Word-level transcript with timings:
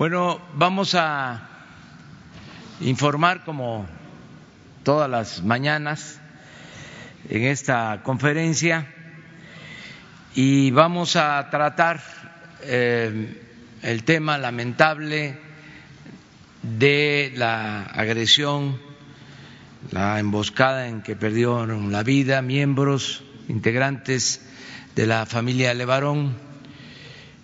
Bueno, 0.00 0.40
vamos 0.54 0.94
a 0.94 1.46
informar 2.80 3.44
como 3.44 3.86
todas 4.82 5.10
las 5.10 5.42
mañanas 5.42 6.18
en 7.28 7.42
esta 7.42 8.00
conferencia 8.02 8.86
y 10.34 10.70
vamos 10.70 11.16
a 11.16 11.46
tratar 11.50 12.00
eh, 12.62 13.42
el 13.82 14.04
tema 14.04 14.38
lamentable 14.38 15.38
de 16.62 17.34
la 17.36 17.82
agresión, 17.82 18.80
la 19.90 20.18
emboscada 20.18 20.88
en 20.88 21.02
que 21.02 21.14
perdieron 21.14 21.92
la 21.92 22.02
vida 22.04 22.40
miembros 22.40 23.22
integrantes 23.48 24.48
de 24.96 25.06
la 25.06 25.26
familia 25.26 25.74
Levarón 25.74 26.49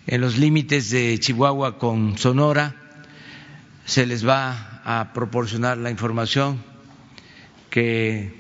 en 0.07 0.21
los 0.21 0.39
límites 0.39 0.91
de 0.91 1.19
Chihuahua 1.19 1.79
con 1.79 2.17
Sonora. 2.17 2.77
Se 3.85 4.07
les 4.07 4.27
va 4.27 4.81
a 4.85 5.13
proporcionar 5.13 5.79
la 5.79 5.91
información 5.91 6.63
que 7.71 8.33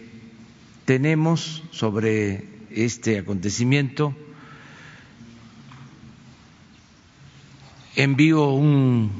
tenemos 0.84 1.62
sobre 1.72 2.44
este 2.70 3.18
acontecimiento. 3.18 4.14
Envío 7.96 8.50
un 8.50 9.10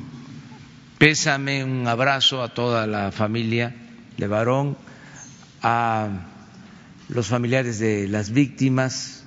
pésame, 0.98 1.64
un 1.64 1.86
abrazo 1.86 2.42
a 2.42 2.54
toda 2.54 2.86
la 2.86 3.10
familia 3.10 3.74
Levarón, 4.18 4.76
a 5.62 6.08
los 7.08 7.26
familiares 7.26 7.78
de 7.78 8.08
las 8.08 8.30
víctimas. 8.30 9.24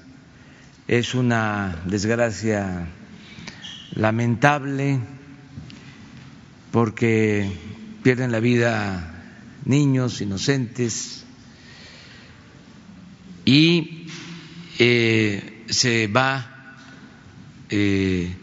Es 0.88 1.16
una 1.16 1.81
desgracia 1.86 2.88
lamentable 3.99 4.99
porque 6.71 7.52
pierden 8.02 8.31
la 8.31 8.39
vida 8.39 9.23
niños 9.66 10.22
inocentes 10.22 11.25
y 13.44 14.08
eh, 14.80 15.66
se 15.67 16.08
va 16.08 16.78
eh, 17.69 18.33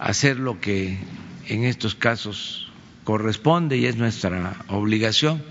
a 0.00 0.06
hacer 0.06 0.40
lo 0.40 0.60
que 0.60 0.98
en 1.46 1.64
estos 1.64 1.94
casos 1.94 2.72
corresponde 3.04 3.76
y 3.76 3.86
es 3.86 3.96
nuestra 3.96 4.56
obligación 4.68 5.42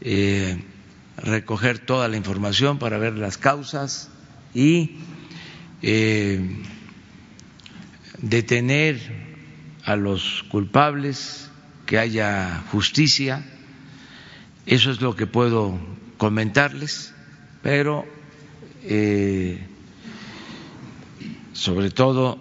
eh, 0.00 0.60
recoger 1.18 1.78
toda 1.78 2.08
la 2.08 2.16
información 2.16 2.80
para 2.80 2.98
ver 2.98 3.14
las 3.14 3.38
causas 3.38 4.10
y 4.54 4.96
detener 8.24 9.00
a 9.84 9.96
los 9.96 10.44
culpables, 10.48 11.50
que 11.86 11.98
haya 11.98 12.62
justicia. 12.72 13.44
Eso 14.66 14.90
es 14.90 15.00
lo 15.00 15.14
que 15.14 15.26
puedo 15.26 15.78
comentarles, 16.16 17.12
pero 17.62 18.06
eh, 18.82 19.66
sobre 21.52 21.90
todo 21.90 22.38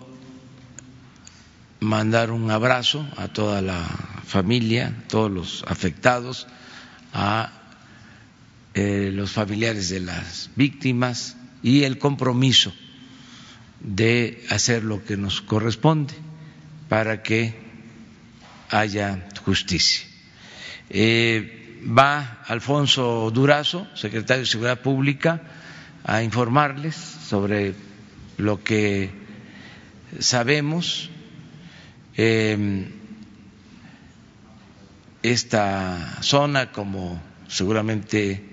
mandar 1.81 2.31
un 2.31 2.49
abrazo 2.49 3.05
a 3.17 3.27
toda 3.27 3.61
la 3.61 3.83
familia, 4.25 4.87
a 4.87 5.07
todos 5.09 5.29
los 5.29 5.65
afectados, 5.67 6.47
a 7.11 7.51
eh, 8.73 9.11
los 9.13 9.31
familiares 9.31 9.89
de 9.89 9.99
las 9.99 10.49
víctimas 10.55 11.35
y 11.61 11.83
el 11.83 11.97
compromiso 11.97 12.73
de 13.83 14.43
hacer 14.49 14.83
lo 14.83 15.03
que 15.03 15.17
nos 15.17 15.41
corresponde 15.41 16.13
para 16.89 17.21
que 17.21 17.53
haya 18.69 19.27
justicia. 19.45 20.07
Eh, 20.89 21.81
va 21.85 22.43
Alfonso 22.47 23.29
Durazo, 23.31 23.87
secretario 23.95 24.41
de 24.43 24.49
Seguridad 24.49 24.81
Pública, 24.81 25.41
a 26.03 26.23
informarles 26.23 26.95
sobre 26.95 27.75
lo 28.37 28.63
que 28.63 29.11
sabemos. 30.19 31.09
Eh, 32.15 32.89
esta 35.23 36.21
zona, 36.21 36.71
como 36.71 37.21
seguramente 37.47 38.43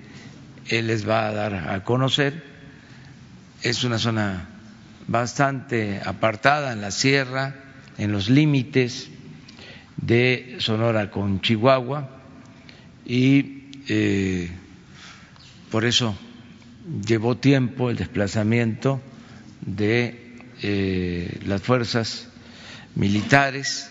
él 0.68 0.86
les 0.86 1.08
va 1.08 1.26
a 1.26 1.32
dar 1.32 1.54
a 1.54 1.84
conocer, 1.84 2.44
es 3.62 3.82
una 3.84 3.98
zona 3.98 4.49
bastante 5.10 6.00
apartada 6.04 6.72
en 6.72 6.80
la 6.80 6.92
sierra, 6.92 7.56
en 7.98 8.12
los 8.12 8.30
límites 8.30 9.10
de 9.96 10.56
Sonora 10.60 11.10
con 11.10 11.40
Chihuahua 11.40 12.08
y 13.04 13.64
eh, 13.88 14.48
por 15.72 15.84
eso 15.84 16.16
llevó 17.04 17.36
tiempo 17.36 17.90
el 17.90 17.96
desplazamiento 17.96 19.00
de 19.60 20.38
eh, 20.62 21.40
las 21.44 21.60
fuerzas 21.60 22.28
militares, 22.94 23.90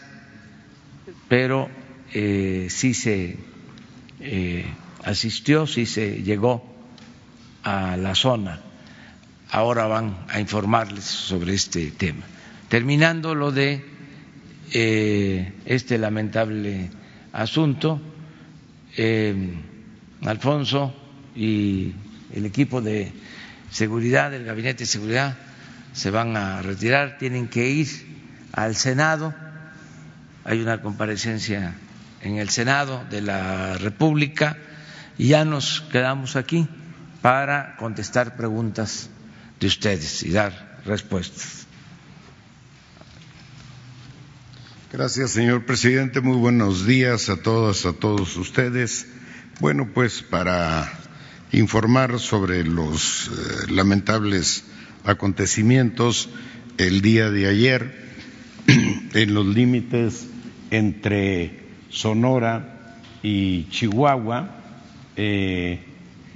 pero 1.28 1.68
eh, 2.14 2.68
sí 2.70 2.94
se 2.94 3.38
asistió, 5.04 5.68
sí 5.68 5.86
se 5.86 6.24
llegó 6.24 6.64
a 7.64 7.98
la 7.98 8.16
zona 8.16 8.62
ahora 9.52 9.88
van 9.88 10.26
a 10.30 10.40
informarles 10.40 11.04
sobre 11.04 11.54
este 11.54 11.92
tema. 11.92 12.26
Terminando 12.68 13.34
lo 13.34 13.52
de 13.52 13.84
eh, 14.72 15.54
este 15.66 15.98
lamentable 15.98 16.90
asunto, 17.34 18.00
eh, 18.96 19.54
Alfonso 20.26 20.94
y 21.36 21.94
el 22.34 22.46
equipo 22.46 22.82
de 22.82 23.12
seguridad, 23.72 24.32
del 24.32 24.46
Gabinete 24.46 24.84
de 24.84 24.88
Seguridad, 24.88 25.38
se 25.94 26.12
van 26.12 26.38
a 26.38 26.62
retirar, 26.62 27.18
tienen 27.18 27.48
que 27.48 27.70
ir 27.70 27.88
al 28.52 28.76
Senado, 28.76 29.34
hay 30.44 30.62
una 30.62 30.82
comparecencia 30.82 31.76
en 32.22 32.38
el 32.38 32.50
Senado 32.50 33.04
de 33.10 33.22
la 33.22 33.78
República 33.78 34.58
y 35.18 35.30
ya 35.30 35.46
nos 35.46 35.82
quedamos 35.92 36.36
aquí 36.36 36.68
para 37.22 37.76
contestar 37.78 38.36
preguntas 38.36 39.10
de 39.60 39.68
ustedes 39.68 40.24
y 40.24 40.32
dar 40.32 40.82
respuestas. 40.86 41.68
Gracias, 44.92 45.32
señor 45.32 45.66
presidente. 45.66 46.20
Muy 46.20 46.38
buenos 46.38 46.88
días 46.88 47.30
a 47.30 47.38
todas, 47.38 47.86
a 47.86 47.94
todos 47.94 48.36
ustedes. 48.38 49.08
Bueno, 49.60 49.90
pues 49.94 50.24
para 50.24 50.92
informar 51.52 52.20
sobre 52.20 52.64
los 52.64 53.28
eh, 53.28 53.72
lamentables 53.72 54.64
acontecimientos 55.04 56.30
el 56.78 57.02
día 57.02 57.30
de 57.30 57.48
ayer 57.48 58.10
en 59.14 59.34
los 59.34 59.46
límites 59.46 60.28
entre 60.72 61.60
Sonora 61.90 63.02
y 63.22 63.66
Chihuahua, 63.70 64.56
eh, 65.18 65.84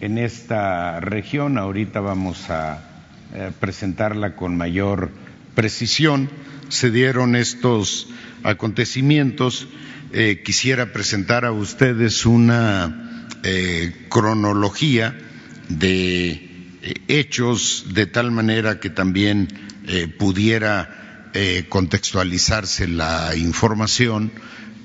en 0.01 0.17
esta 0.17 0.99
región. 0.99 1.57
Ahorita 1.57 2.01
vamos 2.01 2.49
a 2.49 2.92
eh, 3.33 3.51
presentarla 3.59 4.35
con 4.35 4.57
mayor 4.57 5.09
precisión. 5.55 6.29
Se 6.69 6.91
dieron 6.91 7.35
estos 7.35 8.07
acontecimientos. 8.43 9.67
Eh, 10.11 10.43
quisiera 10.45 10.93
presentar 10.93 11.45
a 11.45 11.51
ustedes 11.51 12.25
una 12.25 13.27
eh, 13.43 14.05
cronología 14.09 15.17
de 15.69 16.49
hechos 17.07 17.87
de 17.93 18.05
tal 18.05 18.31
manera 18.31 18.79
que 18.79 18.89
también 18.89 19.47
pudiera 20.19 21.31
contextualizarse 21.69 22.87
la 22.87 23.35
información, 23.35 24.31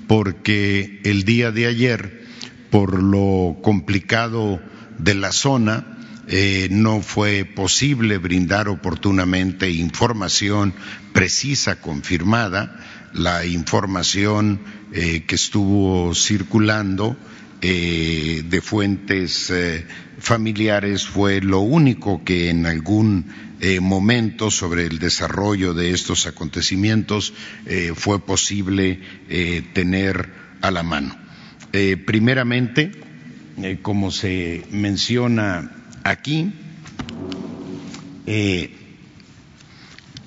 porque 0.07 1.01
el 1.03 1.23
día 1.23 1.51
de 1.51 1.67
ayer, 1.67 2.25
por 2.69 3.03
lo 3.03 3.57
complicado 3.61 4.61
de 4.97 5.15
la 5.15 5.31
zona, 5.31 5.98
eh, 6.31 6.67
no 6.69 7.01
fue 7.01 7.43
posible 7.43 8.19
brindar 8.19 8.69
oportunamente 8.69 9.71
información 9.71 10.75
precisa, 11.11 11.81
confirmada. 11.81 13.09
La 13.13 13.47
información 13.47 14.61
eh, 14.93 15.23
que 15.25 15.33
estuvo 15.33 16.13
circulando 16.13 17.17
eh, 17.63 18.43
de 18.47 18.61
fuentes 18.61 19.51
familiares 20.19 21.07
fue 21.07 21.41
lo 21.41 21.61
único 21.61 22.23
que 22.23 22.51
en 22.51 22.67
algún 22.67 23.25
momento 23.81 24.51
sobre 24.51 24.85
el 24.85 24.99
desarrollo 24.99 25.73
de 25.73 25.91
estos 25.91 26.27
acontecimientos 26.27 27.33
fue 27.95 28.19
posible 28.19 29.01
tener 29.73 30.29
a 30.61 30.71
la 30.71 30.83
mano. 30.83 31.17
primeramente, 32.05 32.91
como 33.81 34.11
se 34.11 34.63
menciona 34.71 35.78
aquí 36.03 36.53
eh, 38.25 38.75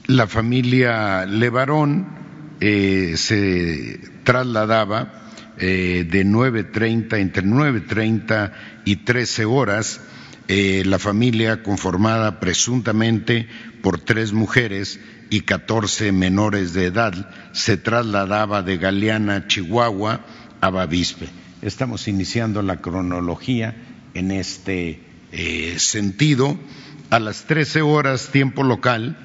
la 0.07 0.27
familia 0.27 1.27
Levarón 1.27 2.21
se 2.61 4.01
trasladaba 4.23 5.13
de 5.57 6.27
9.30, 6.27 7.19
entre 7.19 7.45
9.30 7.45 8.53
y 8.85 8.97
13 8.97 9.45
horas, 9.47 10.01
la 10.49 10.99
familia 11.01 11.63
conformada 11.63 12.39
presuntamente 12.39 13.49
por 13.83 13.99
tres 13.99 14.33
mujeres 14.33 15.01
y 15.33 15.41
14 15.41 16.13
menores 16.13 16.75
de 16.75 16.87
edad 16.87 17.15
se 17.53 17.79
trasladaba 17.79 18.63
de 18.63 18.77
Galeana, 18.77 19.47
Chihuahua, 19.47 20.21
a 20.61 20.69
Bavispe. 20.69 21.27
Estamos 21.63 22.07
iniciando 22.07 22.61
la 22.61 22.83
cronología 22.83 23.75
en 24.13 24.31
este 24.31 25.01
eh, 25.33 25.77
sentido. 25.79 26.59
A 27.11 27.19
las 27.19 27.45
13 27.45 27.83
horas, 27.83 28.29
tiempo 28.29 28.63
local, 28.63 29.17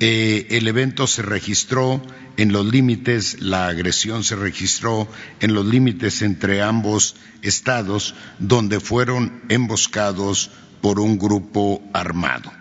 eh, 0.00 0.46
el 0.50 0.68
evento 0.68 1.06
se 1.06 1.22
registró 1.22 2.02
en 2.36 2.52
los 2.52 2.66
límites, 2.66 3.40
la 3.40 3.68
agresión 3.68 4.24
se 4.24 4.36
registró 4.36 5.08
en 5.40 5.54
los 5.54 5.64
límites 5.66 6.22
entre 6.22 6.62
ambos 6.62 7.16
estados, 7.42 8.14
donde 8.38 8.80
fueron 8.80 9.42
emboscados 9.48 10.50
por 10.80 11.00
un 11.00 11.18
grupo 11.18 11.82
armado. 11.92 12.52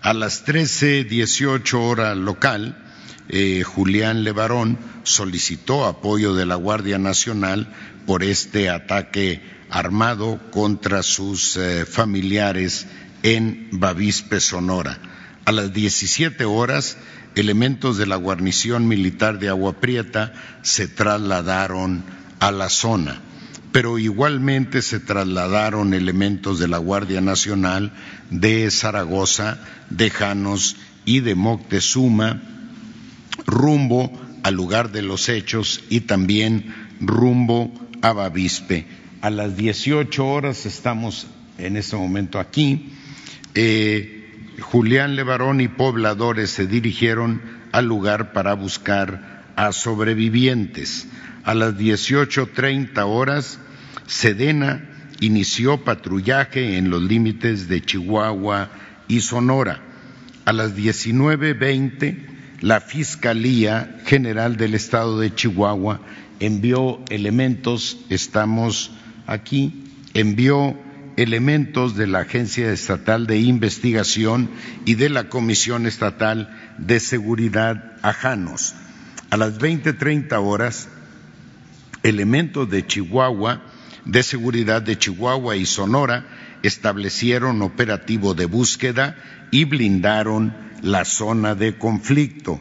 A 0.00 0.12
las 0.12 0.46
13.18 0.46 1.74
hora 1.74 2.14
local, 2.14 2.84
eh, 3.28 3.62
Julián 3.62 4.24
Levarón 4.24 4.78
solicitó 5.02 5.84
apoyo 5.84 6.34
de 6.34 6.46
la 6.46 6.54
Guardia 6.54 6.98
Nacional 6.98 7.74
por 8.06 8.22
este 8.22 8.70
ataque 8.70 9.42
armado 9.70 10.40
contra 10.50 11.02
sus 11.02 11.56
eh, 11.56 11.84
familiares 11.86 12.86
en 13.22 13.68
Bavispe, 13.72 14.40
Sonora. 14.40 14.98
A 15.44 15.52
las 15.52 15.72
17 15.72 16.44
horas, 16.44 16.96
elementos 17.34 17.96
de 17.96 18.06
la 18.06 18.16
guarnición 18.16 18.88
militar 18.88 19.38
de 19.38 19.48
Agua 19.48 19.80
Prieta 19.80 20.32
se 20.62 20.88
trasladaron 20.88 22.04
a 22.40 22.50
la 22.50 22.68
zona 22.68 23.22
pero 23.70 23.98
igualmente 23.98 24.80
se 24.82 24.98
trasladaron 24.98 25.92
elementos 25.92 26.58
de 26.58 26.68
la 26.68 26.78
Guardia 26.78 27.20
Nacional 27.20 27.92
de 28.30 28.70
Zaragoza, 28.70 29.58
de 29.90 30.10
Janos 30.10 30.76
y 31.04 31.20
de 31.20 31.34
Moctezuma 31.34 32.40
rumbo 33.46 34.12
al 34.42 34.54
lugar 34.54 34.92
de 34.92 35.02
los 35.02 35.28
hechos 35.28 35.80
y 35.88 36.00
también 36.00 36.74
rumbo 37.00 37.72
a 38.02 38.12
Bavispe. 38.12 38.86
A 39.20 39.30
las 39.30 39.56
18 39.56 40.24
horas 40.24 40.64
estamos 40.64 41.26
en 41.58 41.76
este 41.76 41.96
momento 41.96 42.38
aquí. 42.38 42.92
Eh, 43.56 44.54
Julián 44.60 45.16
Levarón 45.16 45.60
y 45.60 45.66
pobladores 45.66 46.50
se 46.50 46.68
dirigieron 46.68 47.42
al 47.72 47.86
lugar 47.86 48.32
para 48.32 48.54
buscar 48.54 49.42
a 49.56 49.72
sobrevivientes. 49.72 51.08
A 51.42 51.54
las 51.54 51.74
18.30 51.74 53.04
horas, 53.06 53.58
Sedena 54.06 54.88
inició 55.18 55.82
patrullaje 55.82 56.78
en 56.78 56.88
los 56.88 57.02
límites 57.02 57.68
de 57.68 57.80
Chihuahua 57.80 58.70
y 59.08 59.20
Sonora. 59.20 59.80
A 60.44 60.52
las 60.52 60.76
19.20, 60.76 62.60
la 62.60 62.80
Fiscalía 62.80 63.98
General 64.06 64.56
del 64.56 64.74
Estado 64.74 65.18
de 65.18 65.34
Chihuahua 65.34 66.02
envió 66.38 67.00
elementos, 67.10 67.98
estamos 68.10 68.92
aquí, 69.28 69.84
envió 70.14 70.76
elementos 71.16 71.96
de 71.96 72.06
la 72.06 72.20
Agencia 72.20 72.72
Estatal 72.72 73.26
de 73.26 73.38
Investigación 73.38 74.50
y 74.84 74.94
de 74.94 75.10
la 75.10 75.28
Comisión 75.28 75.86
Estatal 75.86 76.74
de 76.78 76.98
Seguridad 76.98 77.96
a 78.02 78.12
Janos. 78.12 78.74
A 79.30 79.36
las 79.36 79.58
20.30 79.58 80.32
horas, 80.42 80.88
elementos 82.02 82.70
de 82.70 82.86
Chihuahua, 82.86 83.62
de 84.04 84.22
seguridad 84.22 84.80
de 84.80 84.96
Chihuahua 84.96 85.56
y 85.56 85.66
Sonora 85.66 86.24
establecieron 86.62 87.62
operativo 87.62 88.34
de 88.34 88.46
búsqueda 88.46 89.16
y 89.50 89.64
blindaron 89.64 90.54
la 90.82 91.04
zona 91.04 91.54
de 91.54 91.76
conflicto. 91.76 92.60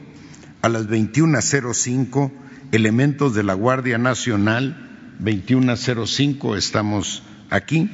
A 0.61 0.69
las 0.69 0.87
21.05, 0.87 2.31
elementos 2.71 3.33
de 3.33 3.43
la 3.43 3.53
Guardia 3.53 3.97
Nacional, 3.97 4.86
21.05, 5.19 6.57
estamos 6.57 7.23
aquí, 7.49 7.89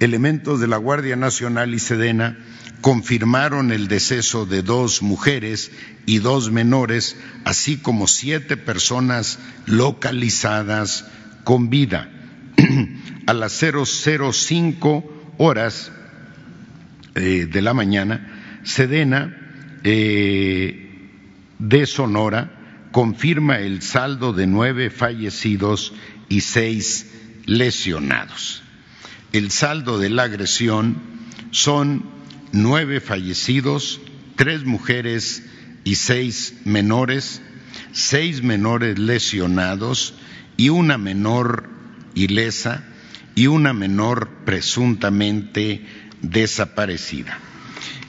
elementos 0.00 0.60
de 0.60 0.66
la 0.66 0.76
Guardia 0.76 1.16
Nacional 1.16 1.74
y 1.74 1.78
Sedena 1.78 2.38
confirmaron 2.80 3.72
el 3.72 3.88
deceso 3.88 4.44
de 4.44 4.62
dos 4.62 5.00
mujeres 5.00 5.70
y 6.04 6.18
dos 6.18 6.50
menores, 6.50 7.16
así 7.44 7.78
como 7.78 8.06
siete 8.06 8.58
personas 8.58 9.38
localizadas 9.64 11.06
con 11.44 11.70
vida. 11.70 12.10
A 13.26 13.32
las 13.32 13.58
005 13.58 15.34
horas 15.38 15.92
eh, 17.14 17.48
de 17.50 17.62
la 17.62 17.72
mañana, 17.72 18.60
Sedena 18.64 19.34
eh, 19.82 21.08
de 21.58 21.86
Sonora 21.86 22.63
confirma 22.94 23.58
el 23.58 23.82
saldo 23.82 24.32
de 24.32 24.46
nueve 24.46 24.88
fallecidos 24.88 25.92
y 26.28 26.42
seis 26.42 27.10
lesionados. 27.44 28.62
El 29.32 29.50
saldo 29.50 29.98
de 29.98 30.10
la 30.10 30.22
agresión 30.22 31.02
son 31.50 32.04
nueve 32.52 33.00
fallecidos, 33.00 34.00
tres 34.36 34.64
mujeres 34.64 35.42
y 35.82 35.96
seis 35.96 36.60
menores, 36.64 37.42
seis 37.90 38.44
menores 38.44 38.96
lesionados 38.96 40.14
y 40.56 40.68
una 40.68 40.96
menor 40.96 41.68
ilesa 42.14 42.84
y 43.34 43.48
una 43.48 43.72
menor 43.72 44.44
presuntamente 44.44 45.84
desaparecida. 46.22 47.40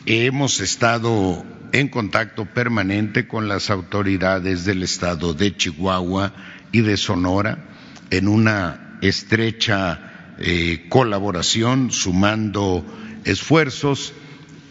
Hemos 0.06 0.60
estado 0.60 1.44
en 1.72 1.90
contacto 1.90 2.46
permanente 2.46 3.28
con 3.28 3.48
las 3.48 3.70
autoridades 3.70 4.66
del 4.66 4.84
estado 4.84 5.34
de 5.34 5.56
Chihuahua 5.56 6.34
y 6.72 6.82
de 6.82 6.98
Sonora 6.98 7.66
en 8.10 8.28
una 8.28 8.98
estrecha 9.02 10.34
eh, 10.38 10.86
colaboración, 10.90 11.92
sumando 11.92 12.86
esfuerzos 13.24 14.14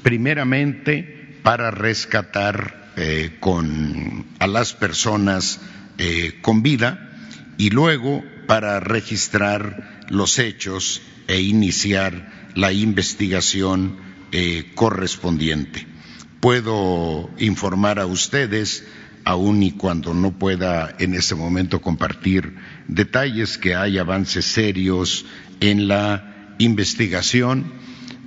primeramente 0.02 1.38
para 1.42 1.70
rescatar 1.70 2.92
eh, 2.96 3.38
a 4.38 4.46
las 4.46 4.74
personas 4.74 5.60
eh, 5.98 6.38
con 6.42 6.62
vida 6.62 7.10
y 7.58 7.70
luego 7.70 8.22
para 8.46 8.80
registrar 8.80 10.04
los 10.10 10.38
hechos 10.38 11.00
e 11.28 11.40
iniciar 11.40 12.50
la 12.54 12.72
investigación 12.72 13.96
correspondiente. 14.74 15.93
Puedo 16.44 17.30
informar 17.38 17.98
a 17.98 18.04
ustedes, 18.04 18.84
aun 19.24 19.62
y 19.62 19.70
cuando 19.70 20.12
no 20.12 20.32
pueda 20.32 20.94
en 20.98 21.14
este 21.14 21.34
momento 21.34 21.80
compartir 21.80 22.56
detalles, 22.86 23.56
que 23.56 23.74
hay 23.74 23.96
avances 23.96 24.44
serios 24.44 25.24
en 25.60 25.88
la 25.88 26.54
investigación. 26.58 27.72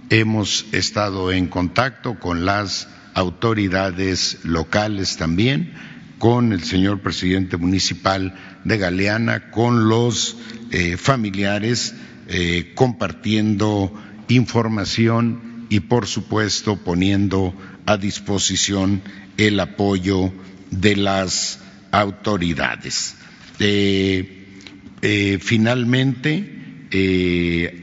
Hemos 0.10 0.66
estado 0.72 1.32
en 1.32 1.46
contacto 1.46 2.18
con 2.20 2.44
las 2.44 2.90
autoridades 3.14 4.40
locales 4.44 5.18
también, 5.18 5.76
con 6.18 6.54
el 6.54 6.64
señor 6.64 7.02
presidente 7.02 7.58
municipal 7.58 8.34
de 8.64 8.80
Galeana, 8.80 9.52
con 9.52 9.90
los 9.90 10.38
eh, 10.72 10.98
familiares, 10.98 11.94
eh, 12.30 12.72
compartiendo 12.74 13.94
información 14.28 15.68
y, 15.70 15.82
por 15.82 16.08
supuesto, 16.08 16.78
poniendo 16.78 17.54
a 17.88 17.98
disposición 17.98 19.02
el 19.38 19.60
apoyo 19.60 20.32
de 20.70 20.96
las 20.96 21.60
autoridades. 21.92 23.16
Eh, 23.58 25.40
finalmente, 25.42 26.54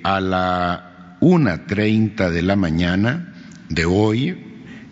a 0.05 0.21
la 0.21 0.95
una 1.25 1.67
treinta 1.67 2.31
de 2.31 2.43
la 2.43 2.55
mañana 2.55 3.33
de 3.71 3.87
hoy 3.87 4.37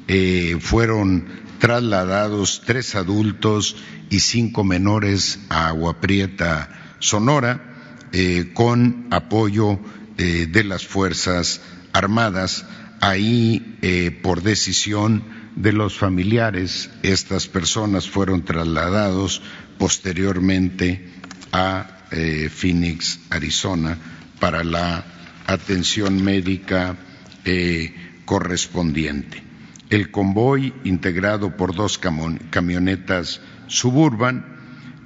eh, 0.09 0.57
fueron 0.61 1.27
trasladados 1.59 2.63
tres 2.65 2.95
adultos 2.95 3.77
y 4.09 4.21
cinco 4.21 4.65
menores 4.65 5.41
a 5.51 5.69
Agua 5.69 6.01
Prieta, 6.01 6.97
Sonora, 7.01 8.09
eh, 8.13 8.51
con 8.55 9.09
apoyo 9.11 9.79
eh, 10.17 10.49
de 10.51 10.65
las 10.65 10.87
Fuerzas 10.87 11.61
Armadas. 11.93 12.65
Ahí, 13.05 14.21
por 14.23 14.43
decisión 14.43 15.25
de 15.57 15.73
los 15.73 15.99
familiares, 15.99 16.89
estas 17.03 17.49
personas 17.49 18.09
fueron 18.09 18.45
trasladados 18.45 19.43
posteriormente 19.77 21.11
a 21.51 22.07
Phoenix, 22.49 23.19
Arizona, 23.29 23.99
para 24.39 24.63
la 24.63 25.05
atención 25.47 26.23
médica 26.23 26.97
eh, 27.45 27.95
correspondiente. 28.25 29.43
El 29.91 30.11
convoy, 30.11 30.73
integrado 30.85 31.57
por 31.57 31.75
dos 31.75 31.99
camionetas 31.99 33.41
suburban, 33.67 34.47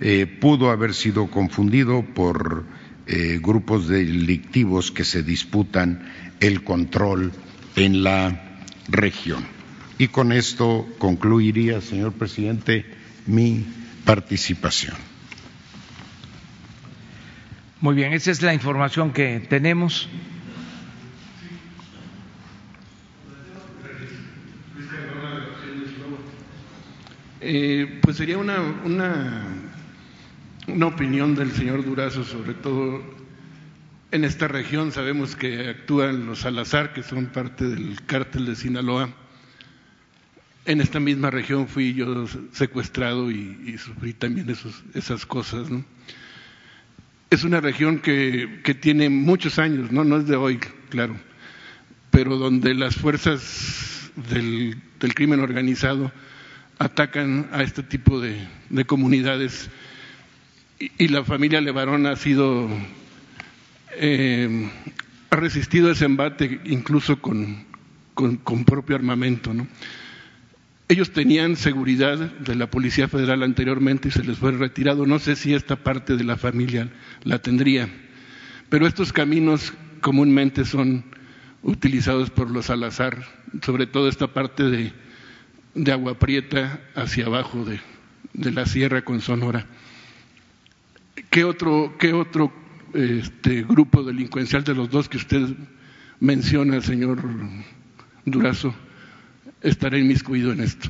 eh, 0.00 0.26
pudo 0.26 0.70
haber 0.70 0.94
sido 0.94 1.28
confundido 1.30 2.04
por 2.14 2.64
eh, 3.06 3.40
grupos 3.42 3.88
delictivos 3.88 4.92
que 4.92 5.04
se 5.04 5.22
disputan 5.22 6.12
el 6.40 6.62
control 6.62 7.32
en 7.76 8.02
la 8.02 8.58
región. 8.88 9.46
Y 9.98 10.08
con 10.08 10.32
esto 10.32 10.86
concluiría, 10.98 11.80
señor 11.80 12.12
presidente, 12.12 12.84
mi 13.26 13.64
participación. 14.04 14.94
Muy 17.80 17.94
bien, 17.94 18.12
esa 18.12 18.30
es 18.30 18.42
la 18.42 18.54
información 18.54 19.12
que 19.12 19.40
tenemos. 19.40 20.08
Eh, 27.48 28.00
pues 28.02 28.16
sería 28.16 28.38
una, 28.38 28.60
una, 28.84 29.44
una, 30.66 30.86
opinión 30.86 31.36
del 31.36 31.52
señor 31.52 31.84
Durazo, 31.84 32.24
sobre 32.24 32.54
todo 32.54 33.15
en 34.10 34.24
esta 34.24 34.48
región. 34.48 34.92
Sabemos 34.92 35.36
que 35.36 35.68
actúan 35.68 36.26
los 36.26 36.40
Salazar, 36.40 36.92
que 36.92 37.02
son 37.02 37.26
parte 37.26 37.66
del 37.66 38.02
cártel 38.06 38.46
de 38.46 38.56
Sinaloa. 38.56 39.10
En 40.64 40.80
esta 40.80 40.98
misma 40.98 41.30
región 41.30 41.68
fui 41.68 41.94
yo 41.94 42.26
secuestrado 42.52 43.30
y, 43.30 43.76
sufrí 43.78 44.12
también 44.14 44.54
esas 44.94 45.26
cosas. 45.26 45.68
Es 47.30 47.44
una 47.44 47.60
región 47.60 48.00
que, 48.00 48.62
tiene 48.80 49.08
muchos 49.08 49.58
años, 49.58 49.92
¿no? 49.92 50.04
no 50.04 50.18
es 50.18 50.26
de 50.26 50.36
hoy, 50.36 50.58
claro, 50.90 51.16
pero 52.10 52.36
donde 52.36 52.74
las 52.74 52.96
fuerzas 52.96 54.10
del, 54.30 54.76
crimen 55.14 55.40
organizado 55.40 56.10
atacan 56.78 57.48
a 57.52 57.62
este 57.62 57.82
tipo 57.82 58.20
de, 58.20 58.46
de 58.70 58.84
comunidades 58.84 59.70
y, 60.78 61.08
la 61.08 61.24
familia 61.24 61.60
Levarón 61.60 62.06
ha 62.06 62.16
sido 62.16 62.68
eh, 63.98 64.70
ha 65.30 65.36
resistido 65.36 65.90
ese 65.90 66.04
embate 66.04 66.60
incluso 66.64 67.20
con, 67.20 67.64
con, 68.14 68.64
propio 68.64 68.96
armamento, 68.96 69.52
¿no? 69.52 69.66
Ellos 70.88 71.10
tenían 71.10 71.56
seguridad 71.56 72.16
de 72.16 72.54
la 72.54 72.70
Policía 72.70 73.08
Federal 73.08 73.42
anteriormente 73.42 74.08
y 74.08 74.12
se 74.12 74.22
les 74.22 74.38
fue 74.38 74.52
retirado. 74.52 75.04
No 75.04 75.18
sé 75.18 75.34
si 75.34 75.52
esta 75.52 75.76
parte 75.76 76.16
de 76.16 76.22
la 76.22 76.36
familia 76.36 76.88
la 77.24 77.40
tendría, 77.40 77.88
pero 78.68 78.86
estos 78.86 79.12
caminos 79.12 79.72
comúnmente 80.00 80.64
son 80.64 81.04
utilizados 81.62 82.30
por 82.30 82.50
los 82.50 82.66
Salazar, 82.66 83.26
sobre 83.62 83.86
todo 83.86 84.08
esta 84.08 84.28
parte 84.28 84.62
de, 84.62 84.92
de 85.74 85.92
Agua 85.92 86.18
Prieta 86.18 86.80
hacia 86.94 87.26
abajo 87.26 87.64
de, 87.64 87.80
de, 88.32 88.52
la 88.52 88.66
sierra 88.66 89.02
con 89.02 89.20
Sonora. 89.20 89.66
¿Qué 91.30 91.42
otro, 91.42 91.96
qué 91.98 92.12
otro 92.12 92.52
este, 92.96 93.62
grupo 93.62 94.02
delincuencial 94.02 94.64
de 94.64 94.74
los 94.74 94.90
dos 94.90 95.08
que 95.08 95.18
usted 95.18 95.46
menciona, 96.20 96.80
señor 96.80 97.20
Durazo? 98.24 98.74
estaré 99.62 99.98
inmiscuido 99.98 100.52
en 100.52 100.60
esto. 100.60 100.88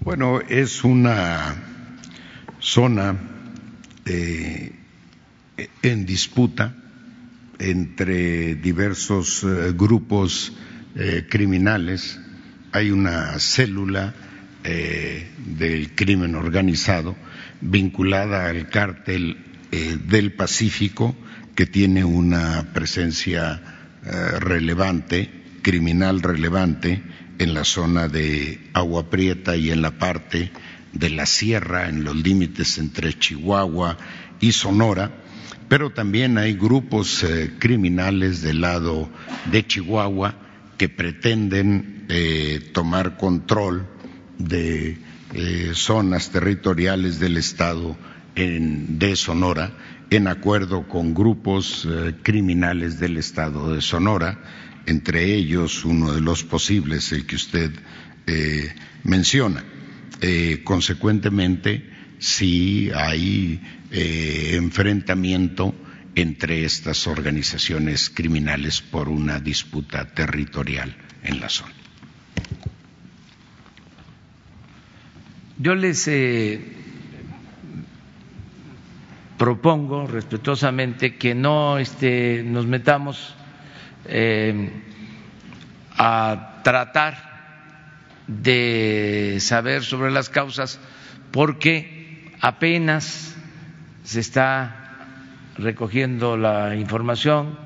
Bueno, 0.00 0.40
es 0.40 0.84
una 0.84 1.56
zona 2.58 3.16
eh, 4.06 4.72
en 5.82 6.06
disputa 6.06 6.74
entre 7.58 8.54
diversos 8.54 9.44
eh, 9.44 9.72
grupos 9.76 10.52
eh, 10.96 11.26
criminales. 11.28 12.18
Hay 12.72 12.90
una 12.90 13.38
célula 13.38 14.14
del 14.64 15.94
crimen 15.94 16.34
organizado 16.34 17.16
vinculada 17.60 18.48
al 18.48 18.68
cártel 18.68 19.44
del 20.06 20.32
Pacífico 20.32 21.14
que 21.54 21.66
tiene 21.66 22.04
una 22.04 22.72
presencia 22.72 23.60
eh, 24.06 24.38
relevante, 24.38 25.28
criminal 25.60 26.22
relevante, 26.22 27.02
en 27.38 27.52
la 27.52 27.64
zona 27.64 28.06
de 28.06 28.60
Agua 28.72 29.10
Prieta 29.10 29.56
y 29.56 29.70
en 29.72 29.82
la 29.82 29.98
parte 29.98 30.52
de 30.92 31.10
la 31.10 31.26
sierra, 31.26 31.88
en 31.88 32.04
los 32.04 32.14
límites 32.14 32.78
entre 32.78 33.18
Chihuahua 33.18 33.98
y 34.38 34.52
Sonora, 34.52 35.10
pero 35.68 35.90
también 35.90 36.38
hay 36.38 36.54
grupos 36.54 37.24
eh, 37.24 37.50
criminales 37.58 38.40
del 38.40 38.60
lado 38.60 39.08
de 39.50 39.66
Chihuahua 39.66 40.36
que 40.76 40.88
pretenden 40.88 42.06
eh, 42.08 42.70
tomar 42.72 43.16
control 43.16 43.86
de 44.38 44.96
eh, 45.34 45.72
zonas 45.74 46.30
territoriales 46.30 47.20
del 47.20 47.36
Estado 47.36 47.96
de 48.34 49.16
Sonora 49.16 49.72
en 50.10 50.28
acuerdo 50.28 50.86
con 50.88 51.12
grupos 51.12 51.86
eh, 51.90 52.14
criminales 52.22 52.98
del 53.00 53.16
estado 53.16 53.74
de 53.74 53.82
Sonora, 53.82 54.38
entre 54.86 55.34
ellos 55.34 55.84
uno 55.84 56.12
de 56.14 56.20
los 56.20 56.44
posibles, 56.44 57.12
el 57.12 57.26
que 57.26 57.36
usted 57.36 57.72
eh, 58.26 58.72
menciona. 59.04 59.64
Consecuentemente, 60.64 61.88
sí 62.18 62.90
hay 62.92 63.60
enfrentamiento 63.92 65.72
entre 66.16 66.64
estas 66.64 67.06
organizaciones 67.06 68.10
criminales 68.10 68.80
por 68.82 69.08
una 69.08 69.38
disputa 69.38 70.12
territorial 70.12 70.96
en 71.22 71.38
la 71.38 71.48
zona. 71.48 71.72
Yo 75.60 75.74
les 75.74 76.06
eh, 76.06 76.60
propongo 79.36 80.06
respetuosamente 80.06 81.16
que 81.16 81.34
no 81.34 81.78
este, 81.78 82.44
nos 82.44 82.66
metamos 82.66 83.34
eh, 84.04 84.70
a 85.96 86.60
tratar 86.62 87.16
de 88.28 89.38
saber 89.40 89.82
sobre 89.82 90.12
las 90.12 90.28
causas 90.28 90.78
porque 91.32 92.30
apenas 92.40 93.36
se 94.04 94.20
está 94.20 94.96
recogiendo 95.56 96.36
la 96.36 96.76
información. 96.76 97.58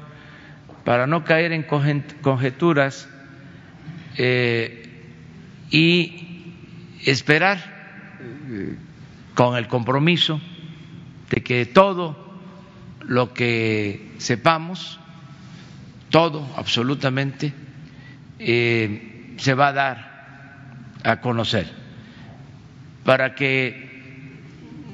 Para 0.86 1.06
no 1.06 1.24
caer 1.24 1.52
en 1.52 1.62
conjeturas 1.62 3.06
eh, 4.16 5.04
y 5.70 6.54
esperar 7.04 7.71
con 9.34 9.56
el 9.56 9.68
compromiso 9.68 10.40
de 11.30 11.42
que 11.42 11.66
todo 11.66 12.16
lo 13.00 13.32
que 13.32 14.12
sepamos, 14.18 15.00
todo 16.10 16.46
absolutamente, 16.56 17.52
eh, 18.38 19.34
se 19.38 19.54
va 19.54 19.68
a 19.68 19.72
dar 19.72 20.12
a 21.04 21.20
conocer 21.20 21.70
para 23.04 23.34
que 23.34 23.90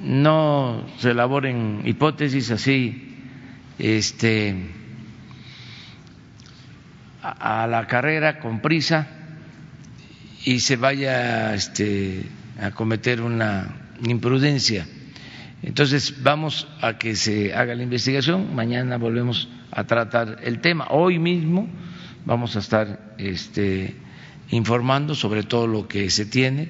no 0.02 0.87
se 0.99 1.11
elaboren 1.11 1.83
hipótesis 1.85 2.50
así 2.50 3.17
este 3.78 4.55
a, 7.23 7.64
a 7.64 7.67
la 7.67 7.87
carrera 7.87 8.38
con 8.38 8.61
prisa 8.61 9.09
y 10.45 10.61
se 10.61 10.76
vaya 10.76 11.55
este, 11.55 12.25
a 12.59 12.71
cometer 12.73 13.21
una 13.21 13.91
imprudencia 14.03 14.87
entonces 15.62 16.23
vamos 16.23 16.69
a 16.81 16.99
que 16.99 17.17
se 17.17 17.55
haga 17.55 17.75
la 17.75 17.83
investigación, 17.83 18.55
mañana 18.55 18.97
volvemos 18.97 19.49
a 19.73 19.85
tratar 19.85 20.38
el 20.45 20.61
tema. 20.61 20.87
Hoy 20.91 21.19
mismo 21.19 21.69
vamos 22.25 22.55
a 22.57 22.61
estar 22.61 23.15
este, 23.19 23.97
informando 24.50 25.15
sobre 25.15 25.43
todo 25.43 25.67
lo 25.67 25.88
que 25.88 26.11
se 26.11 26.27
tiene. 26.27 26.69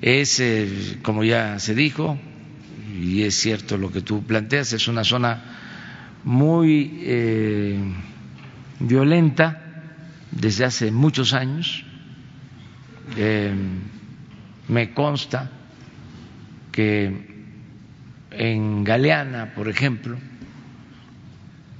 Es, 0.00 0.40
eh, 0.40 0.98
como 1.02 1.24
ya 1.24 1.58
se 1.58 1.74
dijo, 1.74 2.18
y 2.98 3.22
es 3.22 3.34
cierto 3.34 3.76
lo 3.76 3.92
que 3.92 4.00
tú 4.00 4.22
planteas, 4.22 4.72
es 4.72 4.88
una 4.88 5.04
zona 5.04 5.42
muy 6.24 7.00
eh, 7.02 7.78
violenta 8.80 9.82
desde 10.30 10.64
hace 10.64 10.90
muchos 10.90 11.34
años. 11.34 11.84
Eh, 13.16 13.54
me 14.68 14.92
consta 14.92 15.50
que 16.72 17.36
en 18.30 18.84
Galeana, 18.84 19.54
por 19.54 19.68
ejemplo, 19.68 20.16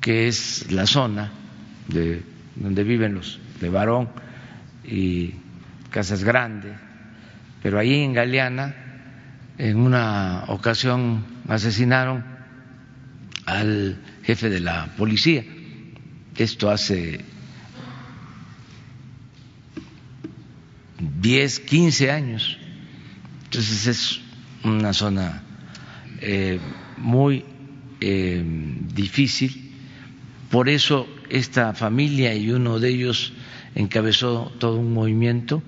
que 0.00 0.28
es 0.28 0.70
la 0.70 0.86
zona 0.86 1.32
de 1.88 2.22
donde 2.54 2.84
viven 2.84 3.14
los 3.14 3.38
de 3.60 3.68
Barón 3.68 4.08
y 4.84 5.34
Casas 5.90 6.24
Grandes, 6.24 6.72
pero 7.62 7.78
ahí 7.78 8.02
en 8.02 8.12
Galeana 8.12 8.74
en 9.58 9.78
una 9.78 10.44
ocasión 10.48 11.24
asesinaron 11.48 12.24
al 13.46 13.98
jefe 14.22 14.50
de 14.50 14.60
la 14.60 14.94
policía. 14.96 15.44
Esto 16.36 16.70
hace 16.70 17.24
10, 21.20 21.60
15 21.60 22.10
años. 22.10 22.58
Entonces 23.56 23.86
es 23.86 24.20
una 24.64 24.92
zona 24.92 25.42
eh, 26.20 26.60
muy 26.98 27.42
eh, 28.02 28.44
difícil. 28.94 29.72
Por 30.50 30.68
eso 30.68 31.08
esta 31.30 31.72
familia 31.72 32.34
y 32.34 32.50
uno 32.50 32.78
de 32.78 32.90
ellos 32.90 33.32
encabezó 33.74 34.52
todo 34.58 34.76
un 34.76 34.92
movimiento 34.92 35.62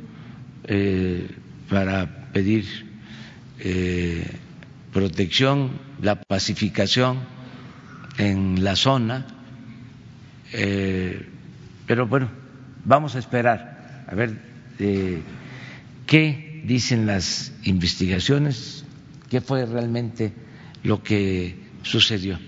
eh, 0.64 1.28
para 1.70 2.30
pedir 2.30 2.66
protección, 4.92 5.70
la 6.02 6.20
pacificación 6.20 7.20
en 8.18 8.62
la 8.62 8.76
zona. 8.76 9.26
pero 11.86 12.06
bueno, 12.06 12.28
vamos 12.84 13.16
a 13.16 13.18
esperar 13.18 14.04
a 14.06 14.14
ver 14.14 14.36
qué 16.06 16.47
dicen 16.64 17.06
las 17.06 17.52
investigaciones, 17.64 18.84
qué 19.28 19.40
fue 19.40 19.66
realmente 19.66 20.32
lo 20.82 21.02
que 21.02 21.56
sucedió. 21.82 22.38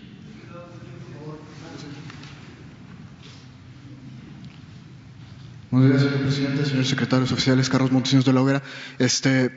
Buenos 5.71 5.91
días, 5.91 6.03
señor 6.03 6.21
presidente, 6.23 6.65
señores 6.65 6.89
secretarios 6.89 7.31
oficiales, 7.31 7.69
Carlos 7.69 7.93
Montesinos 7.93 8.25
de 8.25 8.33
la 8.33 8.43
Hoguera. 8.43 8.63
Este, 8.99 9.53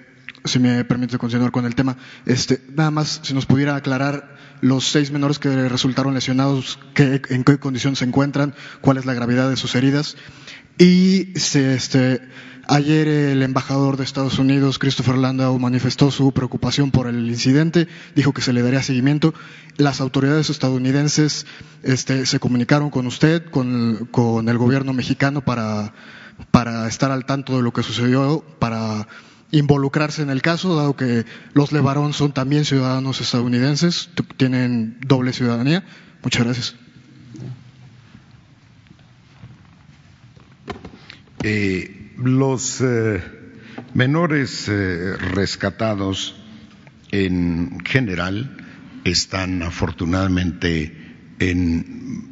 si 0.45 0.59
me 0.59 0.85
permite 0.85 1.17
continuar 1.17 1.51
con 1.51 1.65
el 1.65 1.73
tema, 1.73 1.97
este, 2.27 2.61
nada 2.75 2.91
más 2.91 3.21
si 3.23 3.33
nos 3.33 3.47
pudiera 3.47 3.75
aclarar 3.75 4.37
los 4.61 4.85
seis 4.85 5.09
menores 5.11 5.39
que 5.39 5.67
resultaron 5.67 6.13
lesionados, 6.13 6.77
qué, 6.93 7.21
en 7.29 7.43
qué 7.43 7.57
condición 7.57 7.95
se 7.95 8.05
encuentran, 8.05 8.53
cuál 8.81 8.97
es 8.97 9.05
la 9.05 9.15
gravedad 9.15 9.49
de 9.49 9.57
sus 9.57 9.73
heridas 9.73 10.15
y 10.77 11.31
este, 11.35 12.21
Ayer 12.67 13.09
el 13.09 13.43
embajador 13.43 13.97
de 13.97 14.05
Estados 14.05 14.39
Unidos, 14.39 14.79
Christopher 14.79 15.17
Landau, 15.17 15.59
manifestó 15.59 16.11
su 16.11 16.31
preocupación 16.31 16.91
por 16.91 17.07
el 17.07 17.27
incidente, 17.27 17.89
dijo 18.15 18.31
que 18.31 18.41
se 18.41 18.53
le 18.53 18.61
daría 18.61 18.81
seguimiento. 18.81 19.33
Las 19.75 19.99
autoridades 19.99 20.49
estadounidenses 20.49 21.45
este, 21.83 22.25
se 22.25 22.39
comunicaron 22.39 22.89
con 22.89 23.05
usted, 23.05 23.43
con, 23.49 24.47
el 24.47 24.57
gobierno 24.57 24.93
mexicano 24.93 25.41
para, 25.41 25.93
para 26.51 26.87
estar 26.87 27.11
al 27.11 27.25
tanto 27.25 27.57
de 27.57 27.63
lo 27.63 27.73
que 27.73 27.83
sucedió, 27.83 28.45
para 28.59 29.09
involucrarse 29.51 30.21
en 30.21 30.29
el 30.29 30.41
caso, 30.41 30.77
dado 30.77 30.95
que 30.95 31.25
los 31.53 31.73
Levarón 31.73 32.13
son 32.13 32.31
también 32.31 32.63
ciudadanos 32.63 33.19
estadounidenses, 33.19 34.09
tienen 34.37 34.99
doble 35.05 35.33
ciudadanía. 35.33 35.83
Muchas 36.23 36.45
gracias. 36.45 36.75
Eh, 41.45 42.13
los 42.15 42.79
eh, 42.79 43.21
menores 43.93 44.69
eh, 44.69 45.17
rescatados 45.17 46.41
en 47.11 47.81
general 47.83 48.65
están 49.03 49.61
afortunadamente 49.61 51.35
en 51.39 52.31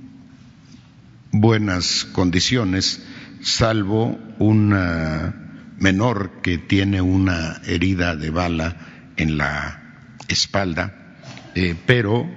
buenas 1.33 2.05
condiciones, 2.05 3.05
salvo 3.41 4.17
un 4.39 4.69
menor 5.77 6.41
que 6.41 6.57
tiene 6.57 7.01
una 7.01 7.61
herida 7.65 8.15
de 8.15 8.29
bala 8.29 8.77
en 9.17 9.37
la 9.37 10.07
espalda, 10.29 11.17
pero 11.85 12.29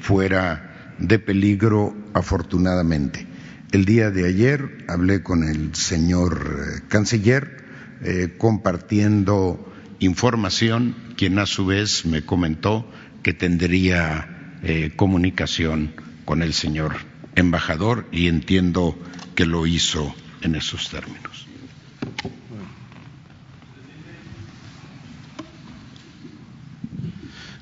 fuera 0.00 0.96
de 0.98 1.18
peligro 1.20 1.96
afortunadamente. 2.14 3.29
El 3.72 3.84
día 3.84 4.10
de 4.10 4.26
ayer 4.26 4.84
hablé 4.88 5.22
con 5.22 5.44
el 5.44 5.76
señor 5.76 6.58
eh, 6.58 6.82
canciller 6.88 7.62
eh, 8.02 8.34
compartiendo 8.36 9.72
información, 10.00 10.96
quien 11.16 11.38
a 11.38 11.46
su 11.46 11.66
vez 11.66 12.04
me 12.04 12.22
comentó 12.22 12.90
que 13.22 13.32
tendría 13.32 14.58
eh, 14.64 14.90
comunicación 14.96 15.92
con 16.24 16.42
el 16.42 16.52
señor 16.52 16.96
embajador 17.36 18.08
y 18.10 18.26
entiendo 18.26 18.98
que 19.36 19.46
lo 19.46 19.64
hizo 19.68 20.12
en 20.42 20.56
esos 20.56 20.90
términos. 20.90 21.46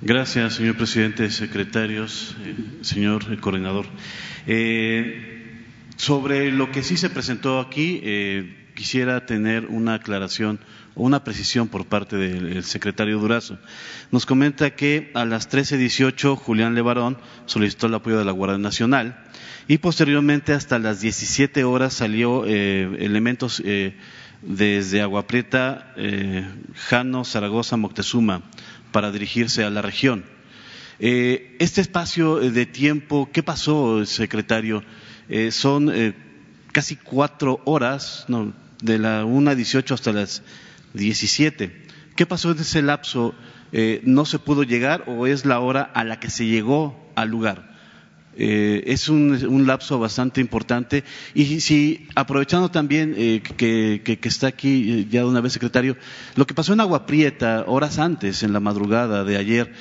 Gracias, 0.01 0.55
señor 0.55 0.77
presidente, 0.77 1.31
secretarios, 1.31 2.35
señor 2.81 3.39
coordinador. 3.41 3.85
Sobre 5.99 6.53
lo 6.53 6.71
que 6.71 6.85
sí 6.85 6.97
se 6.97 7.11
presentó 7.11 7.59
aquí, 7.59 8.01
eh, 8.05 8.71
quisiera 8.77 9.27
tener 9.27 9.67
una 9.67 9.95
aclaración 9.95 10.61
o 10.95 11.03
una 11.03 11.25
precisión 11.25 11.67
por 11.67 11.87
parte 11.87 12.17
del 12.17 12.63
secretario 12.63 13.19
Durazo. 13.19 13.59
Nos 14.13 14.25
comenta 14.25 14.77
que 14.77 15.11
a 15.15 15.25
las 15.25 15.51
13.18 15.51 16.37
Julián 16.37 16.77
Levarón 16.77 17.19
solicitó 17.47 17.89
el 17.89 17.95
apoyo 17.95 18.17
de 18.17 18.25
la 18.25 18.31
Guardia 18.31 18.59
Nacional 18.59 19.25
y 19.67 19.79
posteriormente 19.79 20.53
hasta 20.53 20.79
las 20.79 21.01
17 21.01 21.65
horas 21.65 21.95
salió 21.95 22.45
eh, 22.47 22.89
elementos 23.01 23.61
eh, 23.65 23.97
desde 24.41 25.03
Agua 25.03 25.27
Prieta, 25.27 25.97
Jano, 26.77 27.25
Zaragoza, 27.25 27.77
Moctezuma 27.77 28.45
para 28.93 29.11
dirigirse 29.11 29.65
a 29.65 29.71
la 29.71 29.83
región. 29.83 30.25
este 31.01 31.81
espacio 31.81 32.37
de 32.37 32.67
tiempo, 32.67 33.31
¿qué 33.33 33.43
pasó, 33.43 34.07
secretario? 34.07 34.85
Eh, 35.29 35.51
son 35.51 35.91
eh, 35.95 36.15
casi 36.73 36.97
cuatro 36.97 37.61
horas, 37.65 38.27
de 38.81 38.99
la 38.99 39.25
1.18 39.25 39.93
hasta 39.93 40.13
las 40.13 40.43
17. 40.95 41.87
¿Qué 42.17 42.27
pasó 42.27 42.53
en 42.53 42.59
ese 42.59 42.81
lapso? 42.81 43.35
Eh, 43.73 44.01
¿No 44.05 44.25
se 44.25 44.39
pudo 44.39 44.63
llegar 44.63 45.05
o 45.07 45.27
es 45.27 45.45
la 45.45 45.61
hora 45.61 45.83
a 45.83 46.05
la 46.05 46.19
que 46.19 46.31
se 46.31 46.47
llegó 46.47 47.11
al 47.15 47.29
lugar? 47.29 47.69
es 48.41 49.09
un, 49.09 49.67
lapso 49.67 49.99
bastante 49.99 50.41
importante. 50.41 51.03
Y 51.35 51.59
si, 51.59 52.07
aprovechando 52.15 52.71
también 52.71 53.13
que, 53.17 54.01
que, 54.05 54.29
está 54.29 54.47
aquí 54.47 55.09
ya 55.11 55.23
de 55.23 55.27
una 55.27 55.41
vez 55.41 55.55
secretario, 55.55 55.97
lo 56.37 56.47
que 56.47 56.55
pasó 56.55 56.73
en 56.73 56.79
Agua 56.79 57.05
Prieta 57.05 57.65
horas 57.67 57.99
antes, 57.99 58.45
en 58.45 58.53
la 58.53 58.61
madrugada 58.61 59.25
de 59.25 59.39
ayer, 59.39 59.75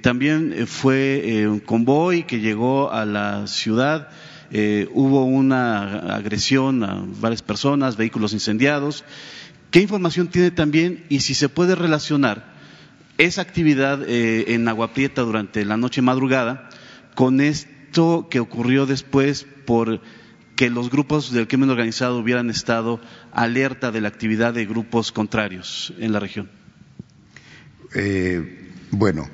también 0.00 0.66
fue 0.66 1.46
un 1.46 1.60
convoy 1.60 2.24
que 2.24 2.40
llegó 2.40 2.90
a 2.90 3.04
la 3.04 3.46
ciudad 3.46 4.08
eh, 4.54 4.86
hubo 4.92 5.24
una 5.24 6.14
agresión 6.14 6.84
a 6.84 7.02
varias 7.20 7.40
personas, 7.40 7.96
vehículos 7.96 8.34
incendiados. 8.34 9.02
¿Qué 9.70 9.80
información 9.80 10.28
tiene 10.28 10.50
también 10.50 11.06
y 11.08 11.20
si 11.20 11.32
se 11.32 11.48
puede 11.48 11.74
relacionar 11.74 12.52
esa 13.16 13.40
actividad 13.40 14.02
eh, 14.06 14.52
en 14.52 14.68
Agua 14.68 14.92
Prieta 14.92 15.22
durante 15.22 15.64
la 15.64 15.78
noche 15.78 16.02
madrugada 16.02 16.68
con 17.14 17.40
esto 17.40 18.28
que 18.30 18.40
ocurrió 18.40 18.84
después 18.84 19.46
por 19.64 20.02
que 20.54 20.68
los 20.68 20.90
grupos 20.90 21.32
del 21.32 21.48
crimen 21.48 21.70
organizado 21.70 22.18
hubieran 22.18 22.50
estado 22.50 23.00
alerta 23.32 23.90
de 23.90 24.02
la 24.02 24.08
actividad 24.08 24.52
de 24.52 24.66
grupos 24.66 25.12
contrarios 25.12 25.94
en 25.98 26.12
la 26.12 26.20
región? 26.20 26.50
Eh, 27.94 28.68
bueno, 28.90 29.30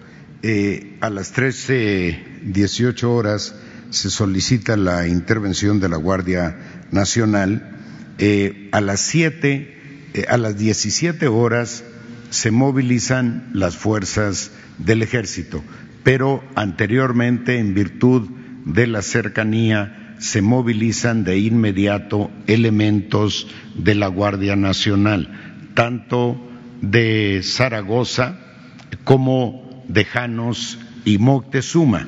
a 1.00 1.10
las 1.10 1.34
13.18 1.34 3.02
horas 3.02 3.56
se 3.90 4.10
solicita 4.10 4.76
la 4.76 5.06
intervención 5.06 5.80
de 5.80 5.88
la 5.88 5.96
Guardia 5.96 6.56
Nacional. 6.90 7.76
Eh, 8.18 8.68
a 8.72 8.80
las 8.80 9.00
siete, 9.00 10.08
eh, 10.14 10.26
a 10.28 10.36
las 10.36 10.58
17 10.58 11.28
horas 11.28 11.84
se 12.30 12.50
movilizan 12.50 13.48
las 13.52 13.76
fuerzas 13.76 14.50
del 14.78 15.02
ejército, 15.02 15.62
pero 16.04 16.44
anteriormente, 16.54 17.58
en 17.58 17.74
virtud 17.74 18.28
de 18.64 18.86
la 18.86 19.02
cercanía, 19.02 20.16
se 20.18 20.42
movilizan 20.42 21.24
de 21.24 21.38
inmediato 21.38 22.30
elementos 22.46 23.46
de 23.76 23.94
la 23.94 24.08
Guardia 24.08 24.56
Nacional, 24.56 25.70
tanto 25.74 26.38
de 26.82 27.40
Zaragoza 27.42 28.38
como 29.04 29.84
de 29.88 30.04
Janos 30.04 30.78
y 31.04 31.18
Moctezuma 31.18 32.06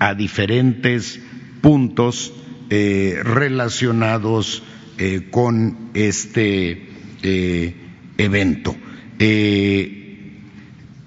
a 0.00 0.14
diferentes 0.14 1.20
puntos 1.60 2.32
eh, 2.70 3.20
relacionados 3.22 4.62
eh, 4.98 5.28
con 5.30 5.90
este 5.94 6.88
eh, 7.22 7.74
evento. 8.18 8.76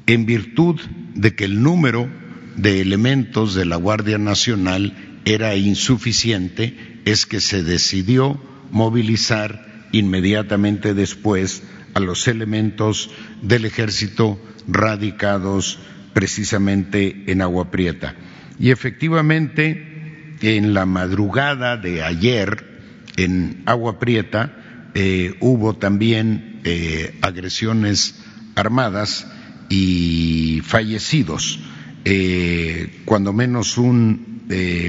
en 0.05 0.25
virtud 0.25 0.79
de 1.15 1.35
que 1.35 1.45
el 1.45 1.63
número 1.63 2.07
de 2.55 2.81
elementos 2.81 3.55
de 3.55 3.65
la 3.65 3.77
Guardia 3.77 4.19
Nacional 4.19 5.19
era 5.25 5.55
insuficiente, 5.55 6.77
es 7.05 7.25
que 7.25 7.39
se 7.39 7.63
decidió 7.63 8.39
movilizar 8.69 9.87
inmediatamente 9.91 10.93
después 10.93 11.63
a 11.95 11.99
los 11.99 12.27
elementos 12.27 13.09
del 13.41 13.65
ejército 13.65 14.39
radicados 14.67 15.79
precisamente 16.13 17.23
en 17.27 17.41
Agua 17.41 17.71
Prieta. 17.71 18.15
Y 18.59 18.71
efectivamente, 18.71 20.35
en 20.41 20.73
la 20.73 20.85
madrugada 20.85 21.77
de 21.77 22.03
ayer, 22.03 22.73
en 23.17 23.63
Agua 23.65 23.99
Prieta, 23.99 24.91
eh, 24.95 25.35
hubo 25.39 25.75
también 25.75 26.61
eh, 26.63 27.17
agresiones 27.21 28.23
armadas 28.55 29.27
y 29.69 30.61
fallecidos, 30.63 31.59
eh, 32.05 33.01
cuando 33.05 33.33
menos 33.33 33.77
un 33.77 34.31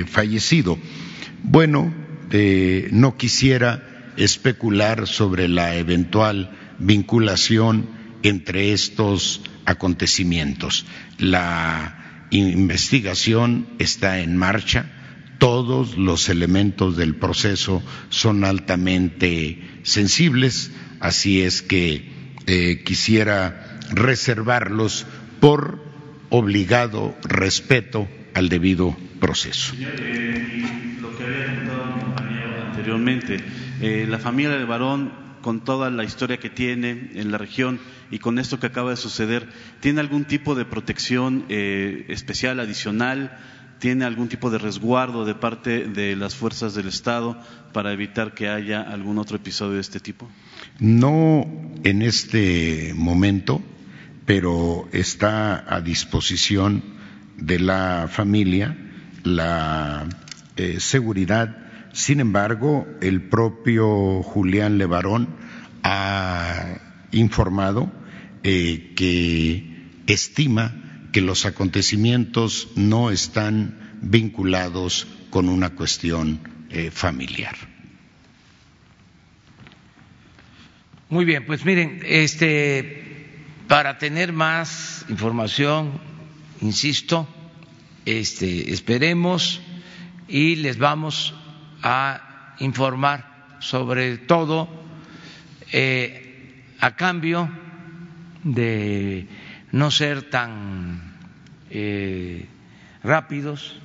fallecido. 0.07 0.79
Bueno, 1.42 1.94
no 2.90 3.16
quisiera 3.16 4.12
especular 4.18 5.07
sobre 5.07 5.48
la 5.48 5.77
eventual 5.77 6.50
vinculación 6.79 7.87
entre 8.22 8.72
estos 8.72 9.40
acontecimientos. 9.64 10.85
La 11.18 12.04
investigación 12.31 13.67
está 13.79 14.21
en 14.21 14.37
marcha, 14.37 14.87
todos 15.39 15.97
los 15.97 16.29
elementos 16.29 16.97
del 16.97 17.17
proceso 17.17 17.83
son 18.09 18.45
altamente 18.45 19.61
sensibles, 19.83 20.71
así 21.01 21.43
es 21.43 21.63
que 21.63 22.11
eh, 22.47 22.83
quisiera 22.85 23.79
reservarlos 23.91 25.07
por 25.41 25.85
obligado 26.31 27.15
respeto 27.25 28.09
al 28.35 28.49
debido 28.49 28.97
proceso. 29.21 29.75
Eh, 29.79 30.97
lo 31.01 31.17
que 31.17 31.25
había 31.25 31.47
comentado 31.47 32.67
anteriormente, 32.69 33.37
eh, 33.81 34.07
la 34.09 34.19
familia 34.19 34.59
de 34.59 34.65
varón, 34.65 35.24
con 35.44 35.61
toda 35.61 35.90
la 35.90 36.04
historia 36.04 36.38
que 36.38 36.48
tiene 36.48 37.11
en 37.16 37.30
la 37.30 37.37
región 37.37 37.78
y 38.11 38.18
con 38.18 38.38
esto 38.38 38.59
que 38.59 38.68
acaba 38.68 38.88
de 38.88 38.96
suceder, 38.96 39.46
¿tiene 39.80 40.00
algún 40.00 40.24
tipo 40.24 40.54
de 40.54 40.64
protección 40.64 41.44
especial, 41.50 42.61
adicional? 42.61 43.37
¿Tiene 43.78 44.07
algún 44.07 44.28
tipo 44.28 44.48
de 44.48 44.57
resguardo 44.57 45.26
de 45.26 45.35
parte 45.35 45.87
de 45.87 46.16
las 46.16 46.35
fuerzas 46.35 46.74
del 46.74 46.88
Estado 46.88 47.38
para 47.74 47.92
evitar 47.92 48.33
que 48.33 48.48
haya 48.48 48.80
algún 48.80 49.18
otro 49.18 49.37
episodio 49.37 49.74
de 49.74 49.83
este 49.83 50.00
tipo? 50.00 50.30
No 50.78 51.44
en 51.85 52.00
este 52.00 52.94
momento, 52.96 53.61
pero 54.24 54.88
está 54.92 55.62
a 55.68 55.83
disposición 55.83 56.83
de 57.37 57.59
la 57.59 58.09
familia 58.11 58.78
la 59.24 60.07
eh, 60.57 60.80
seguridad. 60.80 61.63
Sin 61.94 62.18
embargo, 62.18 62.88
el 63.00 63.22
propio 63.22 64.20
Julián 64.24 64.78
Levarón 64.78 65.28
ha 65.85 66.80
informado 67.12 67.92
eh, 68.42 68.94
que 68.96 69.92
estima 70.09 71.09
que 71.12 71.20
los 71.20 71.46
acontecimientos 71.46 72.70
no 72.74 73.12
están 73.12 73.98
vinculados 74.02 75.07
con 75.30 75.48
una 75.48 75.70
cuestión 75.76 76.40
eh, 76.68 76.90
familiar. 76.90 77.54
Muy 81.09 81.24
bien, 81.24 81.46
pues 81.46 81.64
miren, 81.64 82.00
este, 82.04 83.37
para 83.68 83.98
tener 83.98 84.33
más 84.33 85.07
información, 85.09 85.92
insisto, 86.61 87.28
este, 88.04 88.72
esperemos 88.72 89.61
y 90.26 90.57
les 90.57 90.76
vamos 90.76 91.35
a 91.85 92.57
informar 92.61 93.59
sobre 93.61 94.16
todo 94.16 94.68
eh, 95.70 96.64
a 96.81 96.97
cambio 96.97 97.49
de 98.42 99.29
no 99.73 99.90
ser 99.90 100.31
tan 100.31 101.12
eh, 101.70 102.49
rápidos. 103.03 103.77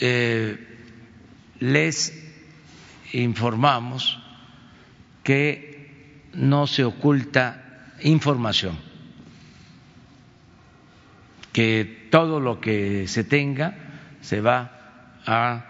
Eh, 0.00 0.58
les 1.60 2.12
informamos 3.12 4.18
que 5.22 6.26
no 6.34 6.66
se 6.66 6.84
oculta 6.84 7.94
información, 8.02 8.76
que 11.52 12.08
todo 12.10 12.40
lo 12.40 12.60
que 12.60 13.08
se 13.08 13.24
tenga 13.24 13.74
se 14.20 14.40
va 14.40 15.20
a 15.26 15.65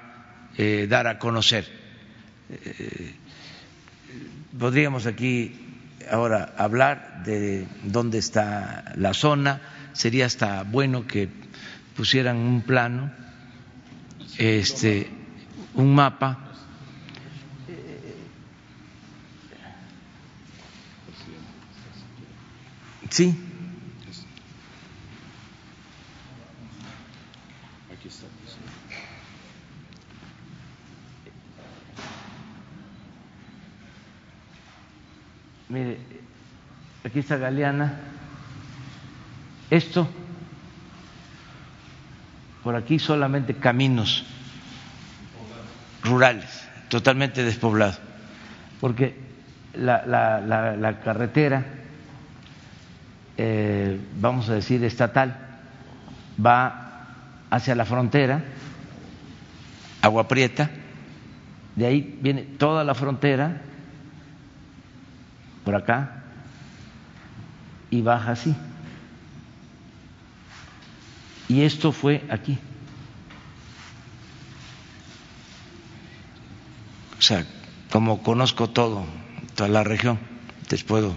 eh, 0.59 0.87
dar 0.89 1.07
a 1.07 1.19
conocer. 1.19 1.67
podríamos 4.59 5.07
aquí 5.07 5.67
ahora 6.11 6.55
hablar 6.57 7.23
de 7.25 7.67
dónde 7.83 8.19
está 8.19 8.93
la 8.97 9.15
zona, 9.15 9.61
sería 9.93 10.27
hasta 10.27 10.63
bueno 10.63 11.07
que 11.07 11.29
pusieran 11.97 12.37
un 12.37 12.63
plano, 12.63 13.11
este, 14.39 15.11
un 15.75 15.95
mapa. 15.95 16.39
Sí. 23.11 23.46
Mire, 35.69 35.99
aquí 37.05 37.19
está 37.19 37.37
Galeana. 37.37 37.95
Esto, 39.69 40.09
por 42.63 42.77
aquí 42.77 42.99
solamente 43.01 43.55
caminos 43.55 44.25
rurales, 46.05 46.69
totalmente 46.89 47.43
despoblados, 47.43 47.99
porque 48.81 49.17
la, 49.75 51.01
carretera, 51.03 51.65
eh, 53.37 53.99
vamos 54.21 54.49
a 54.49 54.55
decir, 54.55 54.85
estatal, 54.85 55.37
va 56.45 57.09
hacia 57.51 57.75
la 57.75 57.85
frontera, 57.85 58.45
Agua 60.03 60.29
Prieta, 60.29 60.71
de 61.75 61.87
ahí 61.87 62.19
viene 62.23 62.43
toda 62.43 62.85
la 62.85 62.95
frontera 62.95 63.63
por 65.67 65.75
acá 65.75 66.23
y 67.91 68.01
baja 68.01 68.31
así. 68.31 68.55
Y 71.49 71.63
esto 71.63 71.91
fue 71.91 72.25
aquí. 72.31 72.57
O 77.19 77.21
sea, 77.21 77.45
como 77.91 78.23
conozco 78.23 78.71
todo, 78.71 79.05
toda 79.57 79.69
la 79.69 79.83
región, 79.83 80.21
les 80.71 80.85
puedo. 80.85 81.17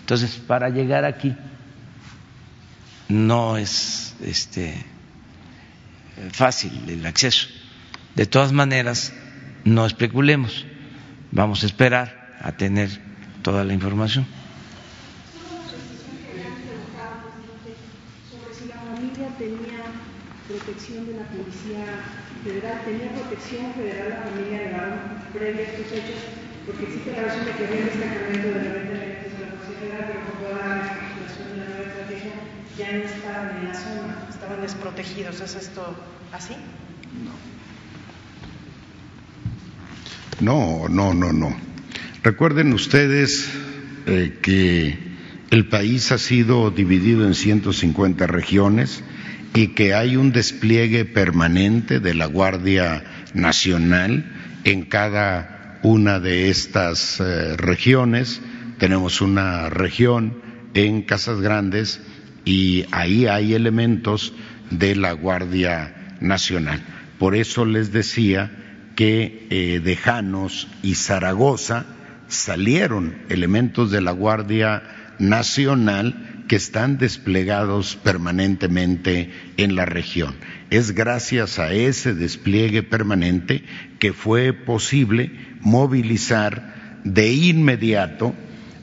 Entonces, 0.00 0.34
para 0.34 0.68
llegar 0.68 1.04
aquí 1.04 1.36
no 3.08 3.56
es 3.56 4.16
este 4.20 4.84
fácil 6.32 6.72
el 6.88 7.06
acceso. 7.06 7.46
De 8.16 8.26
todas 8.26 8.50
maneras, 8.50 9.12
no 9.64 9.86
especulemos. 9.86 10.66
Vamos 11.30 11.62
a 11.62 11.66
esperar 11.66 12.36
a 12.40 12.50
tener 12.52 13.05
toda 13.46 13.62
la 13.62 13.74
información. 13.74 14.26
Sobre 18.26 18.50
si 18.52 18.66
la 18.66 18.74
familia 18.74 19.28
tenía 19.38 19.86
protección 20.50 21.06
de 21.06 21.14
la 21.14 21.26
Policía 21.30 21.86
Federal, 22.42 22.82
tenía 22.82 23.06
protección 23.14 23.70
federal 23.74 24.10
la 24.10 24.26
familia 24.26 24.58
de 24.66 24.72
varón 24.74 24.98
previa 25.32 25.62
a 25.62 25.68
estos 25.70 25.94
hechos, 25.94 26.26
porque 26.66 26.90
existe 26.90 27.12
la 27.14 27.22
versión 27.22 27.46
de 27.46 27.52
que 27.52 27.66
había 27.70 27.86
destacamento 27.86 28.48
de 28.50 28.58
la 28.66 28.72
venta 28.74 28.98
de 28.98 29.14
la 29.14 29.54
Policía 29.54 29.78
Federal, 29.78 30.04
pero 30.10 30.20
con 30.26 30.34
toda 30.42 30.58
la 30.66 30.74
reestructuración 30.82 31.46
de 31.46 31.54
la 31.54 31.66
nueva 31.70 31.86
estrategia 31.86 32.34
ya 32.74 32.88
no 32.98 33.02
estaban 33.06 33.46
en 33.58 33.64
la 33.70 33.74
zona, 33.78 34.26
estaban 34.28 34.60
desprotegidos. 34.60 35.40
¿Es 35.40 35.54
esto 35.54 35.94
así? 36.32 36.56
No, 40.40 40.88
no, 40.88 41.14
no, 41.14 41.32
no. 41.32 41.65
Recuerden 42.26 42.72
ustedes 42.72 43.48
eh, 44.06 44.38
que 44.42 44.98
el 45.52 45.68
país 45.68 46.10
ha 46.10 46.18
sido 46.18 46.72
dividido 46.72 47.24
en 47.24 47.36
150 47.36 48.26
regiones 48.26 49.04
y 49.54 49.68
que 49.68 49.94
hay 49.94 50.16
un 50.16 50.32
despliegue 50.32 51.04
permanente 51.04 52.00
de 52.00 52.14
la 52.14 52.26
Guardia 52.26 53.04
Nacional 53.32 54.24
en 54.64 54.86
cada 54.86 55.78
una 55.84 56.18
de 56.18 56.50
estas 56.50 57.20
eh, 57.20 57.56
regiones. 57.56 58.40
Tenemos 58.78 59.20
una 59.20 59.70
región 59.70 60.42
en 60.74 61.02
Casas 61.02 61.40
Grandes 61.40 62.00
y 62.44 62.86
ahí 62.90 63.28
hay 63.28 63.54
elementos 63.54 64.32
de 64.70 64.96
la 64.96 65.12
Guardia 65.12 66.16
Nacional. 66.18 66.82
Por 67.20 67.36
eso 67.36 67.64
les 67.64 67.92
decía 67.92 68.50
que 68.96 69.46
eh, 69.48 69.78
de 69.78 69.94
Janos 69.94 70.66
y 70.82 70.96
Zaragoza 70.96 71.92
salieron 72.28 73.14
elementos 73.28 73.90
de 73.90 74.00
la 74.00 74.12
Guardia 74.12 74.82
Nacional 75.18 76.44
que 76.48 76.56
están 76.56 76.98
desplegados 76.98 77.96
permanentemente 77.96 79.30
en 79.56 79.74
la 79.74 79.84
región. 79.84 80.34
Es 80.70 80.92
gracias 80.92 81.58
a 81.58 81.72
ese 81.72 82.14
despliegue 82.14 82.82
permanente 82.82 83.64
que 83.98 84.12
fue 84.12 84.52
posible 84.52 85.30
movilizar 85.60 87.00
de 87.04 87.32
inmediato 87.32 88.34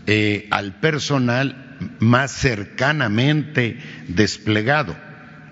eh, 0.08 0.48
al 0.52 0.80
personal 0.80 1.78
más 2.00 2.32
cercanamente 2.32 3.78
desplegado. 4.08 4.96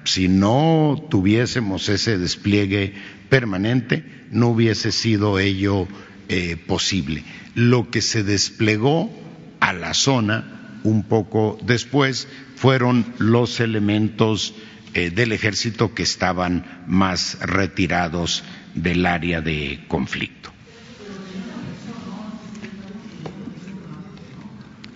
Si 0.04 0.28
no 0.28 1.08
tuviésemos 1.10 1.88
ese 1.90 2.18
despliegue 2.18 2.94
permanente, 3.30 4.04
no 4.32 4.50
hubiese 4.50 4.92
sido 4.92 5.40
ello 5.40 5.88
eh, 6.28 6.58
posible. 6.66 7.24
Lo 7.56 7.90
que 7.90 8.02
se 8.02 8.24
desplegó 8.24 9.12
a 9.60 9.74
la 9.74 9.94
zona 9.94 10.80
un 10.84 11.04
poco 11.04 11.58
después 11.64 12.28
fueron 12.56 13.06
los 13.18 13.60
elementos 13.60 14.54
eh, 14.94 15.10
del 15.10 15.32
ejército 15.32 15.94
que 15.94 16.04
estaban 16.04 16.84
más 16.88 17.38
retirados 17.42 18.44
del 18.76 19.06
área 19.06 19.42
de 19.42 19.84
conflicto. 19.88 20.52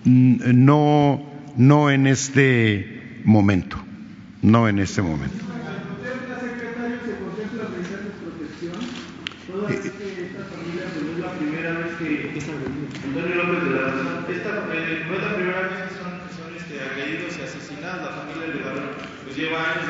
No, 0.04 1.24
no 1.56 1.90
en 1.90 2.06
este 2.06 3.20
momento, 3.24 3.76
no 4.42 4.68
en 4.68 4.78
este 4.78 5.02
momento. 5.02 5.44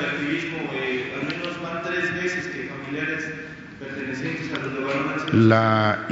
Activismo, 0.06 0.58
eh, 0.72 1.12
pertenecientes 3.78 4.52
a 4.52 4.58
los 4.58 4.74
de 4.74 5.46
La, 5.46 6.06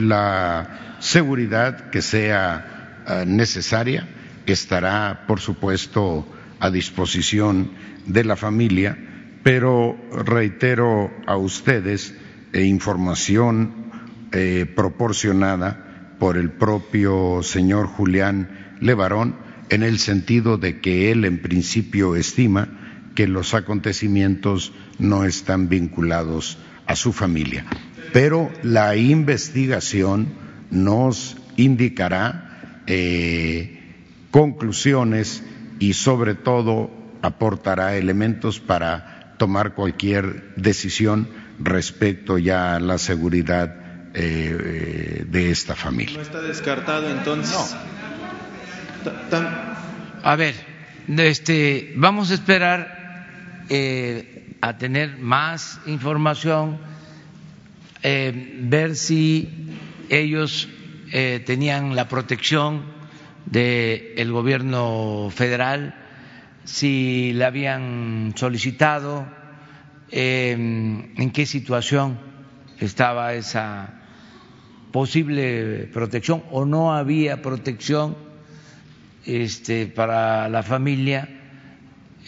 la 0.00 0.96
seguridad 1.00 1.90
que 1.90 2.02
sea 2.02 3.02
uh, 3.06 3.24
necesaria 3.26 4.08
estará, 4.46 5.24
por 5.26 5.40
supuesto, 5.40 6.26
a 6.58 6.70
disposición 6.70 7.70
de 8.06 8.24
la 8.24 8.36
familia, 8.36 8.96
pero 9.42 9.96
reitero 10.24 11.10
a 11.26 11.36
ustedes 11.36 12.14
eh, 12.52 12.64
información 12.64 13.92
eh, 14.32 14.66
proporcionada 14.74 15.89
por 16.20 16.36
el 16.36 16.50
propio 16.50 17.42
señor 17.42 17.86
Julián 17.86 18.76
Levarón 18.80 19.34
en 19.70 19.82
el 19.82 19.98
sentido 19.98 20.58
de 20.58 20.80
que 20.80 21.10
él 21.10 21.24
en 21.24 21.40
principio 21.40 22.14
estima 22.14 22.68
que 23.16 23.26
los 23.26 23.54
acontecimientos 23.54 24.72
no 24.98 25.24
están 25.24 25.68
vinculados 25.68 26.58
a 26.86 26.94
su 26.94 27.12
familia. 27.12 27.64
Pero 28.12 28.50
la 28.62 28.96
investigación 28.96 30.28
nos 30.70 31.36
indicará 31.56 32.82
eh, 32.86 33.80
conclusiones 34.30 35.42
y 35.78 35.94
sobre 35.94 36.34
todo 36.34 36.90
aportará 37.22 37.96
elementos 37.96 38.60
para 38.60 39.36
tomar 39.38 39.74
cualquier 39.74 40.54
decisión 40.56 41.28
respecto 41.58 42.36
ya 42.36 42.76
a 42.76 42.80
la 42.80 42.98
seguridad 42.98 43.79
eh, 44.14 45.24
de 45.26 45.50
esta 45.50 45.74
familia. 45.74 46.16
No 46.16 46.22
está 46.22 46.40
descartado 46.40 47.08
entonces. 47.10 47.76
A 50.22 50.36
ver, 50.36 50.54
este, 51.08 51.92
vamos 51.96 52.30
a 52.30 52.34
esperar 52.34 53.64
eh, 53.68 54.56
a 54.60 54.76
tener 54.76 55.16
más 55.16 55.80
información, 55.86 56.78
eh, 58.02 58.58
ver 58.62 58.96
si 58.96 59.48
ellos 60.10 60.68
eh, 61.12 61.42
tenían 61.46 61.96
la 61.96 62.08
protección 62.08 62.82
del 63.46 64.30
gobierno 64.32 65.30
federal, 65.34 65.94
si 66.64 67.32
la 67.32 67.46
habían 67.46 68.34
solicitado, 68.36 69.26
en 70.12 71.30
qué 71.32 71.46
situación 71.46 72.18
estaba 72.80 73.34
esa 73.34 73.99
posible 74.92 75.88
protección 75.92 76.42
o 76.50 76.64
no 76.64 76.94
había 76.94 77.42
protección 77.42 78.16
este, 79.24 79.86
para 79.86 80.48
la 80.48 80.62
familia. 80.62 81.28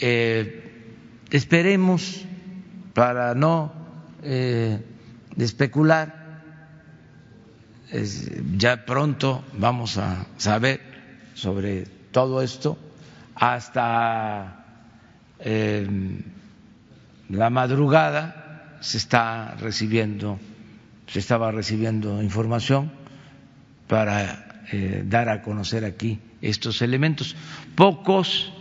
Eh, 0.00 0.84
esperemos 1.30 2.24
para 2.94 3.34
no 3.34 3.72
eh, 4.22 4.78
especular. 5.36 6.22
ya 8.56 8.86
pronto 8.86 9.44
vamos 9.58 9.98
a 9.98 10.24
saber 10.38 10.80
sobre 11.34 11.84
todo 12.10 12.40
esto 12.40 12.78
hasta 13.34 14.64
eh, 15.40 15.86
la 17.28 17.50
madrugada 17.50 18.78
se 18.80 18.98
está 18.98 19.54
recibiendo 19.60 20.38
se 21.06 21.18
estaba 21.18 21.50
recibiendo 21.50 22.22
información 22.22 22.92
para 23.88 24.48
dar 25.04 25.28
a 25.28 25.42
conocer 25.42 25.84
aquí 25.84 26.18
estos 26.40 26.82
elementos. 26.82 27.36
Pocos, 27.74 28.52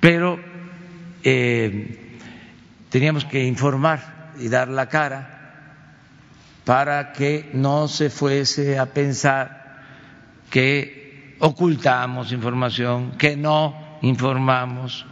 pero 0.00 0.38
eh, 1.22 2.18
teníamos 2.90 3.24
que 3.24 3.44
informar 3.44 4.34
y 4.38 4.48
dar 4.48 4.68
la 4.68 4.88
cara 4.88 5.34
para 6.64 7.12
que 7.12 7.50
no 7.52 7.88
se 7.88 8.10
fuese 8.10 8.78
a 8.78 8.86
pensar 8.86 9.82
que 10.50 11.36
ocultamos 11.38 12.32
información, 12.32 13.12
que 13.18 13.36
no 13.36 13.98
informamos 14.02 15.06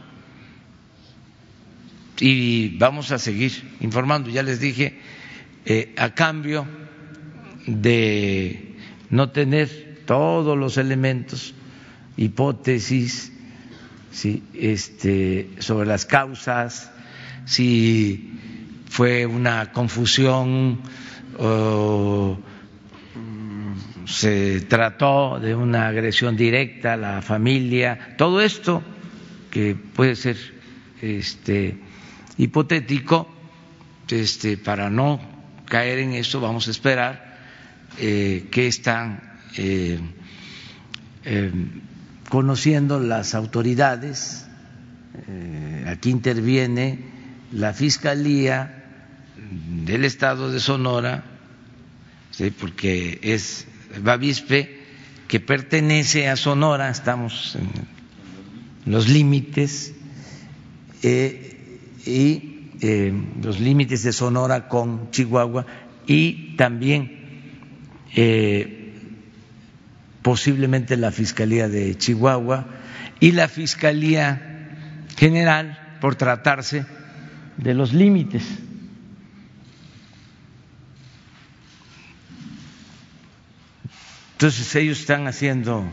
y 2.18 2.76
vamos 2.78 3.11
a 3.12 3.18
seguir 3.18 3.76
informando. 3.80 4.30
Ya 4.30 4.42
les 4.42 4.61
dije, 4.61 4.98
eh, 5.64 5.94
a 5.96 6.14
cambio 6.14 6.66
de 7.66 8.77
no 9.11 9.31
tener 9.31 10.03
todos 10.07 10.59
los 10.59 10.77
elementos, 10.79 11.55
hipótesis 12.16 13.33
este, 14.55 15.51
sobre 15.59 15.87
las 15.87 16.05
causas, 16.05 16.90
si 17.44 18.38
fue 18.88 19.27
una 19.27 19.72
confusión 19.72 20.81
o 21.38 22.38
se 24.07 24.61
trató 24.62 25.38
de 25.40 25.55
una 25.55 25.88
agresión 25.88 26.37
directa 26.37 26.94
a 26.94 26.96
la 26.96 27.22
familia, 27.22 28.14
todo 28.18 28.40
esto 28.40 28.83
que 29.51 29.75
puede 29.75 30.16
ser 30.16 30.37
este, 31.01 31.79
hipotético, 32.37 33.29
este, 34.09 34.59
para 34.59 34.90
no 34.90 35.32
caer 35.72 36.00
en 36.00 36.12
eso 36.12 36.38
vamos 36.38 36.68
a 36.68 36.70
esperar 36.70 37.38
eh, 37.96 38.46
que 38.50 38.66
están 38.66 39.22
eh, 39.56 39.98
eh, 41.24 41.50
conociendo 42.28 43.00
las 43.00 43.35
autoridades, 43.35 44.46
eh, 45.28 45.87
aquí 45.88 46.11
interviene 46.11 46.98
la 47.52 47.72
Fiscalía 47.72 48.85
del 49.87 50.04
Estado 50.04 50.52
de 50.52 50.61
Sonora, 50.61 51.24
porque 52.61 53.18
es 53.22 53.66
Bavispe, 54.02 54.78
que 55.26 55.40
pertenece 55.40 56.28
a 56.28 56.37
Sonora, 56.37 56.90
estamos 56.90 57.56
en 57.56 58.92
los 58.92 59.08
límites, 59.08 59.94
y 61.02 62.51
los 62.83 63.61
límites 63.61 64.03
de 64.03 64.12
Sonora 64.12 64.68
con 64.68 65.11
Chihuahua, 65.11 65.66
y 66.07 66.57
también 66.57 67.21
posiblemente 70.23 70.97
la 70.97 71.12
Fiscalía 71.12 71.68
de 71.68 71.97
Chihuahua 71.97 72.66
y 73.21 73.33
la 73.33 73.49
Fiscalía 73.49 75.07
General 75.16 75.99
por 76.01 76.16
tratarse 76.16 76.85
de 77.57 77.75
los 77.75 77.92
límites. 77.92 78.42
Entonces 84.33 84.75
ellos 84.75 84.99
están 84.99 85.29
haciendo 85.29 85.85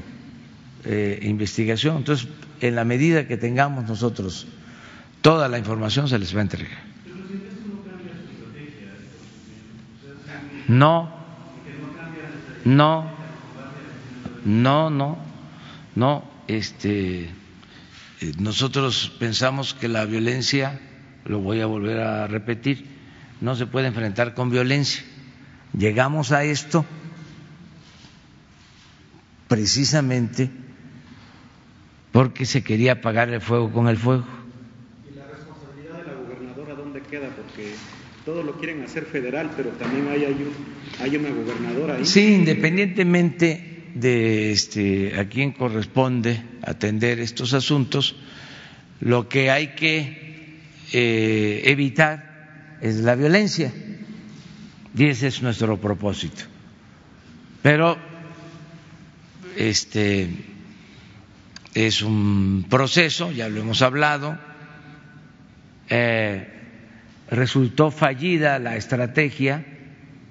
eh, 0.84 1.20
investigación. 1.22 1.98
Entonces, 1.98 2.28
en 2.62 2.74
la 2.74 2.84
medida 2.84 3.28
que 3.28 3.38
tengamos 3.38 3.88
nosotros 3.88 4.48
toda 5.22 5.48
la 5.48 5.58
información, 5.58 6.08
se 6.08 6.20
les 6.20 6.36
va 6.36 6.40
a 6.40 6.44
entregar. 6.44 6.90
No, 10.68 11.10
no, 12.66 13.12
no, 14.46 14.90
no, 14.90 15.18
no. 15.96 16.24
Este, 16.48 17.24
eh, 18.22 18.32
nosotros 18.38 19.12
pensamos 19.20 19.74
que 19.74 19.88
la 19.88 20.06
violencia, 20.06 20.80
lo 21.26 21.40
voy 21.40 21.62
a 21.62 21.66
volver 21.66 22.00
a 22.02 22.28
repetir, 22.28 22.86
no 23.42 23.56
se 23.56 23.66
puede 23.66 23.88
enfrentar 23.88 24.34
con 24.34 24.50
violencia. 24.50 25.04
Llegamos 25.78 26.32
a 26.32 26.44
esto 26.44 26.86
precisamente 29.48 30.52
porque 32.12 32.46
se 32.46 32.64
quería 32.64 32.94
apagar 32.94 33.30
el 33.30 33.42
fuego 33.42 33.72
con 33.72 33.88
el 33.88 33.98
fuego. 33.98 34.26
¿Y 35.10 35.16
la 35.16 35.26
responsabilidad 35.28 35.98
de 35.98 36.06
la 36.06 36.14
gobernadora 36.14 36.76
dónde 36.76 37.02
queda? 37.02 37.30
Porque 37.30 37.76
todo 38.30 38.44
lo 38.44 38.60
quieren 38.60 38.84
hacer 38.84 39.06
federal, 39.06 39.50
pero 39.58 39.72
también 39.72 40.08
hay, 40.08 40.24
hay, 40.24 40.36
hay 41.02 41.18
una 41.18 41.30
gobernadora 41.32 41.96
ahí. 41.96 42.06
Sí, 42.06 42.36
independientemente 42.36 43.88
de 43.96 44.52
este, 44.52 45.20
a 45.20 45.28
quién 45.28 45.52
corresponde 45.52 46.40
atender 46.62 47.20
estos 47.20 47.56
asuntos, 47.56 48.16
lo 49.00 49.28
que 49.28 49.50
hay 49.50 49.70
que 49.70 50.60
eh, 50.94 51.62
evitar 51.66 52.78
es 52.82 52.98
la 52.98 53.16
violencia 53.16 53.74
y 54.96 55.06
ese 55.06 55.26
es 55.26 55.42
nuestro 55.42 55.78
propósito. 55.78 56.44
Pero 57.64 57.98
este 59.58 60.30
es 61.74 62.04
un 62.04 62.68
proceso, 62.70 63.32
ya 63.32 63.50
lo 63.50 63.60
hemos 63.62 63.82
hablado. 63.82 64.38
eh, 65.90 66.58
resultó 67.30 67.92
fallida 67.92 68.60
la 68.60 68.76
estrategia 68.76 69.66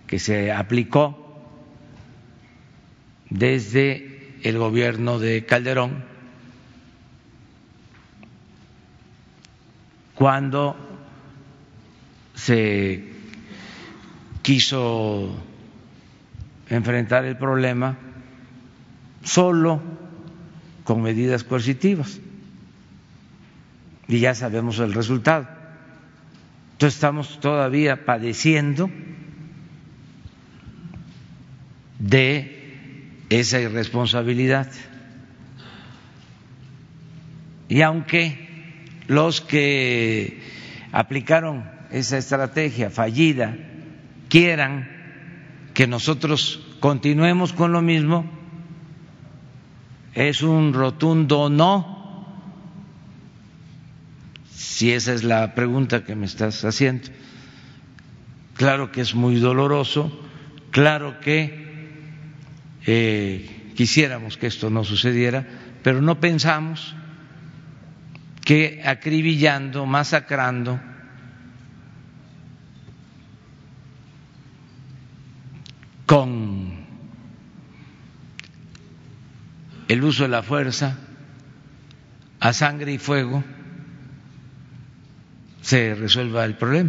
que 0.07 0.19
se 0.19 0.53
aplicó 0.53 1.25
desde 3.31 4.39
el 4.43 4.59
gobierno 4.59 5.19
de 5.19 5.45
Calderón 5.45 6.05
cuando 10.15 10.77
se 12.35 13.05
quiso 14.43 15.37
enfrentar 16.69 17.25
el 17.25 17.37
problema 17.37 17.97
solo 19.23 19.81
con 20.85 21.03
medidas 21.03 21.45
coercitivas. 21.45 22.21
Y 24.09 24.21
ya 24.21 24.35
sabemos 24.35 24.79
el 24.79 24.95
resultado. 24.95 25.58
Estamos 26.87 27.41
todavía 27.41 28.05
padeciendo 28.05 28.91
de 31.99 33.25
esa 33.29 33.61
irresponsabilidad. 33.61 34.71
Y 37.69 37.83
aunque 37.83 38.49
los 39.09 39.41
que 39.41 40.41
aplicaron 40.93 41.65
esa 41.91 42.19
estrategia 42.19 42.91
fallida 42.91 43.57
quieran 44.29 44.89
que 45.75 45.87
nosotros 45.87 46.65
continuemos 46.81 47.53
con 47.53 47.73
lo 47.73 47.83
mismo, 47.83 48.25
es 50.15 50.43
un 50.43 50.73
rotundo 50.73 51.51
no. 51.51 51.98
Si 54.79 54.93
esa 54.93 55.13
es 55.13 55.25
la 55.25 55.57
pregunta 55.57 56.05
que 56.05 56.15
me 56.15 56.25
estás 56.25 56.65
haciendo. 56.65 57.09
Claro 58.55 58.93
que 58.93 59.01
es 59.01 59.13
muy 59.13 59.41
doloroso, 59.41 60.25
claro 60.71 61.19
que 61.19 61.67
eh, 62.87 63.73
quisiéramos 63.75 64.37
que 64.37 64.47
esto 64.47 64.71
no 64.71 64.85
sucediera, 64.85 65.45
pero 65.83 66.01
no 66.01 66.21
pensamos 66.21 66.95
que 68.45 68.81
acribillando, 68.85 69.85
masacrando, 69.85 70.79
con 76.07 76.87
el 79.89 80.05
uso 80.05 80.23
de 80.23 80.29
la 80.29 80.45
fuerza 80.45 80.97
a 82.39 82.53
sangre 82.53 82.93
y 82.93 82.99
fuego 82.99 83.43
se 85.69 85.95
resuelva 85.95 86.47
el 86.47 86.55
problema. 86.57 86.89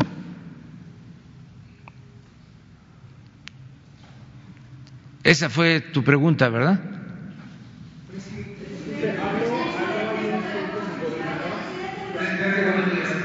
Esa 5.22 5.50
fue 5.50 5.82
tu 5.82 6.02
pregunta, 6.02 6.48
¿verdad? 6.48 6.80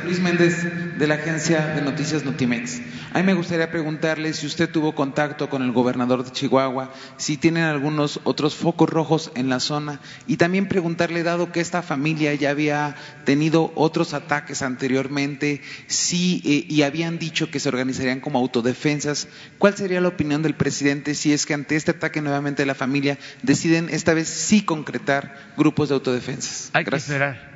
Luis 0.05 0.19
Méndez 0.19 0.67
de 0.99 1.07
la 1.07 1.15
agencia 1.15 1.75
de 1.75 1.83
noticias 1.83 2.25
Notimex. 2.25 2.81
A 3.13 3.19
mí 3.19 3.25
me 3.25 3.35
gustaría 3.35 3.71
preguntarle 3.71 4.33
si 4.33 4.47
usted 4.47 4.69
tuvo 4.69 4.95
contacto 4.95 5.49
con 5.49 5.63
el 5.63 5.73
gobernador 5.73 6.25
de 6.25 6.31
Chihuahua, 6.31 6.93
si 7.17 7.37
tienen 7.37 7.65
algunos 7.65 8.21
otros 8.25 8.55
focos 8.55 8.89
rojos 8.89 9.31
en 9.35 9.49
la 9.49 9.61
zona 9.61 10.01
y 10.27 10.37
también 10.37 10.67
preguntarle, 10.67 11.23
dado 11.23 11.53
que 11.53 11.61
esta 11.61 11.83
familia 11.83 12.35
ya 12.35 12.51
había 12.51 12.97
tenido 13.25 13.73
otros 13.75 14.15
ataques 14.15 14.63
anteriormente, 14.63 15.63
si 15.87 16.43
eh, 16.45 16.67
y 16.69 16.83
habían 16.83 17.19
dicho 17.19 17.51
que 17.51 17.61
se 17.61 17.69
organizarían 17.69 18.21
como 18.21 18.39
autodefensas, 18.39 19.29
¿cuál 19.59 19.77
sería 19.77 20.01
la 20.01 20.09
opinión 20.09 20.43
del 20.43 20.55
presidente 20.55 21.15
si 21.15 21.33
es 21.33 21.47
que 21.47 21.55
ante 21.55 21.77
este 21.77 21.93
ataque 21.93 22.21
nuevamente 22.21 22.63
de 22.63 22.67
la 22.67 22.75
familia 22.75 23.19
deciden 23.43 23.89
esta 23.91 24.15
vez 24.15 24.29
sí 24.29 24.63
concretar 24.63 25.35
grupos 25.57 25.89
de 25.89 25.95
autodefensas? 25.95 26.71
Hay 26.73 26.85
que 26.85 26.97
esperar, 26.97 27.51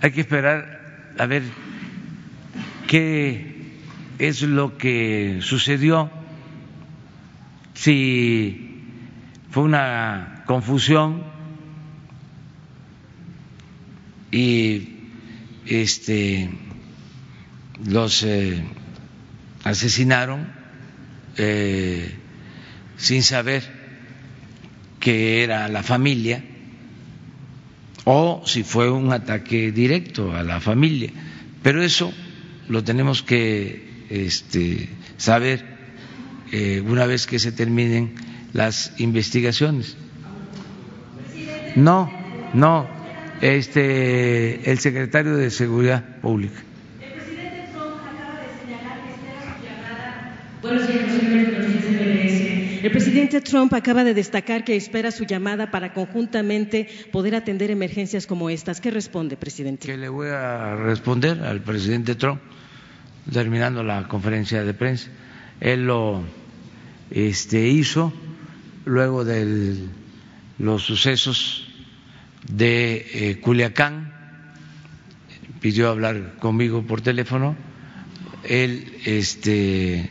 hay 0.00 0.12
que 0.12 0.20
esperar 0.20 1.14
a 1.18 1.26
ver 1.26 1.42
qué 2.88 3.54
es 4.18 4.42
lo 4.42 4.76
que 4.76 5.38
sucedió, 5.42 6.10
si 7.74 8.82
fue 9.50 9.62
una 9.62 10.42
confusión 10.46 11.22
y 14.32 14.88
este 15.66 16.50
los 17.84 18.24
eh, 18.24 18.64
asesinaron 19.62 20.48
eh, 21.36 22.12
sin 22.96 23.22
saber 23.22 23.62
que 24.98 25.44
era 25.44 25.68
la 25.68 25.82
familia 25.82 26.42
o 28.04 28.42
si 28.46 28.64
fue 28.64 28.90
un 28.90 29.12
ataque 29.12 29.70
directo 29.70 30.34
a 30.34 30.42
la 30.42 30.60
familia. 30.60 31.12
Pero 31.62 31.82
eso 31.82 32.12
lo 32.68 32.84
tenemos 32.84 33.22
que 33.22 34.06
este, 34.10 34.88
saber 35.16 35.64
eh, 36.52 36.82
una 36.86 37.06
vez 37.06 37.26
que 37.26 37.38
se 37.38 37.52
terminen 37.52 38.14
las 38.52 38.92
investigaciones. 38.98 39.96
No, 41.76 42.10
no, 42.54 42.88
este, 43.40 44.70
el 44.70 44.78
secretario 44.78 45.36
de 45.36 45.50
Seguridad 45.50 46.20
Pública. 46.20 46.62
De. 50.62 51.48
El 52.82 52.92
presidente 52.92 53.40
Trump 53.40 53.74
acaba 53.74 54.04
de 54.04 54.14
destacar 54.14 54.64
que 54.64 54.76
espera 54.76 55.10
su 55.10 55.24
llamada 55.24 55.70
para 55.70 55.92
conjuntamente 55.92 56.88
poder 57.12 57.34
atender 57.34 57.70
emergencias 57.70 58.26
como 58.26 58.50
estas. 58.50 58.80
¿Qué 58.80 58.90
responde, 58.90 59.36
presidente? 59.36 59.86
Que 59.86 59.96
le 59.96 60.08
voy 60.08 60.28
a 60.28 60.74
responder 60.76 61.42
al 61.42 61.60
presidente 61.60 62.14
Trump 62.14 62.40
terminando 63.32 63.82
la 63.82 64.08
conferencia 64.08 64.64
de 64.64 64.74
prensa. 64.74 65.08
Él 65.60 65.86
lo 65.86 66.22
este, 67.10 67.68
hizo 67.68 68.12
luego 68.84 69.24
de 69.24 69.86
los 70.58 70.82
sucesos 70.82 71.68
de 72.50 73.06
eh, 73.12 73.40
Culiacán, 73.40 74.12
pidió 75.60 75.90
hablar 75.90 76.36
conmigo 76.38 76.82
por 76.86 77.00
teléfono. 77.00 77.56
Él 78.44 78.92
este, 79.04 80.10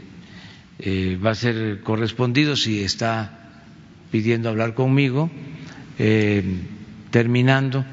eh, 0.79 1.19
va 1.23 1.31
a 1.31 1.35
ser 1.35 1.81
correspondido 1.81 2.55
si 2.55 2.83
está 2.83 3.63
pidiendo 4.11 4.49
hablar 4.49 4.73
conmigo. 4.73 5.29
Eh, 5.99 6.43
terminando 7.09 7.83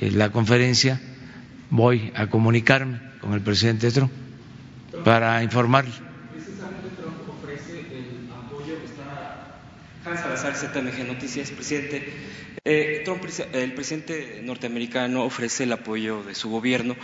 eh, 0.00 0.10
la 0.10 0.30
conferencia, 0.30 1.00
voy 1.70 2.12
a 2.14 2.26
comunicarme 2.26 3.00
con 3.20 3.32
el 3.32 3.40
presidente 3.40 3.90
Trump 3.90 4.12
para 5.04 5.42
informarle. 5.42 5.92
Hans 10.04 10.20
Salazar, 10.20 10.54
ZMG 10.56 11.06
Noticias, 11.06 11.50
presidente. 11.52 12.02
Eh, 12.64 13.02
Trump, 13.04 13.22
el 13.52 13.72
presidente 13.72 14.40
norteamericano 14.42 15.24
ofrece 15.24 15.64
el 15.64 15.72
apoyo 15.72 16.22
de 16.22 16.34
su 16.34 16.48
gobierno 16.48 16.96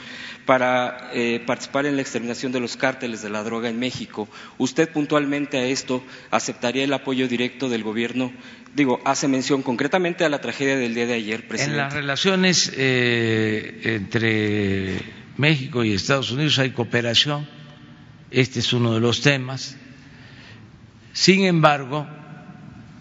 para 0.47 1.11
eh, 1.13 1.41
participar 1.45 1.87
en 1.87 1.97
la 1.97 2.03
exterminación 2.03 2.53
de 2.53 2.61
los 2.61 2.77
cárteles 2.77 3.23
de 3.23 3.31
la 3.31 3.43
droga 3.43 3.69
en 3.69 3.79
México. 3.79 4.29
¿Usted 4.59 4.89
puntualmente 4.89 5.59
a 5.59 5.65
esto 5.65 6.05
aceptaría 6.31 6.85
el 6.85 6.93
apoyo 6.93 7.27
directo 7.29 7.69
del 7.69 7.83
gobierno? 7.83 8.33
Digo, 8.75 9.01
hace 9.05 9.27
mención 9.27 9.63
concretamente 9.63 10.25
a 10.25 10.29
la 10.29 10.41
tragedia 10.41 10.77
del 10.77 10.95
día 10.95 11.07
de 11.07 11.15
ayer, 11.15 11.47
presidente. 11.49 11.79
En 11.79 11.85
las 11.85 11.95
relaciones 11.95 12.73
eh, 12.77 13.81
entre 13.85 15.01
México 15.37 15.85
y 15.85 15.93
Estados 15.93 16.31
Unidos 16.31 16.59
hay 16.59 16.71
cooperación. 16.71 17.58
Este 18.31 18.61
es 18.61 18.73
uno 18.73 18.95
de 18.95 19.01
los 19.01 19.23
temas. 19.23 19.77
Sin 21.13 21.45
embargo, 21.45 22.07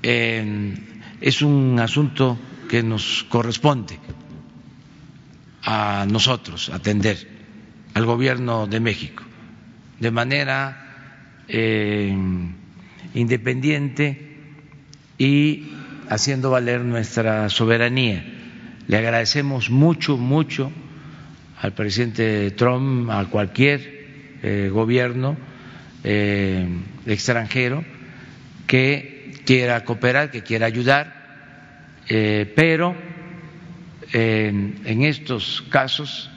es 0.01 1.41
un 1.41 1.79
asunto 1.79 2.37
que 2.69 2.81
nos 2.83 3.25
corresponde 3.29 3.99
a 5.63 6.05
nosotros 6.09 6.69
atender, 6.69 7.27
al 7.93 8.05
gobierno 8.05 8.67
de 8.67 8.79
México, 8.79 9.23
de 9.99 10.11
manera 10.11 11.43
eh, 11.47 12.15
independiente 13.13 14.37
y 15.17 15.71
haciendo 16.09 16.51
valer 16.51 16.81
nuestra 16.81 17.49
soberanía. 17.49 18.25
Le 18.87 18.97
agradecemos 18.97 19.69
mucho, 19.69 20.15
mucho 20.15 20.71
al 21.61 21.73
presidente 21.73 22.51
Trump, 22.51 23.09
a 23.09 23.25
cualquier 23.25 23.96
eh, 24.43 24.69
gobierno 24.71 25.37
eh, 26.03 26.67
extranjero 27.05 27.83
que 28.67 29.33
quiera 29.45 29.83
cooperar, 29.83 30.31
que 30.31 30.43
quiera 30.43 30.65
ayudar, 30.65 32.03
eh, 32.09 32.51
pero 32.55 32.95
en 34.13 35.03
estos 35.03 35.61
casos 35.69 36.29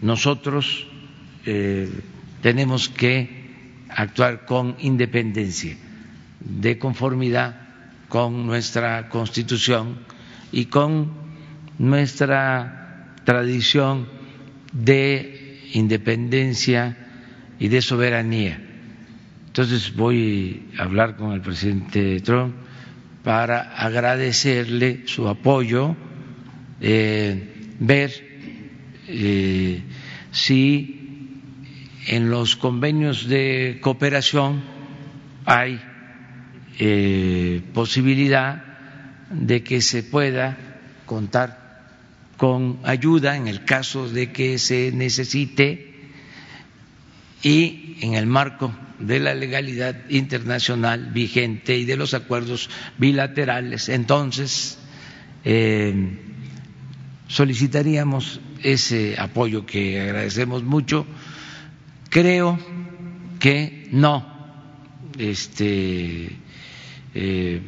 nosotros 0.00 0.88
tenemos 2.42 2.88
que 2.88 3.28
actuar 3.88 4.44
con 4.44 4.74
independencia, 4.80 5.76
de 6.40 6.78
conformidad 6.78 7.54
con 8.08 8.44
nuestra 8.44 9.08
Constitución 9.08 9.98
y 10.50 10.64
con 10.66 11.12
nuestra 11.78 13.14
tradición 13.24 14.08
de 14.72 15.31
independencia 15.72 16.96
y 17.58 17.68
de 17.68 17.82
soberanía. 17.82 18.60
Entonces 19.46 19.94
voy 19.94 20.68
a 20.78 20.82
hablar 20.84 21.16
con 21.16 21.32
el 21.32 21.40
presidente 21.40 22.20
Trump 22.20 22.54
para 23.22 23.60
agradecerle 23.76 25.02
su 25.06 25.28
apoyo, 25.28 25.94
eh, 26.80 27.74
ver 27.78 28.10
eh, 29.08 29.82
si 30.30 31.02
en 32.06 32.30
los 32.30 32.56
convenios 32.56 33.28
de 33.28 33.78
cooperación 33.80 34.62
hay 35.44 35.80
eh, 36.78 37.60
posibilidad 37.74 38.64
de 39.30 39.62
que 39.62 39.80
se 39.80 40.02
pueda 40.02 40.56
contar 41.06 41.61
con 42.42 42.80
ayuda 42.82 43.36
en 43.36 43.46
el 43.46 43.64
caso 43.64 44.08
de 44.08 44.32
que 44.32 44.58
se 44.58 44.90
necesite 44.90 45.94
y 47.40 47.98
en 48.00 48.14
el 48.14 48.26
marco 48.26 48.74
de 48.98 49.20
la 49.20 49.32
legalidad 49.32 50.10
internacional 50.10 51.12
vigente 51.12 51.78
y 51.78 51.84
de 51.84 51.96
los 51.96 52.14
acuerdos 52.14 52.68
bilaterales, 52.98 53.88
entonces 53.88 54.76
eh, 55.44 56.18
solicitaríamos 57.28 58.40
ese 58.60 59.14
apoyo 59.20 59.64
que 59.64 60.00
agradecemos 60.00 60.64
mucho. 60.64 61.06
Creo 62.10 62.58
que 63.38 63.86
no 63.92 64.26
este, 65.16 66.28
eh, 67.14 67.62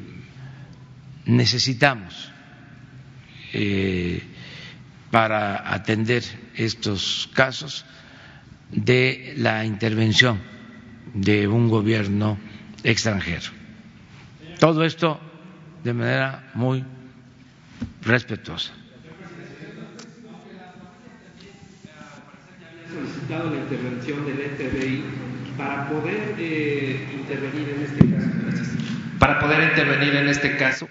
necesitamos 1.27 2.33
eh, 3.53 4.34
para 5.15 5.73
atender 5.73 6.25
estos 6.57 7.31
casos 7.35 7.87
de 8.73 9.35
la 9.37 9.65
intervención 9.65 10.41
de 11.15 11.47
un 11.47 11.69
gobierno 11.69 12.37
extranjero. 12.83 13.53
Todo 14.59 14.85
esto 14.85 15.21
de 15.85 15.95
manera 15.95 16.51
muy 16.55 16.83
respetuosa. 18.03 18.73
solicitado 22.93 23.51
la 23.51 23.57
intervención 23.59 24.27
del 24.27 24.37
FBI 24.37 25.05
para 25.57 25.89
poder 25.91 26.35
eh, 26.41 27.07
intervenir 27.21 27.69
en 27.69 27.83
este 27.85 28.05
caso. 28.11 28.77
Para 29.21 29.39
poder 29.39 29.63
intervenir 29.63 30.17
en 30.17 30.29
este 30.29 30.57
caso. 30.57 30.89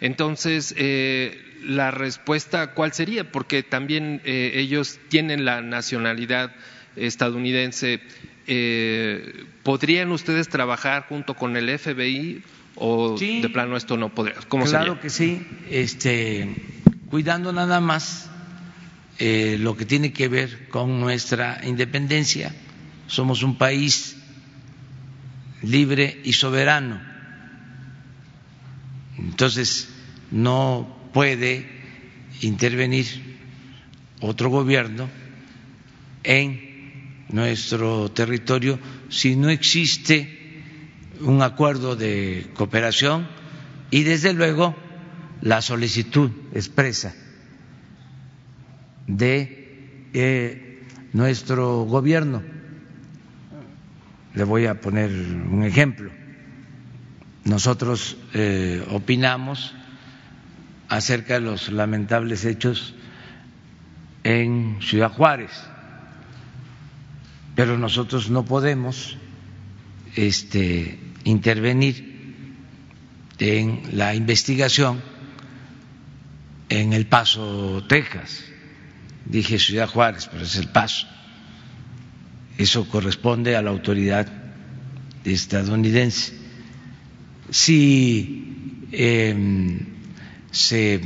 Entonces, 0.00 0.72
eh, 0.78 1.53
la 1.66 1.90
respuesta, 1.90 2.74
¿cuál 2.74 2.92
sería? 2.92 3.30
Porque 3.30 3.62
también 3.62 4.20
eh, 4.24 4.52
ellos 4.54 4.98
tienen 5.08 5.44
la 5.44 5.60
nacionalidad 5.62 6.54
estadounidense, 6.96 8.00
eh, 8.46 9.44
¿podrían 9.62 10.12
ustedes 10.12 10.48
trabajar 10.48 11.06
junto 11.08 11.34
con 11.34 11.56
el 11.56 11.78
FBI 11.78 12.42
o 12.76 13.18
de 13.18 13.48
plano 13.52 13.76
esto 13.76 13.96
no 13.96 14.14
podría? 14.14 14.36
¿Cómo 14.48 14.64
claro 14.64 15.00
que 15.00 15.10
sí, 15.10 15.46
este, 15.70 16.54
cuidando 17.10 17.52
nada 17.52 17.80
más 17.80 18.30
eh, 19.18 19.58
lo 19.60 19.76
que 19.76 19.84
tiene 19.84 20.12
que 20.12 20.28
ver 20.28 20.68
con 20.68 21.00
nuestra 21.00 21.60
independencia. 21.64 22.52
Somos 23.06 23.44
un 23.44 23.56
país 23.56 24.16
libre 25.62 26.20
y 26.24 26.32
soberano. 26.32 27.00
Entonces, 29.16 29.88
no 30.32 31.03
puede 31.14 31.64
intervenir 32.42 33.06
otro 34.20 34.50
gobierno 34.50 35.08
en 36.24 37.24
nuestro 37.30 38.10
territorio 38.10 38.78
si 39.08 39.36
no 39.36 39.48
existe 39.48 40.28
un 41.20 41.40
acuerdo 41.40 41.94
de 41.94 42.50
cooperación 42.54 43.28
y 43.90 44.02
desde 44.02 44.34
luego 44.34 44.74
la 45.40 45.62
solicitud 45.62 46.30
expresa 46.52 47.14
de 49.06 50.08
eh, 50.14 50.82
nuestro 51.12 51.84
gobierno. 51.84 52.42
Le 54.34 54.42
voy 54.42 54.66
a 54.66 54.80
poner 54.80 55.10
un 55.12 55.62
ejemplo. 55.62 56.10
Nosotros 57.44 58.16
eh, 58.32 58.84
opinamos 58.90 59.74
acerca 60.94 61.34
de 61.34 61.40
los 61.40 61.70
lamentables 61.70 62.44
hechos 62.44 62.94
en 64.22 64.78
Ciudad 64.80 65.12
Juárez 65.12 65.50
pero 67.54 67.78
nosotros 67.78 68.30
no 68.30 68.44
podemos 68.44 69.16
este, 70.16 70.98
intervenir 71.24 72.34
en 73.38 73.82
la 73.92 74.14
investigación 74.14 75.02
en 76.68 76.92
El 76.92 77.06
Paso, 77.06 77.84
Texas. 77.88 78.44
Dije 79.26 79.58
Ciudad 79.58 79.88
Juárez, 79.88 80.28
pero 80.30 80.44
es 80.44 80.56
El 80.56 80.68
Paso. 80.68 81.06
Eso 82.58 82.88
corresponde 82.88 83.56
a 83.56 83.62
la 83.62 83.70
autoridad 83.70 84.26
estadounidense. 85.24 86.34
Si 87.50 88.86
em, 88.92 89.93
se 90.54 91.00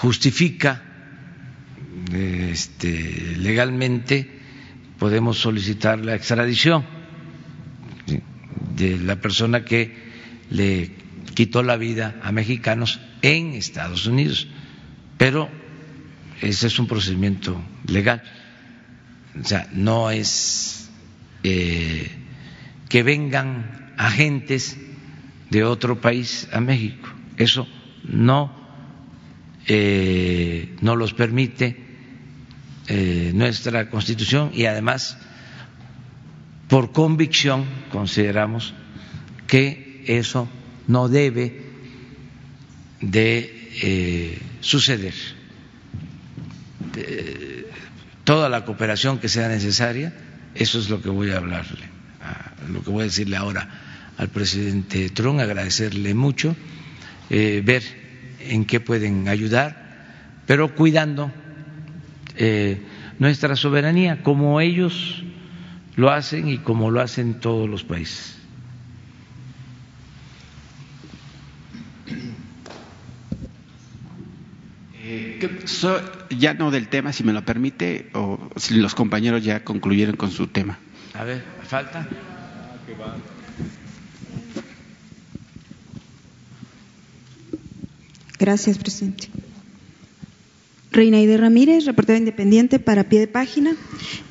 justifica 0.00 0.82
este, 2.12 3.36
legalmente, 3.36 4.40
podemos 4.98 5.38
solicitar 5.38 5.98
la 5.98 6.14
extradición 6.14 6.84
de 8.74 8.98
la 8.98 9.16
persona 9.16 9.64
que 9.64 9.94
le 10.50 10.90
quitó 11.34 11.62
la 11.62 11.76
vida 11.76 12.18
a 12.22 12.32
mexicanos 12.32 13.00
en 13.20 13.52
Estados 13.52 14.06
Unidos. 14.06 14.48
Pero 15.18 15.50
ese 16.40 16.68
es 16.68 16.78
un 16.78 16.86
procedimiento 16.86 17.62
legal. 17.86 18.22
O 19.38 19.44
sea, 19.44 19.68
no 19.72 20.10
es 20.10 20.90
eh, 21.42 22.10
que 22.88 23.02
vengan 23.02 23.92
agentes 23.98 24.78
de 25.50 25.64
otro 25.64 26.00
país 26.00 26.48
a 26.52 26.60
México. 26.60 27.08
Eso 27.36 27.68
no, 28.04 28.52
eh, 29.66 30.76
no 30.80 30.96
los 30.96 31.12
permite 31.14 31.76
eh, 32.88 33.32
nuestra 33.34 33.90
Constitución 33.90 34.50
y 34.54 34.66
además 34.66 35.18
por 36.68 36.92
convicción 36.92 37.64
consideramos 37.90 38.74
que 39.46 40.04
eso 40.06 40.48
no 40.86 41.08
debe 41.08 41.62
de 43.00 43.70
eh, 43.82 44.38
suceder. 44.60 45.14
toda 48.24 48.48
la 48.48 48.64
cooperación 48.64 49.18
que 49.18 49.28
sea 49.28 49.48
necesaria, 49.48 50.12
eso 50.54 50.78
es 50.80 50.88
lo 50.88 51.00
que 51.02 51.10
voy 51.10 51.30
a 51.30 51.36
hablarle, 51.36 51.88
lo 52.72 52.82
que 52.82 52.90
voy 52.90 53.02
a 53.02 53.04
decirle 53.04 53.36
ahora 53.36 53.68
al 54.18 54.28
presidente 54.28 55.10
Trump, 55.10 55.40
agradecerle 55.40 56.14
mucho, 56.14 56.56
eh, 57.30 57.62
ver 57.64 57.82
en 58.40 58.64
qué 58.64 58.78
pueden 58.80 59.28
ayudar, 59.28 59.76
pero 60.46 60.74
cuidando 60.74 61.32
eh, 62.36 62.80
nuestra 63.18 63.56
soberanía, 63.56 64.22
como 64.22 64.60
ellos 64.60 65.24
lo 65.96 66.10
hacen 66.10 66.48
y 66.48 66.58
como 66.58 66.90
lo 66.90 67.00
hacen 67.00 67.40
todos 67.40 67.68
los 67.68 67.82
países. 67.82 68.36
Eh, 75.02 75.38
ya 76.30 76.54
no 76.54 76.70
del 76.70 76.88
tema, 76.88 77.12
si 77.12 77.24
me 77.24 77.32
lo 77.32 77.44
permite, 77.44 78.10
o 78.12 78.50
si 78.56 78.74
los 78.74 78.94
compañeros 78.94 79.42
ya 79.42 79.64
concluyeron 79.64 80.16
con 80.16 80.30
su 80.30 80.48
tema. 80.48 80.78
A 81.14 81.24
ver, 81.24 81.42
¿falta? 81.62 82.06
Ah, 83.00 83.35
Gracias, 88.38 88.78
presidente. 88.78 89.28
Reinaide 90.96 91.36
Ramírez, 91.36 91.84
reportera 91.84 92.18
independiente 92.18 92.78
para 92.78 93.04
pie 93.04 93.20
de 93.20 93.28
página. 93.28 93.76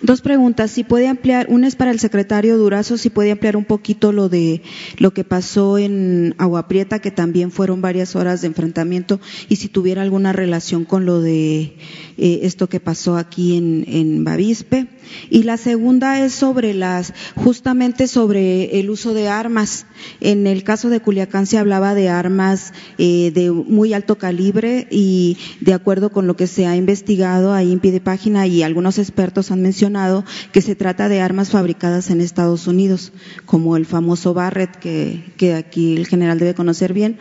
Dos 0.01 0.21
preguntas. 0.21 0.71
Si 0.71 0.83
puede 0.83 1.07
ampliar, 1.07 1.45
una 1.49 1.67
es 1.67 1.75
para 1.75 1.91
el 1.91 1.99
secretario 1.99 2.57
Durazo, 2.57 2.97
si 2.97 3.11
puede 3.11 3.29
ampliar 3.29 3.55
un 3.55 3.65
poquito 3.65 4.11
lo 4.11 4.29
de 4.29 4.63
lo 4.97 5.13
que 5.13 5.23
pasó 5.23 5.77
en 5.77 6.33
Agua 6.39 6.67
Prieta, 6.67 6.97
que 6.99 7.11
también 7.11 7.51
fueron 7.51 7.81
varias 7.81 8.15
horas 8.15 8.41
de 8.41 8.47
enfrentamiento, 8.47 9.19
y 9.47 9.57
si 9.57 9.67
tuviera 9.67 10.01
alguna 10.01 10.33
relación 10.33 10.85
con 10.85 11.05
lo 11.05 11.21
de 11.21 11.77
eh, 12.17 12.41
esto 12.43 12.67
que 12.67 12.79
pasó 12.79 13.17
aquí 13.17 13.57
en, 13.57 13.85
en 13.87 14.23
Bavispe. 14.23 14.87
Y 15.29 15.43
la 15.43 15.57
segunda 15.57 16.25
es 16.25 16.33
sobre 16.33 16.73
las, 16.73 17.13
justamente 17.35 18.07
sobre 18.07 18.79
el 18.79 18.89
uso 18.89 19.13
de 19.13 19.27
armas. 19.27 19.85
En 20.21 20.47
el 20.47 20.63
caso 20.63 20.89
de 20.89 20.99
Culiacán 20.99 21.45
se 21.45 21.57
hablaba 21.57 21.93
de 21.93 22.09
armas 22.09 22.73
eh, 22.97 23.31
de 23.33 23.51
muy 23.51 23.93
alto 23.93 24.17
calibre 24.17 24.87
y 24.89 25.37
de 25.61 25.73
acuerdo 25.73 26.11
con 26.11 26.27
lo 26.27 26.35
que 26.35 26.47
se 26.47 26.65
ha 26.65 26.75
investigado 26.75 27.53
ahí 27.53 27.71
en 27.71 27.79
pie 27.79 27.91
de 27.91 28.01
página 28.01 28.47
y 28.47 28.63
algunos 28.63 28.97
expertos 28.97 29.51
han 29.51 29.61
mencionado 29.61 30.25
que 30.51 30.61
se 30.61 30.75
trata 30.75 31.09
de 31.09 31.21
armas 31.21 31.49
fabricadas 31.49 32.09
en 32.09 32.21
Estados 32.21 32.67
Unidos, 32.67 33.11
como 33.45 33.77
el 33.77 33.85
famoso 33.85 34.33
Barrett 34.33 34.75
que, 34.77 35.23
que 35.37 35.53
aquí 35.53 35.95
el 35.95 36.07
general 36.07 36.39
debe 36.39 36.55
conocer 36.55 36.93
bien. 36.93 37.19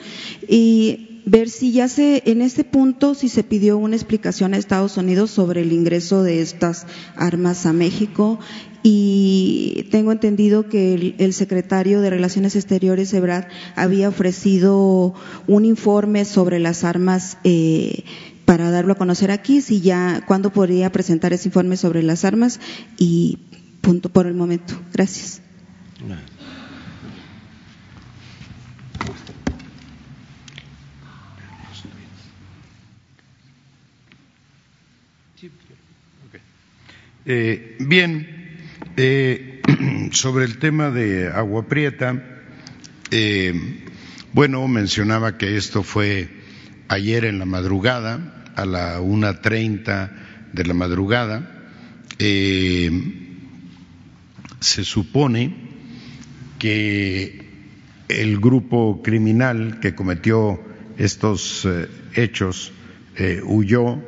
Y 0.48 1.13
ver 1.26 1.48
si 1.48 1.72
ya 1.72 1.88
se, 1.88 2.22
en 2.26 2.42
este 2.42 2.64
punto, 2.64 3.14
si 3.14 3.28
se 3.28 3.44
pidió 3.44 3.78
una 3.78 3.96
explicación 3.96 4.54
a 4.54 4.58
Estados 4.58 4.96
Unidos 4.96 5.30
sobre 5.30 5.62
el 5.62 5.72
ingreso 5.72 6.22
de 6.22 6.40
estas 6.40 6.86
armas 7.16 7.66
a 7.66 7.72
México 7.72 8.38
y 8.82 9.88
tengo 9.90 10.12
entendido 10.12 10.68
que 10.68 11.14
el, 11.18 11.32
secretario 11.32 12.02
de 12.02 12.10
Relaciones 12.10 12.54
Exteriores, 12.54 13.14
Ebrard, 13.14 13.46
había 13.76 14.10
ofrecido 14.10 15.14
un 15.46 15.64
informe 15.64 16.26
sobre 16.26 16.58
las 16.58 16.84
armas 16.84 17.38
eh, 17.44 18.04
para 18.44 18.70
darlo 18.70 18.92
a 18.92 18.96
conocer 18.96 19.30
aquí, 19.30 19.62
si 19.62 19.80
ya, 19.80 20.22
cuándo 20.26 20.52
podría 20.52 20.92
presentar 20.92 21.32
ese 21.32 21.48
informe 21.48 21.78
sobre 21.78 22.02
las 22.02 22.26
armas 22.26 22.60
y 22.98 23.38
punto 23.80 24.10
por 24.10 24.26
el 24.26 24.34
momento. 24.34 24.74
Gracias. 24.92 25.40
Eh, 37.26 37.76
bien, 37.78 38.28
eh, 38.98 39.62
sobre 40.12 40.44
el 40.44 40.58
tema 40.58 40.90
de 40.90 41.28
Agua 41.28 41.66
Prieta, 41.66 42.22
eh, 43.10 43.54
bueno, 44.34 44.68
mencionaba 44.68 45.38
que 45.38 45.56
esto 45.56 45.82
fue 45.82 46.28
ayer 46.88 47.24
en 47.24 47.38
la 47.38 47.46
madrugada, 47.46 48.52
a 48.56 48.66
la 48.66 49.00
una 49.00 49.40
treinta 49.40 50.12
de 50.52 50.66
la 50.66 50.74
madrugada. 50.74 51.50
se 54.60 54.84
supone 54.84 55.54
que 56.58 57.48
el 58.08 58.38
grupo 58.38 59.00
criminal 59.02 59.80
que 59.80 59.94
cometió 59.94 60.60
estos 60.98 61.66
hechos 62.14 62.72
huyó 63.44 63.98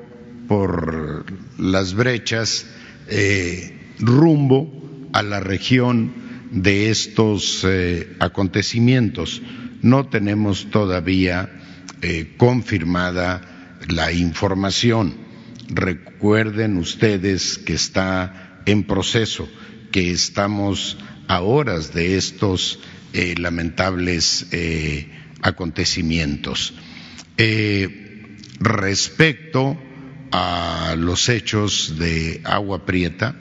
por 0.49 1.25
las 1.59 1.95
brechas 1.95 2.67
eh, 3.09 3.95
rumbo 3.99 5.09
a 5.13 5.23
la 5.23 5.41
región 5.41 6.13
de 6.51 6.91
estos 6.91 7.65
eh, 7.65 8.17
acontecimientos. 8.19 9.43
No 9.83 10.09
tenemos 10.09 10.71
todavía 10.71 11.51
eh, 12.03 12.35
confirmada 12.37 13.79
la 13.89 14.13
información. 14.13 15.15
Recuerden 15.69 16.77
ustedes 16.79 17.59
que 17.59 17.75
está 17.75 18.63
en 18.67 18.85
proceso, 18.85 19.49
que 19.93 20.11
estamos 20.11 20.99
a 21.29 21.41
horas 21.41 21.93
de 21.93 22.17
estos 22.17 22.81
lamentables 23.39 24.47
acontecimientos. 25.41 26.75
respecto 28.61 29.79
a 30.31 30.95
los 30.97 31.29
hechos 31.29 31.99
de 31.99 32.41
Agua 32.45 32.85
Prieta, 32.85 33.35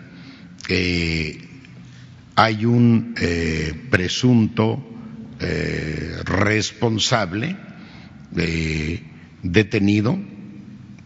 hay 2.35 2.65
un 2.65 3.15
eh, 3.17 3.73
presunto 3.89 4.83
eh, 5.39 6.17
responsable 6.25 7.55
eh, 8.35 9.03
detenido, 9.41 10.19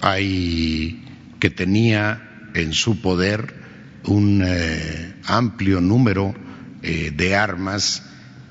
hay 0.02 1.06
que 1.40 1.50
tenía 1.50 2.50
en 2.56 2.74
su 2.74 3.00
poder 3.02 3.54
un 4.06 4.44
amplio 5.26 5.82
número 5.82 6.34
de 6.82 7.36
armas 7.36 8.02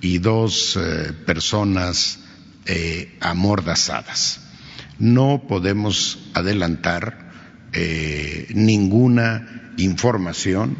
y 0.01 0.18
dos 0.18 0.79
personas 1.26 2.20
amordazadas. 3.20 4.47
No 4.99 5.44
podemos 5.49 6.18
adelantar 6.34 7.28
eh, 7.72 8.46
ninguna 8.55 9.72
información, 9.76 10.76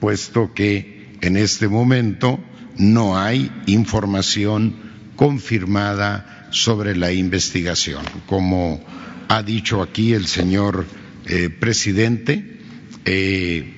puesto 0.00 0.52
que 0.52 1.16
en 1.20 1.36
este 1.36 1.68
momento 1.68 2.38
no 2.76 3.18
hay 3.18 3.50
información 3.66 4.74
confirmada 5.16 6.48
sobre 6.50 6.96
la 6.96 7.12
investigación. 7.12 8.04
Como 8.26 8.84
ha 9.28 9.42
dicho 9.42 9.80
aquí 9.80 10.12
el 10.12 10.26
señor 10.26 10.84
eh, 11.26 11.48
presidente, 11.48 12.58
eh, 13.04 13.72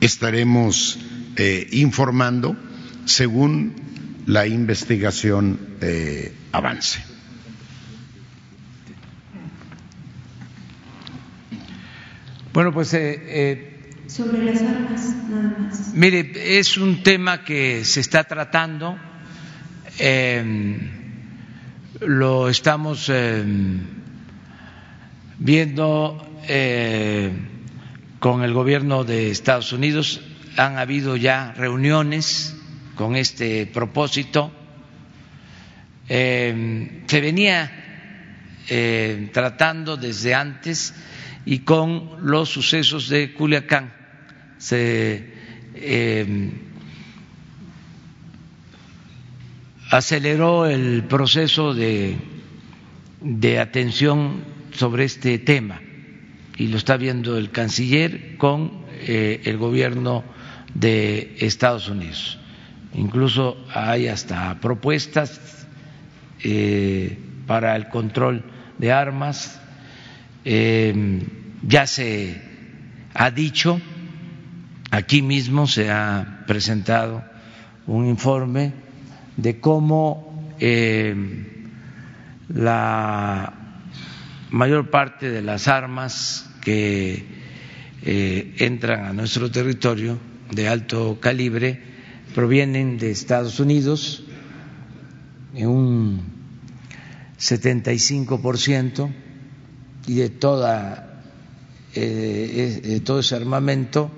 estaremos 0.00 0.98
informando 1.72 2.54
según 3.06 3.72
la 4.26 4.46
investigación 4.46 5.58
avance. 6.52 7.11
Bueno, 12.52 12.70
pues. 12.72 12.92
Eh, 12.92 13.18
eh, 13.26 13.68
Sobre 14.08 14.44
las 14.44 14.60
armas, 14.60 15.16
nada 15.30 15.56
más. 15.58 15.94
Mire, 15.94 16.58
es 16.58 16.76
un 16.76 17.02
tema 17.02 17.44
que 17.44 17.82
se 17.84 18.00
está 18.00 18.24
tratando. 18.24 18.98
Em, 19.98 20.90
lo 22.00 22.50
estamos 22.50 23.08
em, 23.08 23.80
viendo 25.38 26.42
eh, 26.46 27.32
con 28.18 28.42
el 28.42 28.52
gobierno 28.52 29.04
de 29.04 29.30
Estados 29.30 29.72
Unidos. 29.72 30.20
Han 30.58 30.76
habido 30.76 31.16
ya 31.16 31.52
reuniones 31.52 32.54
con 32.96 33.16
este 33.16 33.64
propósito. 33.64 34.52
Em, 36.06 37.06
se 37.06 37.20
venía 37.20 37.78
tratando 39.32 39.96
desde 39.96 40.34
antes 40.34 40.94
y 41.44 41.60
con 41.60 42.10
los 42.22 42.50
sucesos 42.50 43.08
de 43.08 43.32
Culiacán. 43.32 43.92
Se 44.58 45.32
eh, 45.74 46.50
aceleró 49.90 50.66
el 50.66 51.04
proceso 51.04 51.74
de, 51.74 52.16
de 53.20 53.58
atención 53.58 54.44
sobre 54.72 55.04
este 55.04 55.38
tema 55.38 55.80
y 56.56 56.68
lo 56.68 56.76
está 56.76 56.96
viendo 56.96 57.36
el 57.36 57.50
canciller 57.50 58.36
con 58.36 58.82
eh, 59.00 59.40
el 59.44 59.58
gobierno 59.58 60.24
de 60.74 61.36
Estados 61.40 61.88
Unidos. 61.88 62.38
Incluso 62.94 63.56
hay 63.74 64.08
hasta 64.08 64.60
propuestas 64.60 65.66
eh, 66.44 67.18
para 67.46 67.76
el 67.76 67.88
control 67.88 68.44
de 68.78 68.92
armas 68.92 69.61
eh, 70.44 71.22
ya 71.62 71.86
se 71.86 72.40
ha 73.14 73.30
dicho, 73.30 73.80
aquí 74.90 75.22
mismo 75.22 75.66
se 75.66 75.90
ha 75.90 76.44
presentado 76.46 77.22
un 77.86 78.06
informe 78.06 78.72
de 79.36 79.60
cómo 79.60 80.54
eh, 80.60 81.14
la 82.48 83.54
mayor 84.50 84.90
parte 84.90 85.30
de 85.30 85.42
las 85.42 85.68
armas 85.68 86.50
que 86.60 87.24
eh, 88.02 88.54
entran 88.58 89.04
a 89.04 89.12
nuestro 89.12 89.50
territorio 89.50 90.18
de 90.50 90.68
alto 90.68 91.18
calibre 91.20 91.80
provienen 92.34 92.98
de 92.98 93.10
Estados 93.10 93.58
Unidos 93.60 94.24
en 95.54 95.68
un 95.68 96.22
75 97.36 98.40
por 98.40 98.58
ciento 98.58 99.10
y 100.06 100.14
de 100.14 100.30
toda 100.30 101.22
eh, 101.94 103.00
todo 103.04 103.20
ese 103.20 103.36
armamento 103.36 104.10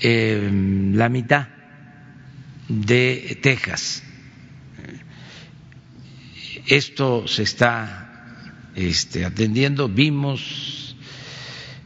eh, 0.00 0.50
la 0.92 1.08
mitad 1.08 1.48
de 2.68 3.38
Texas. 3.42 4.02
Esto 6.66 7.28
se 7.28 7.42
está 7.42 8.50
este, 8.74 9.24
atendiendo. 9.24 9.88
Vimos 9.88 10.96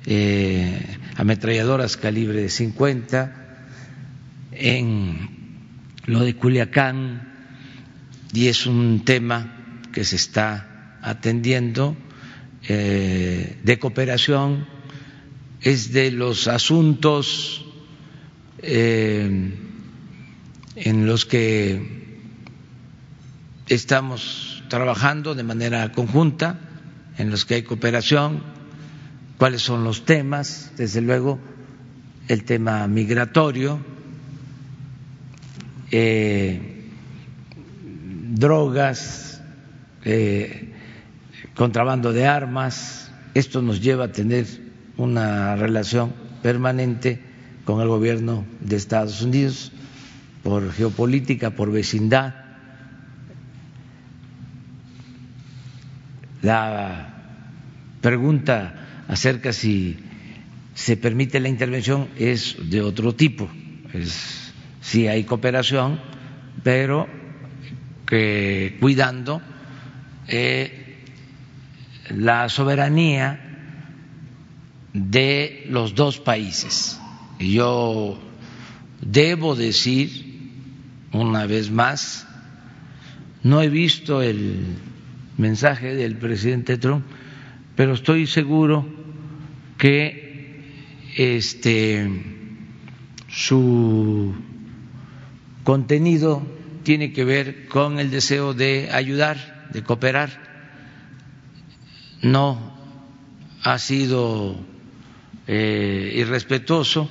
eh, 0.06 0.98
ametralladoras 1.16 1.96
calibre 1.96 2.42
de 2.42 2.48
50 2.48 3.66
en 4.52 5.28
lo 6.06 6.20
de 6.24 6.34
Culiacán 6.34 7.28
y 8.32 8.48
es 8.48 8.66
un 8.66 9.04
tema 9.04 9.82
que 9.92 10.04
se 10.04 10.16
está 10.16 10.98
atendiendo 11.02 11.96
eh, 12.68 13.56
de 13.62 13.78
cooperación, 13.78 14.66
es 15.62 15.92
de 15.92 16.10
los 16.10 16.48
asuntos 16.48 17.64
eh, 18.58 19.52
en 20.76 21.06
los 21.06 21.24
que 21.24 22.18
estamos 23.68 24.62
trabajando 24.68 25.34
de 25.34 25.44
manera 25.44 25.92
conjunta, 25.92 26.60
en 27.16 27.30
los 27.30 27.46
que 27.46 27.54
hay 27.54 27.62
cooperación, 27.62 28.42
cuáles 29.38 29.62
son 29.62 29.82
los 29.82 30.04
temas, 30.04 30.72
desde 30.76 31.00
luego 31.00 31.38
el 32.28 32.44
tema 32.44 32.86
migratorio, 32.86 33.80
eh, 35.90 36.84
drogas, 38.28 39.40
contrabando 41.58 42.12
de 42.12 42.24
armas. 42.26 43.10
Esto 43.34 43.60
nos 43.60 43.82
lleva 43.82 44.04
a 44.04 44.12
tener 44.12 44.46
una 44.96 45.56
relación 45.56 46.14
permanente 46.40 47.20
con 47.64 47.82
el 47.82 47.88
gobierno 47.88 48.46
de 48.60 48.76
Estados 48.76 49.20
Unidos 49.22 49.72
por 50.44 50.72
geopolítica, 50.72 51.50
por 51.50 51.72
vecindad. 51.72 52.34
La 56.42 57.14
pregunta 58.00 59.04
acerca 59.08 59.52
si 59.52 59.98
se 60.74 60.96
permite 60.96 61.40
la 61.40 61.48
intervención 61.48 62.06
es 62.16 62.56
de 62.70 62.82
otro 62.82 63.16
tipo. 63.16 63.50
Es 63.92 64.52
sí 64.80 65.08
hay 65.08 65.24
cooperación, 65.24 66.00
pero 66.62 67.08
que 68.06 68.76
cuidando 68.80 69.42
eh, 70.28 70.77
la 72.10 72.48
soberanía 72.48 73.40
de 74.92 75.66
los 75.68 75.94
dos 75.94 76.18
países. 76.18 76.98
Yo 77.38 78.18
debo 79.00 79.54
decir, 79.54 80.50
una 81.12 81.46
vez 81.46 81.70
más, 81.70 82.26
no 83.42 83.62
he 83.62 83.68
visto 83.68 84.22
el 84.22 84.76
mensaje 85.36 85.94
del 85.94 86.16
presidente 86.16 86.78
Trump, 86.78 87.04
pero 87.76 87.94
estoy 87.94 88.26
seguro 88.26 88.86
que 89.78 90.64
este 91.16 92.10
su 93.28 94.34
contenido 95.62 96.42
tiene 96.82 97.12
que 97.12 97.24
ver 97.24 97.66
con 97.68 97.98
el 98.00 98.10
deseo 98.10 98.54
de 98.54 98.90
ayudar, 98.90 99.68
de 99.72 99.82
cooperar. 99.82 100.47
No 102.22 102.58
ha 103.62 103.78
sido 103.78 104.56
eh, 105.46 106.12
irrespetuoso, 106.16 107.10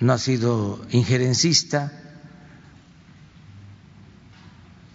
no 0.00 0.12
ha 0.12 0.18
sido 0.18 0.84
injerencista. 0.90 1.92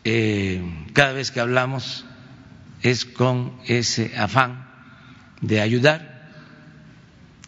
Eh, 0.04 0.62
cada 0.94 1.14
vez 1.14 1.32
que 1.32 1.40
hablamos 1.40 2.06
es 2.82 3.06
con 3.06 3.54
ese 3.66 4.18
afán 4.18 4.68
de 5.42 5.62
ayudar 5.62 6.32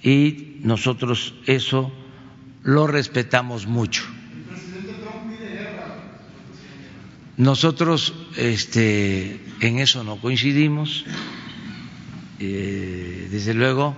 y 0.01 0.59
nosotros 0.63 1.33
eso 1.45 1.91
lo 2.63 2.87
respetamos 2.87 3.67
mucho. 3.67 4.03
Nosotros 7.37 8.13
este, 8.37 9.41
en 9.59 9.79
eso 9.79 10.03
no 10.03 10.21
coincidimos. 10.21 11.05
Eh, 12.39 13.27
desde 13.29 13.53
luego, 13.53 13.95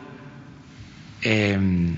em, 1.21 1.95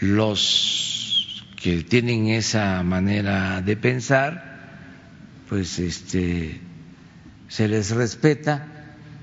los 0.00 1.44
que 1.56 1.82
tienen 1.82 2.28
esa 2.28 2.82
manera 2.82 3.60
de 3.60 3.76
pensar, 3.76 4.56
pues 5.48 5.78
este, 5.78 6.60
se 7.48 7.68
les 7.68 7.90
respeta, 7.90 8.66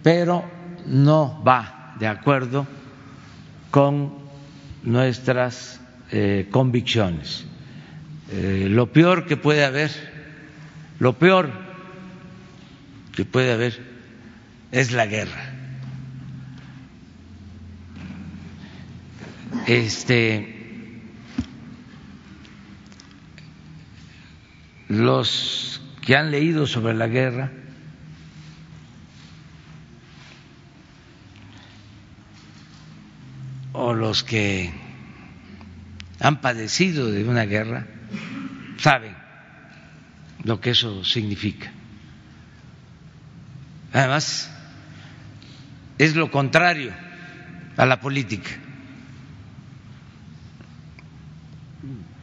pero 0.03 0.43
no 0.85 1.43
va 1.43 1.95
de 1.99 2.07
acuerdo 2.07 2.67
con 3.71 4.13
nuestras 4.83 5.79
eh, 6.11 6.47
convicciones. 6.51 7.45
Eh, 8.31 8.67
lo 8.69 8.91
peor 8.91 9.25
que 9.25 9.37
puede 9.37 9.65
haber 9.65 10.12
lo 10.99 11.17
peor 11.17 11.51
que 13.15 13.25
puede 13.25 13.53
haber 13.53 13.79
es 14.71 14.91
la 14.91 15.05
guerra. 15.05 15.53
Este 19.67 20.53
los 24.89 25.81
que 26.01 26.15
han 26.15 26.31
leído 26.31 26.67
sobre 26.67 26.93
la 26.93 27.07
guerra 27.07 27.51
o 33.71 33.93
los 33.93 34.23
que 34.23 34.71
han 36.19 36.41
padecido 36.41 37.11
de 37.11 37.23
una 37.23 37.45
guerra 37.45 37.87
saben 38.77 39.12
lo 40.43 40.59
que 40.59 40.71
eso 40.71 41.03
significa. 41.03 41.71
Además, 43.93 44.49
es 45.97 46.15
lo 46.15 46.31
contrario 46.31 46.91
a 47.77 47.85
la 47.85 47.99
política. 47.99 48.49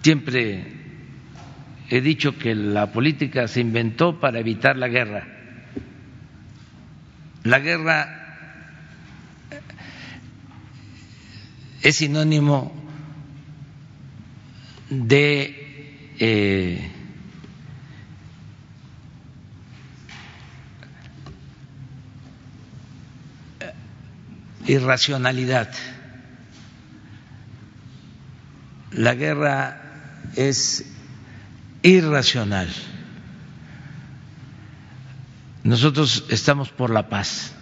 Siempre 0.02 0.64
he 1.88 2.00
dicho 2.00 2.36
que 2.36 2.54
la 2.54 2.90
política 2.92 3.46
se 3.48 3.60
inventó 3.60 4.18
para 4.20 4.40
evitar 4.40 4.76
la 4.76 4.88
guerra. 4.88 5.26
La 7.44 7.58
guerra 7.58 8.20
es 11.82 11.96
sinónimo 11.96 12.72
de 14.90 16.04
eh, 16.18 16.99
irracionalidad. 24.70 25.68
La 28.92 29.14
guerra 29.14 29.82
es 30.36 30.84
irracional. 31.82 32.68
Nosotros 35.64 36.24
estamos 36.30 36.70
por 36.70 36.90
la 36.90 37.08
paz. 37.08 37.52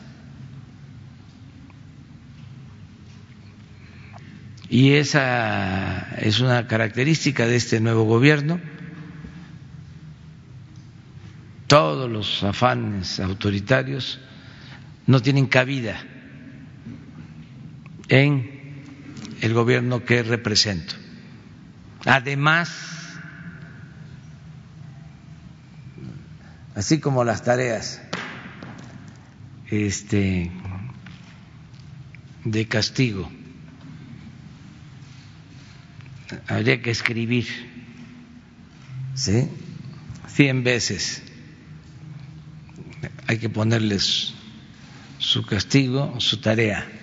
Y 4.69 4.93
esa 4.93 6.15
es 6.19 6.41
una 6.41 6.67
característica 6.67 7.47
de 7.47 7.57
este 7.57 7.81
nuevo 7.81 8.05
gobierno. 8.05 8.61
Todos 11.67 12.11
los 12.11 12.45
afanes 12.45 13.19
autoritarios 13.19 14.21
no 15.07 15.21
tienen 15.23 15.47
cabida 15.47 16.03
en 18.09 18.59
el 19.41 19.55
gobierno 19.55 20.05
que 20.05 20.23
represento. 20.23 20.95
Además, 22.05 22.71
así 26.75 27.01
como 27.01 27.25
las 27.25 27.43
tareas 27.43 28.01
este, 29.71 30.51
de 32.45 32.67
castigo, 32.67 33.31
habría 36.47 36.81
que 36.83 36.91
escribir 36.91 37.47
¿sí? 39.15 39.49
cien 40.29 40.65
veces, 40.65 41.23
hay 43.27 43.39
que 43.39 43.49
ponerles 43.51 44.35
su 45.19 45.45
castigo, 45.45 46.19
su 46.21 46.41
tarea. 46.41 46.98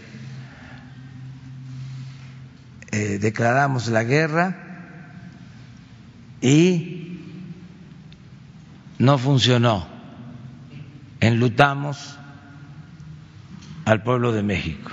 Eh, 2.98 3.20
declaramos 3.20 3.88
la 3.90 4.06
guerra 4.06 4.56
y 6.40 7.20
no 9.00 9.18
funcionó. 9.18 9.86
Enlutamos 11.20 12.18
al 13.84 14.02
pueblo 14.02 14.32
de 14.32 14.44
México. 14.44 14.92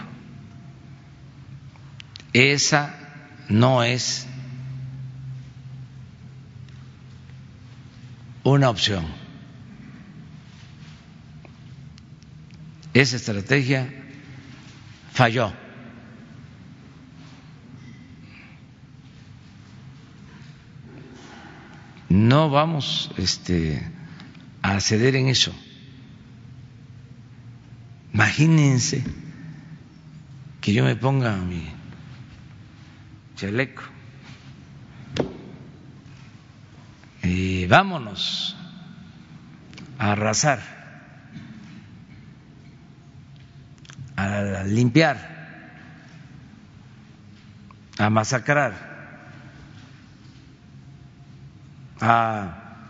Esa 2.33 2.93
no 3.49 3.85
es 3.85 4.27
una 8.43 8.69
opción. 8.69 9.07
Esa 12.95 13.15
estrategia 13.15 13.89
falló. 15.13 15.62
No 22.43 22.51
vamos 22.51 23.09
este, 23.19 23.89
a 24.63 24.81
ceder 24.81 25.15
en 25.15 25.29
eso. 25.29 25.55
Imagínense 28.13 29.05
que 30.61 30.73
yo 30.73 30.83
me 30.83 30.97
ponga 30.97 31.37
mi 31.37 31.65
chaleco 33.37 33.85
y 37.23 37.65
vámonos 37.67 38.57
a 40.01 40.11
arrasar, 40.11 40.61
a 44.17 44.65
limpiar, 44.65 45.17
a 47.99 48.11
masacrar, 48.11 48.92
a 52.03 52.89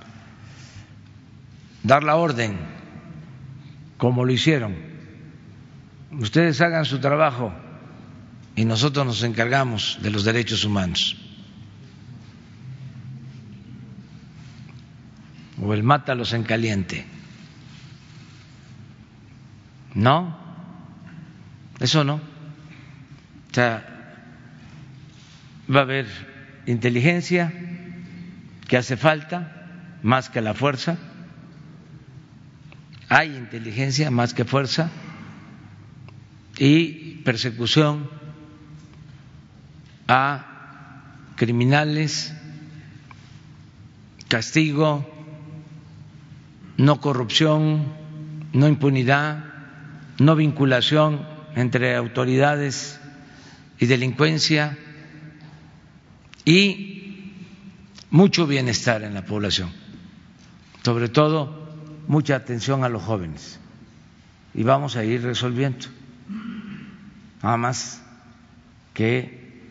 dar 1.84 2.02
la 2.02 2.16
orden 2.16 2.58
como 3.98 4.24
lo 4.24 4.32
hicieron 4.32 4.92
ustedes 6.18 6.60
hagan 6.60 6.84
su 6.84 6.98
trabajo 6.98 7.52
y 8.54 8.64
nosotros 8.64 9.06
nos 9.06 9.22
encargamos 9.22 9.98
de 10.02 10.10
los 10.10 10.24
derechos 10.24 10.64
humanos. 10.64 11.16
O 15.60 15.72
el 15.72 15.82
mátalos 15.82 16.32
en 16.32 16.42
caliente. 16.42 17.06
No, 19.94 20.36
eso 21.78 22.04
no. 22.04 22.14
O 22.14 23.54
sea, 23.54 23.86
va 25.74 25.80
a 25.80 25.82
haber 25.82 26.06
inteligencia 26.66 27.52
que 28.73 28.79
hace 28.79 28.97
falta 28.97 30.01
más 30.03 30.31
que 30.31 30.41
la 30.41 30.55
fuerza. 30.55 30.97
Hay 33.11 33.37
inteligencia 33.37 34.11
más 34.11 34.33
que 34.33 34.47
fuerza 34.47 34.91
y 36.57 37.16
persecución 37.16 38.09
a 40.09 41.35
criminales, 41.37 42.33
castigo, 44.29 45.07
no 46.79 46.99
corrupción, 47.03 47.93
no 48.55 48.68
impunidad, 48.68 49.45
no 50.18 50.35
vinculación 50.35 51.27
entre 51.57 51.95
autoridades 51.95 52.99
y 53.79 53.85
delincuencia 53.85 54.79
y 56.47 57.01
mucho 58.12 58.46
bienestar 58.46 59.02
en 59.02 59.14
la 59.14 59.24
población, 59.24 59.72
sobre 60.84 61.08
todo 61.08 61.74
mucha 62.06 62.36
atención 62.36 62.84
a 62.84 62.90
los 62.90 63.02
jóvenes 63.02 63.58
y 64.54 64.62
vamos 64.64 64.96
a 64.96 65.04
ir 65.04 65.22
resolviendo 65.22 65.86
nada 67.42 67.56
más 67.56 68.04
que 68.92 69.62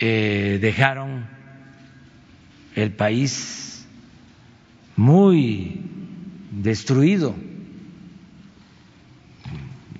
eh, 0.00 0.58
dejaron 0.60 1.24
el 2.74 2.90
país 2.92 3.86
muy 4.96 5.80
destruido. 6.50 7.36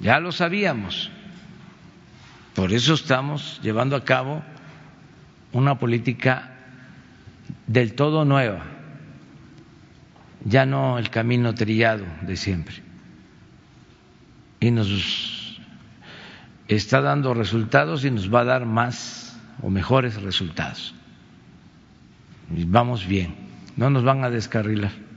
Ya 0.01 0.19
lo 0.19 0.33
sabíamos. 0.33 1.11
Por 2.55 2.73
eso 2.73 2.95
estamos 2.95 3.61
llevando 3.63 3.95
a 3.95 4.05
cabo 4.05 4.43
una 5.53 5.79
política 5.79 6.58
del 7.69 7.95
todo 7.95 8.25
nueva, 8.25 8.65
ya 10.45 10.67
no 10.67 10.99
el 10.99 11.11
camino 11.11 11.55
trillado 11.55 12.05
de 12.23 12.37
siempre. 12.37 12.77
Y 14.59 14.73
nos 14.73 15.61
está 16.67 17.01
dando 17.01 17.35
resultados 17.35 18.05
y 18.05 18.11
nos 18.11 18.35
va 18.35 18.41
a 18.41 18.45
dar 18.45 18.67
más 18.67 19.39
o 19.63 19.71
mejores 19.71 20.21
resultados. 20.21 20.95
Vamos 22.51 23.07
bien, 23.07 23.35
no 23.77 23.91
nos 23.91 24.03
van 24.03 24.25
a 24.25 24.31
descarrilar. 24.31 25.08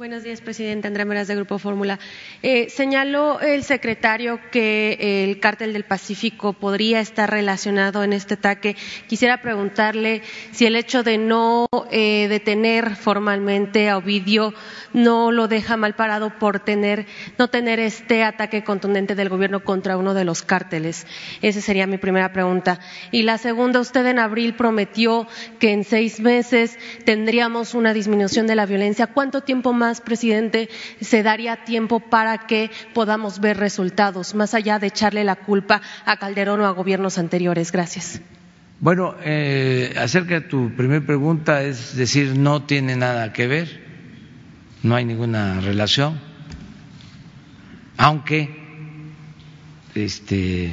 Buenos 0.00 0.22
días, 0.22 0.40
presidente. 0.40 0.88
Andrea 0.88 1.04
Meras, 1.04 1.28
de 1.28 1.34
Grupo 1.34 1.58
Fórmula. 1.58 1.98
Eh, 2.42 2.70
señaló 2.70 3.38
el 3.38 3.64
secretario 3.64 4.40
que 4.50 5.24
el 5.24 5.40
cártel 5.40 5.74
del 5.74 5.84
Pacífico 5.84 6.54
podría 6.54 7.00
estar 7.00 7.28
relacionado 7.30 8.02
en 8.02 8.14
este 8.14 8.32
ataque. 8.32 8.76
Quisiera 9.08 9.42
preguntarle 9.42 10.22
si 10.52 10.64
el 10.64 10.76
hecho 10.76 11.02
de 11.02 11.18
no 11.18 11.66
eh, 11.90 12.28
detener 12.30 12.96
formalmente 12.96 13.90
a 13.90 13.98
Ovidio 13.98 14.54
no 14.94 15.32
lo 15.32 15.48
deja 15.48 15.76
mal 15.76 15.94
parado 15.94 16.30
por 16.38 16.60
tener, 16.60 17.04
no 17.36 17.48
tener 17.48 17.78
este 17.78 18.24
ataque 18.24 18.64
contundente 18.64 19.14
del 19.14 19.28
gobierno 19.28 19.62
contra 19.64 19.98
uno 19.98 20.14
de 20.14 20.24
los 20.24 20.40
cárteles. 20.40 21.06
Esa 21.42 21.60
sería 21.60 21.86
mi 21.86 21.98
primera 21.98 22.32
pregunta. 22.32 22.80
Y 23.10 23.24
la 23.24 23.36
segunda, 23.36 23.80
usted 23.80 24.06
en 24.06 24.18
abril 24.18 24.54
prometió 24.54 25.28
que 25.58 25.72
en 25.72 25.84
seis 25.84 26.20
meses 26.20 26.78
tendríamos 27.04 27.74
una 27.74 27.92
disminución 27.92 28.46
de 28.46 28.54
la 28.54 28.64
violencia. 28.64 29.06
¿Cuánto 29.06 29.42
tiempo 29.42 29.74
más? 29.74 29.89
Presidente, 29.98 30.68
se 31.00 31.24
daría 31.24 31.64
tiempo 31.64 31.98
para 31.98 32.46
que 32.46 32.70
podamos 32.94 33.40
ver 33.40 33.56
resultados, 33.56 34.34
más 34.34 34.54
allá 34.54 34.78
de 34.78 34.86
echarle 34.86 35.24
la 35.24 35.34
culpa 35.36 35.82
a 36.04 36.16
Calderón 36.18 36.60
o 36.60 36.66
a 36.66 36.70
gobiernos 36.70 37.18
anteriores? 37.18 37.72
Gracias. 37.72 38.20
Bueno, 38.78 39.14
eh, 39.22 39.92
acerca 39.98 40.34
de 40.34 40.40
tu 40.42 40.74
primera 40.74 41.04
pregunta, 41.04 41.62
es 41.62 41.96
decir, 41.96 42.38
no 42.38 42.62
tiene 42.62 42.96
nada 42.96 43.32
que 43.32 43.46
ver, 43.46 43.84
no 44.82 44.94
hay 44.94 45.04
ninguna 45.04 45.60
relación, 45.60 46.18
aunque 47.98 48.48
este, 49.94 50.72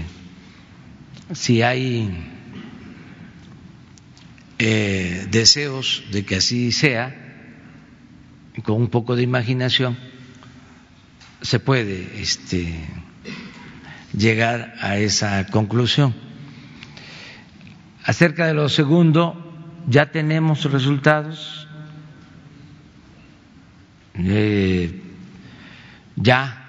si 1.33 1.61
hay 1.61 2.09
eh, 4.59 5.27
deseos 5.29 6.03
de 6.11 6.25
que 6.25 6.37
así 6.37 6.71
sea, 6.71 7.26
con 8.63 8.75
un 8.75 8.87
poco 8.89 9.15
de 9.15 9.23
imaginación 9.23 9.97
se 11.41 11.59
puede 11.59 12.21
este, 12.21 12.73
llegar 14.13 14.73
a 14.79 14.97
esa 14.97 15.45
conclusión. 15.47 16.15
Acerca 18.03 18.47
de 18.47 18.53
lo 18.53 18.69
segundo, 18.69 19.43
ya 19.87 20.11
tenemos 20.11 20.63
resultados, 20.71 21.67
eh, 24.15 25.01
ya 26.15 26.63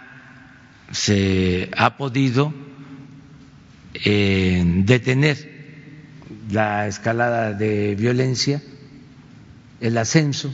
se 0.90 1.70
ha 1.76 1.96
podido 1.96 2.52
eh, 3.94 4.62
detener 4.84 5.58
la 6.50 6.86
escalada 6.86 7.52
de 7.52 7.94
violencia, 7.94 8.62
el 9.80 9.96
ascenso 9.96 10.52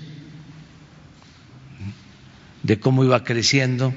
de 2.65 2.81
cómo 2.81 3.05
iba 3.05 3.23
creciendo 3.23 3.95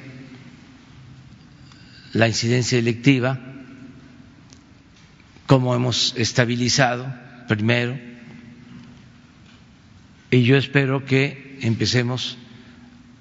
la 2.14 2.28
incidencia 2.28 2.78
electiva, 2.78 3.40
cómo 5.46 5.74
hemos 5.74 6.14
estabilizado 6.18 7.08
primero, 7.48 7.98
y 10.30 10.44
yo 10.44 10.58
espero 10.58 11.06
que 11.06 11.58
empecemos 11.62 12.38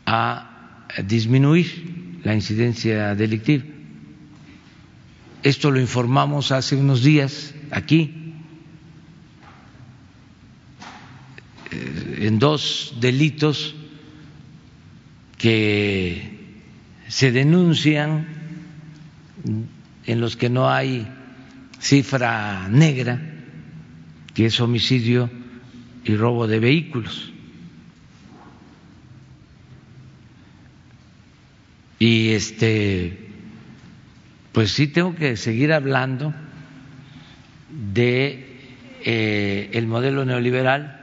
a 0.04 0.84
disminuir 1.04 2.18
la 2.24 2.34
incidencia 2.34 3.14
delictiva. 3.14 3.64
Esto 5.44 5.70
lo 5.70 5.80
informamos 5.80 6.50
hace 6.50 6.74
unos 6.74 7.04
días 7.04 7.54
aquí, 7.70 8.34
eh, 11.70 12.18
en 12.22 12.40
dos 12.40 12.96
delitos 13.00 13.76
que 15.38 16.36
se 17.08 17.32
denuncian, 17.32 18.26
en 20.06 20.20
los 20.20 20.36
que 20.36 20.48
no 20.48 20.70
hay 20.70 21.06
cifra 21.80 22.68
negra, 22.68 23.20
que 24.34 24.46
es 24.46 24.60
homicidio 24.60 25.30
y 26.04 26.16
robo 26.16 26.46
de 26.46 26.60
vehículos. 26.60 27.32
Y 31.98 32.30
este, 32.30 33.30
pues 34.52 34.70
sí 34.72 34.86
tengo 34.86 35.14
que 35.14 35.36
seguir 35.36 35.72
hablando 35.72 36.34
de 37.92 38.58
eh, 39.04 39.70
el 39.72 39.86
modelo 39.86 40.24
neoliberal, 40.24 40.95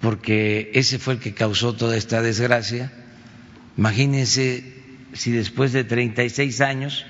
porque 0.00 0.70
ese 0.74 0.98
fue 0.98 1.14
el 1.14 1.20
que 1.20 1.34
causó 1.34 1.74
toda 1.74 1.96
esta 1.96 2.22
desgracia. 2.22 2.92
Imagínense 3.76 4.74
si 5.12 5.30
después 5.32 5.72
de 5.72 5.84
36 5.84 6.60
años 6.60 7.06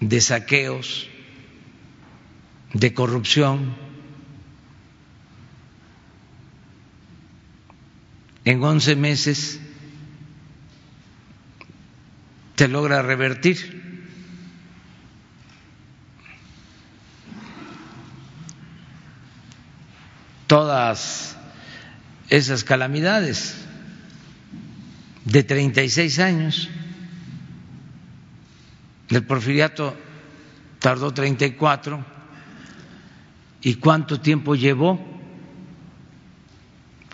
de 0.00 0.20
saqueos, 0.20 1.08
de 2.72 2.94
corrupción, 2.94 3.74
en 8.44 8.62
11 8.62 8.96
meses 8.96 9.60
se 12.60 12.68
logra 12.68 13.00
revertir. 13.00 13.79
Todas 20.50 21.36
esas 22.28 22.64
calamidades 22.64 23.54
de 25.24 25.44
36 25.44 26.18
años. 26.18 26.68
El 29.10 29.22
porfiriato 29.22 29.96
tardó 30.80 31.14
34. 31.14 32.04
¿Y 33.62 33.74
cuánto 33.76 34.20
tiempo 34.20 34.56
llevó 34.56 34.98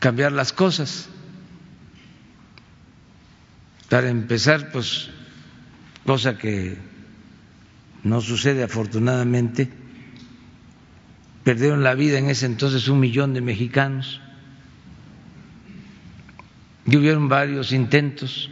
cambiar 0.00 0.32
las 0.32 0.54
cosas? 0.54 1.10
Para 3.90 4.08
empezar, 4.08 4.72
pues, 4.72 5.10
cosa 6.06 6.38
que 6.38 6.78
no 8.02 8.22
sucede 8.22 8.62
afortunadamente, 8.62 9.70
perdieron 11.46 11.84
la 11.84 11.94
vida 11.94 12.18
en 12.18 12.28
ese 12.28 12.44
entonces 12.44 12.88
un 12.88 12.98
millón 12.98 13.32
de 13.32 13.40
mexicanos. 13.40 14.20
Y 16.84 16.96
hubieron 16.96 17.28
varios 17.28 17.70
intentos. 17.70 18.50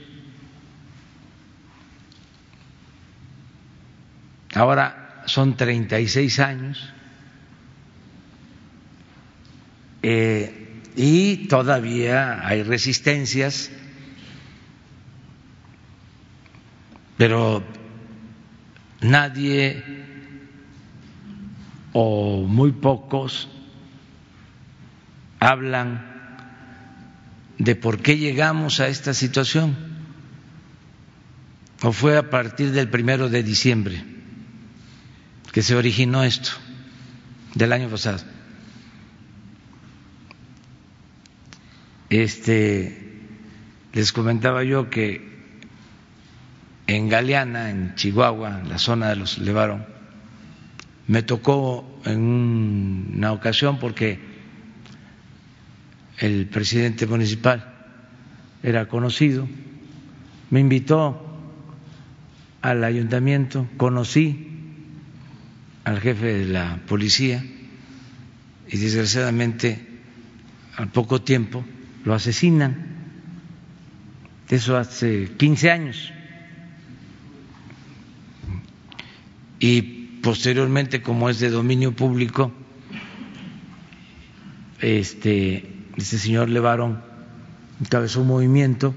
Ahora 4.54 5.24
son 5.26 5.56
36 5.56 6.38
años. 6.38 6.92
Eh, 10.00 10.80
y 10.94 11.48
todavía 11.48 12.46
hay 12.46 12.62
resistencias, 12.62 13.72
pero 17.18 17.64
nadie 19.00 20.03
o 21.94 22.42
muy 22.42 22.72
pocos 22.72 23.48
hablan 25.38 26.04
de 27.58 27.76
por 27.76 28.02
qué 28.02 28.18
llegamos 28.18 28.80
a 28.80 28.88
esta 28.88 29.14
situación. 29.14 29.76
¿O 31.82 31.92
fue 31.92 32.18
a 32.18 32.30
partir 32.30 32.72
del 32.72 32.88
primero 32.88 33.28
de 33.28 33.42
diciembre 33.42 34.02
que 35.52 35.62
se 35.62 35.76
originó 35.76 36.24
esto 36.24 36.50
del 37.54 37.72
año 37.72 37.88
pasado? 37.88 38.24
Este, 42.10 43.20
les 43.92 44.12
comentaba 44.12 44.64
yo 44.64 44.90
que 44.90 45.32
en 46.86 47.08
Galeana, 47.08 47.70
en 47.70 47.94
Chihuahua, 47.94 48.60
en 48.62 48.68
la 48.68 48.78
zona 48.78 49.10
de 49.10 49.16
los 49.16 49.38
Levaron, 49.38 49.93
me 51.06 51.22
tocó 51.22 52.00
en 52.04 52.20
una 53.16 53.32
ocasión 53.32 53.78
porque 53.78 54.18
el 56.18 56.46
presidente 56.46 57.06
municipal 57.06 57.72
era 58.62 58.88
conocido, 58.88 59.46
me 60.50 60.60
invitó 60.60 61.20
al 62.62 62.84
ayuntamiento, 62.84 63.68
conocí 63.76 64.50
al 65.84 66.00
jefe 66.00 66.32
de 66.32 66.46
la 66.46 66.80
policía 66.86 67.44
y 68.68 68.76
desgraciadamente 68.78 69.86
al 70.76 70.88
poco 70.88 71.20
tiempo 71.20 71.64
lo 72.04 72.14
asesinan. 72.14 72.94
Eso 74.48 74.76
hace 74.76 75.32
15 75.36 75.70
años. 75.70 76.12
Y 79.60 79.93
posteriormente, 80.24 81.02
como 81.02 81.28
es 81.28 81.38
de 81.38 81.50
dominio 81.50 81.92
público, 81.92 82.50
este 84.80 85.74
este 85.96 86.18
señor 86.18 86.48
Levarón 86.48 87.00
encabezó 87.80 88.22
un 88.22 88.28
movimiento 88.28 88.94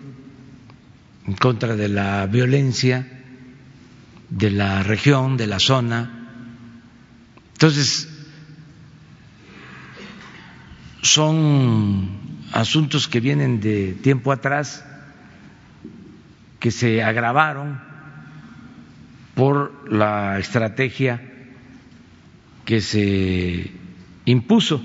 en 1.27 1.35
contra 1.35 1.75
de 1.75 1.89
la 1.89 2.25
violencia 2.25 3.07
de 4.29 4.49
la 4.51 4.83
región, 4.83 5.37
de 5.37 5.47
la 5.47 5.59
zona. 5.59 6.29
Entonces, 7.53 8.09
son 11.01 12.09
asuntos 12.51 13.07
que 13.07 13.19
vienen 13.19 13.59
de 13.61 13.93
tiempo 13.93 14.31
atrás, 14.31 14.83
que 16.59 16.71
se 16.71 17.03
agravaron 17.03 17.79
por 19.35 19.66
la 19.89 20.39
estrategia 20.39 21.21
que 22.65 22.81
se 22.81 23.71
impuso 24.25 24.83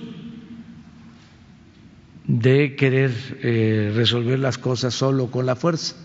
de 2.26 2.76
querer 2.76 3.10
eh, 3.42 3.92
resolver 3.94 4.38
las 4.38 4.58
cosas 4.58 4.94
solo 4.94 5.30
con 5.30 5.46
la 5.46 5.56
fuerza. 5.56 5.96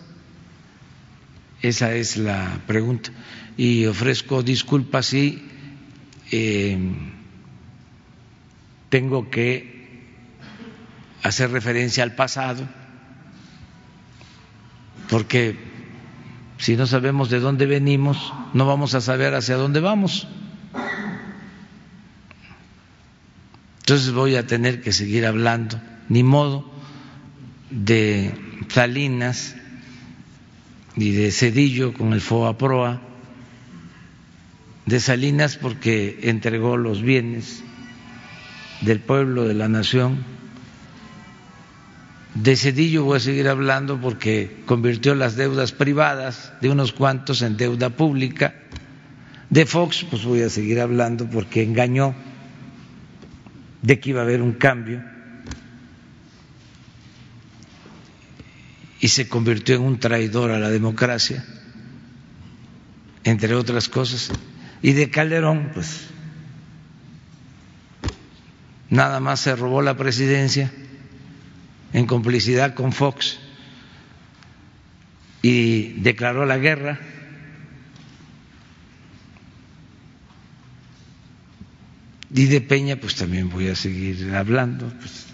Esa 1.62 1.94
es 1.94 2.18
la 2.18 2.62
pregunta. 2.66 3.12
Y 3.56 3.86
ofrezco 3.86 4.44
disculpas 4.44 5.08
si 5.08 5.44
eh, 6.32 6.78
tengo 8.90 9.30
que 9.30 9.78
hacer 11.24 11.52
referencia 11.52 12.04
al 12.04 12.16
pasado, 12.16 12.68
porque 15.10 15.67
si 16.58 16.76
no 16.76 16.88
sabemos 16.88 17.30
de 17.30 17.40
dónde 17.40 17.66
venimos, 17.66 18.34
no 18.54 18.66
vamos 18.66 18.96
a 18.96 19.02
saber 19.02 19.36
hacia 19.36 19.56
dónde 19.56 19.80
vamos. 19.80 20.28
Entonces 23.80 24.12
voy 24.12 24.36
a 24.36 24.46
tener 24.46 24.82
que 24.82 24.92
seguir 24.92 25.26
hablando 25.26 25.80
ni 26.10 26.24
modo 26.24 26.70
de 27.70 28.34
Salinas 28.70 29.56
y 30.96 31.12
de 31.12 31.32
Cedillo 31.32 31.94
con 31.94 32.14
el 32.14 32.22
FOA 32.22 32.58
Proa, 32.58 33.02
de 34.86 35.00
Salinas 35.00 35.58
porque 35.58 36.20
entregó 36.24 36.76
los 36.76 37.02
bienes 37.02 37.64
del 38.82 39.00
pueblo, 39.00 39.44
de 39.44 39.54
la 39.54 39.68
nación. 39.68 40.37
De 42.42 42.56
Cedillo 42.56 43.04
voy 43.04 43.18
a 43.18 43.20
seguir 43.20 43.48
hablando 43.48 44.00
porque 44.00 44.62
convirtió 44.68 45.16
las 45.16 45.36
deudas 45.36 45.72
privadas 45.72 46.54
de 46.62 46.70
unos 46.70 46.94
cuantos 46.94 47.42
en 47.42 47.58
deuda 47.58 47.90
pública. 47.90 48.54
De 49.50 49.66
Fox, 49.66 50.06
pues 50.08 50.24
voy 50.24 50.44
a 50.44 50.50
seguir 50.50 50.80
hablando 50.80 51.28
porque 51.28 51.64
engañó 51.64 52.14
de 53.82 54.00
que 54.00 54.12
iba 54.12 54.22
a 54.22 54.24
haber 54.24 54.44
un 54.44 54.54
cambio 54.54 55.04
y 59.00 59.08
se 59.08 59.28
convirtió 59.28 59.76
en 59.76 59.82
un 59.82 60.00
traidor 60.00 60.52
a 60.52 60.60
la 60.60 60.70
democracia, 60.70 61.44
entre 63.24 63.56
otras 63.56 63.90
cosas. 63.90 64.32
Y 64.84 64.94
de 64.94 65.10
Calderón, 65.10 65.72
pues 65.74 66.02
nada 68.92 69.20
más 69.20 69.40
se 69.40 69.56
robó 69.56 69.82
la 69.82 69.98
presidencia 69.98 70.72
en 71.94 72.06
complicidad 72.06 72.74
con 72.74 72.92
Fox 72.92 73.40
y 75.42 75.94
declaró 76.02 76.46
la 76.46 76.58
guerra. 76.58 77.00
Y 82.34 82.46
de 82.46 82.62
Peña, 82.62 82.98
pues 82.98 83.16
también 83.16 83.50
voy 83.50 83.70
a 83.70 83.76
seguir 83.76 84.34
hablando. 84.36 84.92
Pues, 85.00 85.28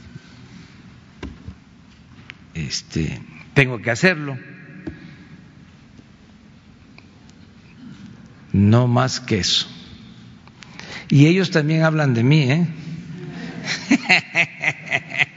este, 2.53 3.19
tengo 3.53 3.81
que 3.81 3.89
hacerlo. 3.91 4.37
No 8.51 8.87
más 8.87 9.19
que 9.19 9.39
eso. 9.39 9.67
Y 11.09 11.25
ellos 11.25 11.49
también 11.49 11.83
hablan 11.83 12.13
de 12.13 12.23
mí, 12.23 12.51
¿eh? 12.51 12.67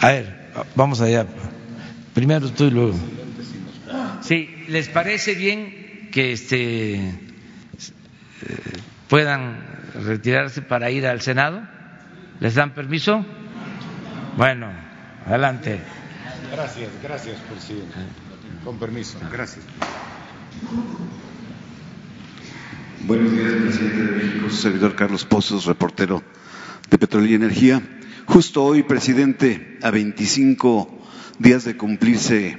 A 0.00 0.08
ver, 0.08 0.50
vamos 0.74 1.00
allá. 1.00 1.26
Primero 2.14 2.50
tú 2.50 2.64
y 2.64 2.70
luego. 2.70 2.94
Sí, 4.22 4.48
¿les 4.68 4.88
parece 4.88 5.34
bien 5.34 6.08
que 6.12 6.32
este 6.32 6.94
eh, 6.94 7.12
puedan 9.08 9.58
retirarse 9.94 10.62
para 10.62 10.90
ir 10.90 11.06
al 11.06 11.20
Senado? 11.20 11.62
¿Les 12.40 12.54
dan 12.54 12.74
permiso? 12.74 13.24
Bueno, 14.36 14.70
adelante. 15.26 15.80
Gracias, 16.52 16.90
gracias, 17.02 17.38
presidente. 17.50 17.94
Con 18.64 18.78
permiso, 18.78 19.18
gracias. 19.30 19.64
Buenos 23.06 23.32
días, 23.32 23.52
presidente 23.52 24.02
de 24.02 24.24
México, 24.24 24.48
su 24.48 24.56
servidor 24.56 24.94
Carlos 24.94 25.24
Pozos, 25.24 25.66
reportero 25.66 26.22
de 26.90 26.98
Petróleo 26.98 27.30
y 27.30 27.34
Energía. 27.34 27.82
Justo 28.26 28.64
hoy, 28.64 28.82
presidente, 28.82 29.78
a 29.82 29.90
25 29.90 31.02
días 31.38 31.64
de 31.64 31.76
cumplirse 31.76 32.56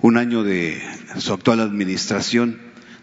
un 0.00 0.16
año 0.16 0.42
de 0.42 0.80
su 1.18 1.32
actual 1.32 1.60
administración, 1.60 2.58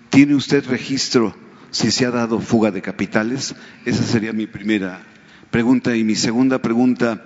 ¿tiene 0.10 0.36
usted 0.36 0.66
registro 0.66 1.36
si 1.70 1.91
se 1.91 2.06
ha 2.06 2.12
dado 2.12 2.39
fuga 2.39 2.72
de 2.72 2.82
capitales? 2.82 3.56
Esa 3.86 4.04
sería 4.04 4.34
mi 4.34 4.47
primera 4.47 5.04
pregunta. 5.52 5.95
Y 5.95 6.04
mi 6.04 6.16
segunda 6.16 6.60
pregunta, 6.60 7.24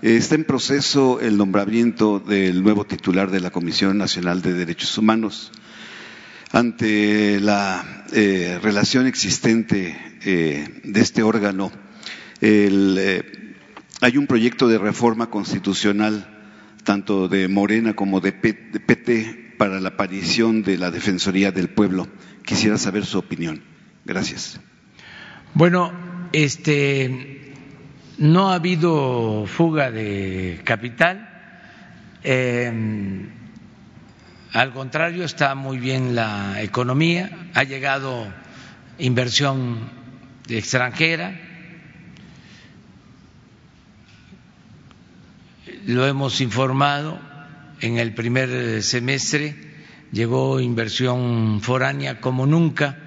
está 0.00 0.36
en 0.36 0.44
proceso 0.44 1.20
el 1.20 1.36
nombramiento 1.36 2.18
del 2.18 2.62
nuevo 2.62 2.86
titular 2.86 3.30
de 3.30 3.40
la 3.40 3.50
Comisión 3.50 3.98
Nacional 3.98 4.40
de 4.40 4.54
Derechos 4.54 4.96
Humanos. 4.96 5.52
Ante 6.50 7.40
la 7.40 8.06
eh, 8.12 8.58
relación 8.62 9.06
existente 9.06 9.96
eh, 10.24 10.80
de 10.82 11.00
este 11.00 11.22
órgano, 11.22 11.70
el, 12.40 12.96
eh, 12.98 13.43
hay 14.04 14.18
un 14.18 14.26
proyecto 14.26 14.68
de 14.68 14.76
reforma 14.76 15.30
constitucional 15.30 16.26
tanto 16.84 17.26
de 17.26 17.48
Morena 17.48 17.96
como 17.96 18.20
de 18.20 18.32
PT 18.32 19.54
para 19.56 19.80
la 19.80 19.88
aparición 19.88 20.62
de 20.62 20.76
la 20.76 20.90
Defensoría 20.90 21.52
del 21.52 21.70
Pueblo. 21.70 22.06
Quisiera 22.44 22.76
saber 22.76 23.06
su 23.06 23.18
opinión. 23.18 23.62
Gracias. 24.04 24.60
Bueno, 25.54 25.90
este 26.34 27.54
no 28.18 28.50
ha 28.50 28.56
habido 28.56 29.46
fuga 29.46 29.90
de 29.90 30.60
capital. 30.64 31.26
Eh, 32.22 33.26
al 34.52 34.72
contrario, 34.74 35.24
está 35.24 35.54
muy 35.54 35.78
bien 35.78 36.14
la 36.14 36.60
economía, 36.60 37.30
ha 37.54 37.64
llegado 37.64 38.30
inversión 38.98 39.78
extranjera, 40.46 41.53
lo 45.86 46.06
hemos 46.06 46.40
informado, 46.40 47.18
en 47.80 47.98
el 47.98 48.14
primer 48.14 48.82
semestre 48.82 49.56
llegó 50.12 50.60
inversión 50.60 51.60
foránea 51.60 52.20
como 52.20 52.46
nunca 52.46 52.98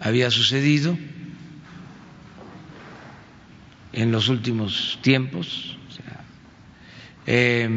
había 0.00 0.30
sucedido 0.30 0.96
en 3.92 4.12
los 4.12 4.28
últimos 4.28 4.98
tiempos. 5.02 5.76
eh, 7.26 7.68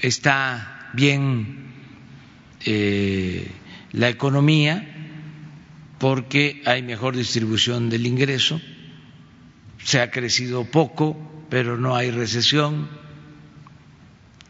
está 0.00 0.90
bien 0.94 1.64
eh, 2.64 3.50
la 3.92 4.08
economía 4.08 4.94
porque 5.98 6.62
hay 6.66 6.82
mejor 6.82 7.16
distribución 7.16 7.88
del 7.90 8.06
ingreso, 8.06 8.60
se 9.82 10.00
ha 10.00 10.10
crecido 10.10 10.64
poco, 10.64 11.33
pero 11.54 11.76
no 11.76 11.94
hay 11.94 12.10
recesión. 12.10 12.88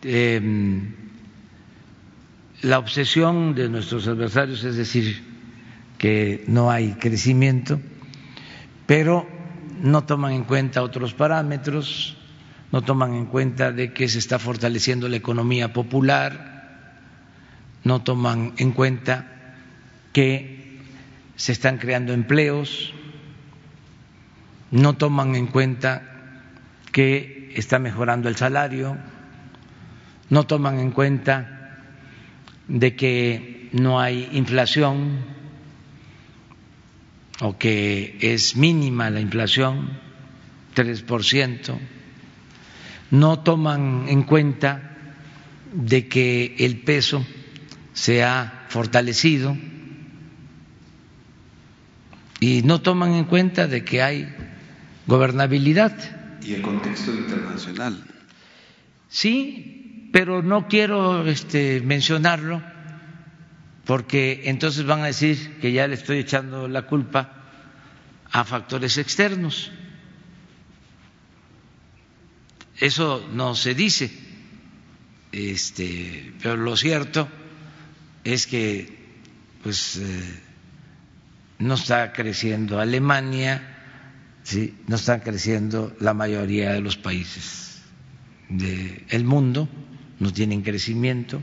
Eh, 0.02 0.40
la 2.62 2.78
obsesión 2.78 3.55
de 3.55 3.68
nuestros 3.68 4.09
adversarios 4.09 4.64
es 4.64 4.76
decir 4.76 5.22
que 5.98 6.44
no 6.46 6.70
hay 6.70 6.92
crecimiento, 6.92 7.78
pero 8.86 9.28
no 9.82 10.05
toman 10.05 10.32
en 10.32 10.44
cuenta 10.44 10.82
otros 10.82 11.12
parámetros, 11.12 12.16
no 12.72 12.80
toman 12.80 13.12
en 13.12 13.26
cuenta 13.26 13.70
de 13.70 13.92
que 13.92 14.09
se 14.09 14.18
está 14.18 14.38
fortaleciendo 14.38 15.07
la 15.07 15.16
economía 15.16 15.74
popular, 15.74 16.94
no 17.84 18.00
toman 18.00 18.55
en 18.57 18.72
cuenta 18.72 19.52
que 20.14 20.80
se 21.36 21.52
están 21.52 21.76
creando 21.76 22.14
empleos, 22.14 22.94
no 24.70 24.94
toman 24.94 25.34
en 25.34 25.48
cuenta 25.48 26.12
que 26.95 27.51
está 27.57 27.80
mejorando 27.80 28.28
el 28.28 28.36
salario, 28.36 28.97
no 30.30 30.47
toman 30.47 30.78
en 30.78 30.92
cuenta 30.92 31.80
de 32.68 32.95
que 32.95 33.68
no 33.72 34.01
hay 34.01 34.28
inflación 34.30 35.24
o 37.40 37.59
que 37.59 38.16
es 38.20 38.55
mínima 38.55 39.11
la 39.11 39.18
inflación, 39.18 39.99
tres 40.72 41.03
por 41.03 41.24
ciento, 41.24 41.80
no 43.11 43.40
toman 43.40 44.05
en 44.07 44.22
cuenta 44.22 44.92
de 45.72 46.07
que 46.07 46.55
el 46.61 46.78
peso 46.78 47.26
se 47.92 48.22
ha 48.22 48.66
fortalecido 48.68 49.57
y 52.38 52.62
no 52.62 52.82
toman 52.82 53.14
en 53.14 53.24
cuenta 53.24 53.66
de 53.66 53.84
que 53.84 54.01
hay 54.01 54.32
gobernabilidad. 55.09 56.22
Y 56.45 56.55
el 56.55 56.62
contexto 56.62 57.12
internacional. 57.12 58.05
Sí, 59.09 60.09
pero 60.12 60.42
no 60.42 60.68
quiero 60.68 61.26
este, 61.26 61.80
mencionarlo 61.80 62.62
porque 63.84 64.42
entonces 64.45 64.84
van 64.84 65.01
a 65.01 65.07
decir 65.07 65.59
que 65.61 65.72
ya 65.72 65.86
le 65.86 65.95
estoy 65.95 66.18
echando 66.18 66.68
la 66.68 66.82
culpa 66.82 67.45
a 68.30 68.45
factores 68.45 68.99
externos. 68.99 69.70
Eso 72.78 73.28
no 73.32 73.55
se 73.55 73.74
dice, 73.74 74.11
este, 75.32 76.32
pero 76.42 76.57
lo 76.57 76.76
cierto 76.76 77.28
es 78.24 78.47
que 78.47 79.05
pues 79.62 79.97
eh, 79.97 80.40
no 81.59 81.74
está 81.74 82.12
creciendo 82.12 82.80
Alemania, 82.80 83.74
no 84.86 84.97
están 84.97 85.20
creciendo 85.20 85.95
la 86.01 86.14
mayoría 86.14 86.72
de 86.72 86.80
los 86.80 86.97
países 86.97 87.82
del 88.49 89.24
mundo, 89.24 89.68
no 90.20 90.32
tienen 90.32 90.62
crecimiento. 90.62 91.42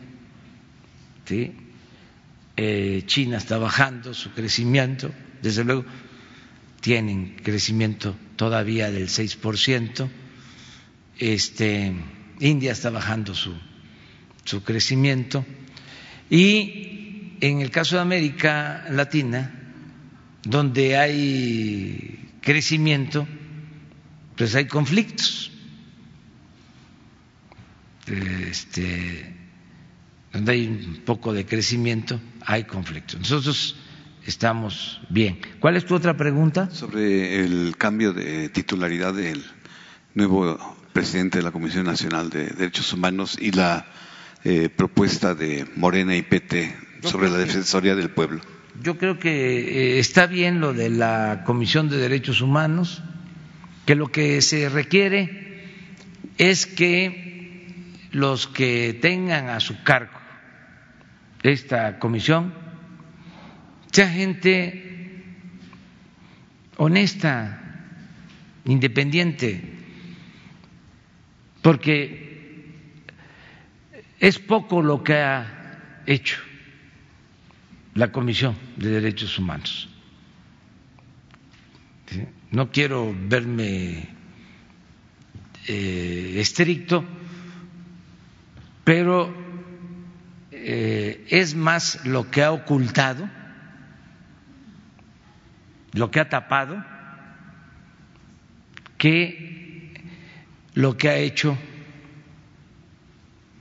Eh, 2.57 3.03
China 3.05 3.37
está 3.37 3.57
bajando 3.57 4.13
su 4.13 4.31
crecimiento, 4.33 5.11
desde 5.41 5.63
luego 5.63 5.85
tienen 6.81 7.37
crecimiento 7.41 8.15
todavía 8.35 8.91
del 8.91 9.07
6%, 9.07 10.09
este, 11.19 11.93
India 12.39 12.71
está 12.73 12.89
bajando 12.89 13.33
su, 13.33 13.55
su 14.43 14.63
crecimiento 14.63 15.45
y 16.29 17.37
en 17.39 17.61
el 17.61 17.71
caso 17.71 17.95
de 17.95 18.01
América 18.01 18.85
Latina, 18.89 19.51
donde 20.43 20.97
hay 20.97 22.20
crecimiento, 22.41 23.27
pues 24.35 24.55
hay 24.55 24.65
conflictos. 24.65 25.51
Este, 28.07 29.35
donde 30.33 30.51
hay 30.51 30.67
un 30.67 31.01
poco 31.05 31.33
de 31.33 31.45
crecimiento, 31.45 32.19
hay 32.45 32.63
conflictos. 32.63 33.19
Nosotros 33.19 33.77
estamos 34.25 35.01
bien. 35.09 35.39
¿Cuál 35.59 35.77
es 35.77 35.85
tu 35.85 35.95
otra 35.95 36.17
pregunta? 36.17 36.69
Sobre 36.71 37.43
el 37.43 37.75
cambio 37.77 38.13
de 38.13 38.49
titularidad 38.49 39.13
del 39.13 39.43
nuevo 40.13 40.57
presidente 40.93 41.37
de 41.37 41.43
la 41.43 41.51
Comisión 41.51 41.85
Nacional 41.85 42.29
de 42.29 42.47
Derechos 42.47 42.91
Humanos 42.93 43.37
y 43.39 43.51
la 43.51 43.85
eh, 44.43 44.69
propuesta 44.69 45.35
de 45.35 45.67
Morena 45.75 46.15
y 46.15 46.21
PT 46.21 46.75
sobre 47.03 47.29
la 47.29 47.37
Defensoría 47.37 47.95
del 47.95 48.09
Pueblo. 48.09 48.41
Yo 48.79 48.97
creo 48.97 49.19
que 49.19 49.29
eh, 49.29 49.99
está 49.99 50.27
bien 50.27 50.59
lo 50.59 50.73
de 50.73 50.89
la 50.89 51.43
Comisión 51.45 51.89
de 51.89 51.97
Derechos 51.97 52.41
Humanos, 52.41 53.03
que 53.85 53.95
lo 53.95 54.07
que 54.07 54.41
se 54.41 54.69
requiere 54.69 55.65
es 56.37 56.65
que 56.65 57.97
los 58.11 58.47
que 58.47 58.97
tengan 59.01 59.49
a 59.49 59.59
su 59.59 59.83
cargo 59.83 60.19
esta 61.43 61.97
comisión 61.99 62.53
sea 63.91 64.07
gente 64.09 65.23
honesta, 66.77 67.59
independiente, 68.65 69.61
porque 71.61 72.73
es 74.19 74.39
poco 74.39 74.81
lo 74.81 75.03
que 75.03 75.15
ha 75.15 76.03
hecho 76.05 76.39
la 77.93 78.11
Comisión 78.11 78.55
de 78.77 78.89
Derechos 78.89 79.37
Humanos. 79.37 79.89
No 82.51 82.69
quiero 82.71 83.15
verme 83.27 84.09
eh, 85.67 86.35
estricto, 86.37 87.05
pero 88.83 89.33
eh, 90.51 91.25
es 91.29 91.55
más 91.55 92.05
lo 92.05 92.29
que 92.29 92.43
ha 92.43 92.51
ocultado, 92.51 93.29
lo 95.93 96.11
que 96.11 96.19
ha 96.19 96.27
tapado, 96.27 96.83
que 98.97 99.93
lo 100.73 100.97
que 100.97 101.09
ha 101.09 101.17
hecho 101.17 101.57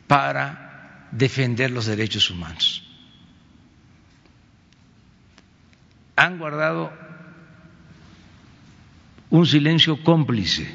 para 0.08 1.08
defender 1.12 1.70
los 1.70 1.86
derechos 1.86 2.30
humanos. 2.30 2.89
Han 6.20 6.36
guardado 6.36 6.92
un 9.30 9.46
silencio 9.46 10.04
cómplice 10.04 10.70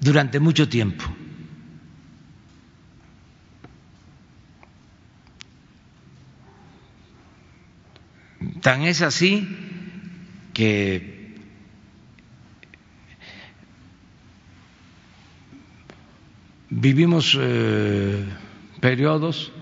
durante 0.00 0.38
mucho 0.38 0.68
tiempo. 0.68 1.02
Tan 8.60 8.82
es 8.82 9.00
así 9.00 9.48
que 10.52 11.34
vivimos 16.68 17.34
eh, 17.40 18.26
periodos, 18.82 19.52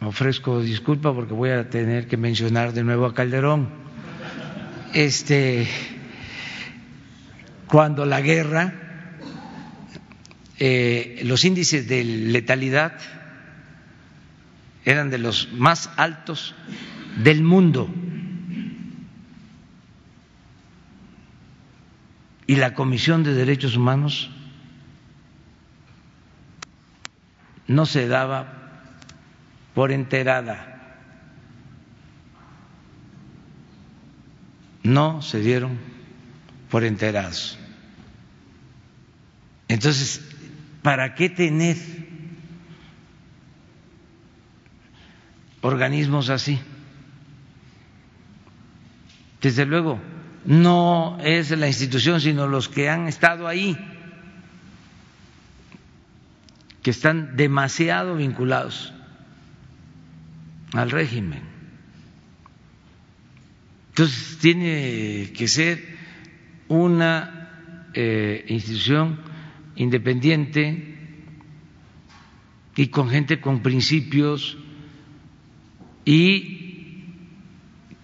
ofrezco 0.00 0.60
disculpa 0.60 1.12
porque 1.12 1.32
voy 1.32 1.50
a 1.50 1.70
tener 1.70 2.06
que 2.06 2.16
mencionar 2.16 2.72
de 2.72 2.84
nuevo 2.84 3.06
a 3.06 3.14
Calderón, 3.14 3.68
este, 4.92 5.66
cuando 7.66 8.06
la 8.06 8.20
guerra, 8.20 8.74
eh, 10.58 11.20
los 11.24 11.44
índices 11.44 11.88
de 11.88 12.04
letalidad 12.04 12.98
eran 14.84 15.10
de 15.10 15.18
los 15.18 15.52
más 15.52 15.90
altos 15.96 16.54
del 17.22 17.42
mundo. 17.42 17.92
Y 22.46 22.54
la 22.54 22.74
Comisión 22.74 23.24
de 23.24 23.34
Derechos 23.34 23.76
Humanos 23.76 24.30
no 27.66 27.86
se 27.86 28.06
daba 28.06 28.55
por 29.76 29.92
enterada, 29.92 31.04
no 34.82 35.20
se 35.20 35.38
dieron 35.40 35.78
por 36.70 36.82
enterados. 36.82 37.58
Entonces, 39.68 40.22
¿para 40.80 41.14
qué 41.14 41.28
tener 41.28 41.76
organismos 45.60 46.30
así? 46.30 46.58
Desde 49.42 49.66
luego, 49.66 50.00
no 50.46 51.18
es 51.22 51.50
la 51.50 51.66
institución, 51.66 52.22
sino 52.22 52.46
los 52.46 52.70
que 52.70 52.88
han 52.88 53.08
estado 53.08 53.46
ahí, 53.46 53.76
que 56.82 56.90
están 56.92 57.36
demasiado 57.36 58.16
vinculados 58.16 58.94
al 60.72 60.90
régimen. 60.90 61.42
Entonces, 63.90 64.38
tiene 64.40 65.32
que 65.34 65.48
ser 65.48 65.82
una 66.68 67.88
eh, 67.94 68.44
institución 68.48 69.20
independiente 69.76 70.96
y 72.76 72.88
con 72.88 73.08
gente 73.08 73.40
con 73.40 73.62
principios 73.62 74.58
y 76.04 77.04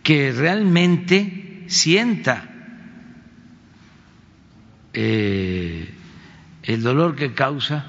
que 0.02 0.32
realmente 0.32 1.64
sienta 1.66 2.48
eh, 4.94 5.88
el 6.62 6.82
dolor 6.82 7.16
que 7.16 7.34
causa 7.34 7.86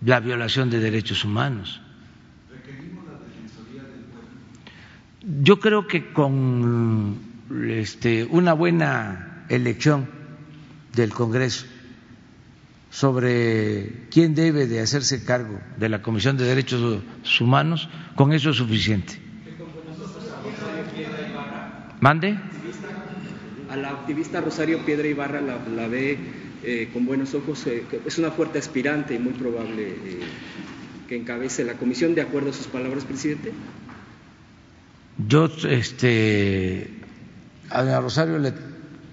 la 0.00 0.20
violación 0.20 0.70
de 0.70 0.80
derechos 0.80 1.24
humanos. 1.24 1.80
Yo 5.42 5.60
creo 5.60 5.86
que 5.86 6.10
con 6.12 7.18
este, 7.68 8.24
una 8.24 8.54
buena 8.54 9.44
elección 9.50 10.08
del 10.94 11.10
Congreso 11.10 11.66
sobre 12.90 14.06
quién 14.10 14.34
debe 14.34 14.66
de 14.66 14.80
hacerse 14.80 15.24
cargo 15.24 15.60
de 15.76 15.90
la 15.90 16.00
Comisión 16.00 16.38
de 16.38 16.44
Derechos 16.44 17.02
Humanos, 17.40 17.90
con 18.14 18.32
eso 18.32 18.50
es 18.50 18.56
suficiente. 18.56 19.18
¿Mande? 22.00 22.38
A 23.68 23.76
la 23.76 23.90
activista 23.90 24.40
Rosario 24.40 24.82
Piedra 24.86 25.08
Ibarra 25.08 25.42
la, 25.42 25.88
ve 25.88 26.16
eh, 26.64 26.88
con 26.90 27.04
buenos 27.04 27.34
ojos. 27.34 27.66
Eh, 27.66 27.84
es 28.06 28.16
una 28.16 28.30
fuerte 28.30 28.58
aspirante 28.58 29.14
y 29.14 29.18
muy 29.18 29.34
probable 29.34 29.88
eh, 29.88 30.20
que 31.06 31.16
encabece 31.16 31.64
la 31.64 31.74
comisión, 31.74 32.14
de 32.14 32.22
acuerdo 32.22 32.48
a 32.48 32.52
sus 32.54 32.66
palabras, 32.66 33.04
presidente. 33.04 33.52
Yo, 35.18 35.46
este, 35.68 36.90
a 37.70 38.00
Rosario 38.00 38.38
le 38.38 38.52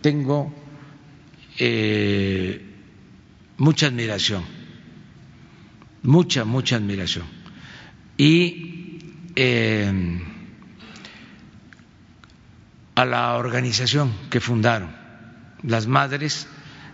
tengo 0.02 0.54
mucha 3.58 3.88
admiración, 3.88 4.44
mucha, 6.04 6.46
mucha 6.46 6.76
admiración. 6.76 7.26
Y 8.18 9.00
a 12.96 13.04
la 13.06 13.36
organización 13.36 14.14
que 14.30 14.40
fundaron, 14.40 14.96
las 15.64 15.88
Madres 15.88 16.48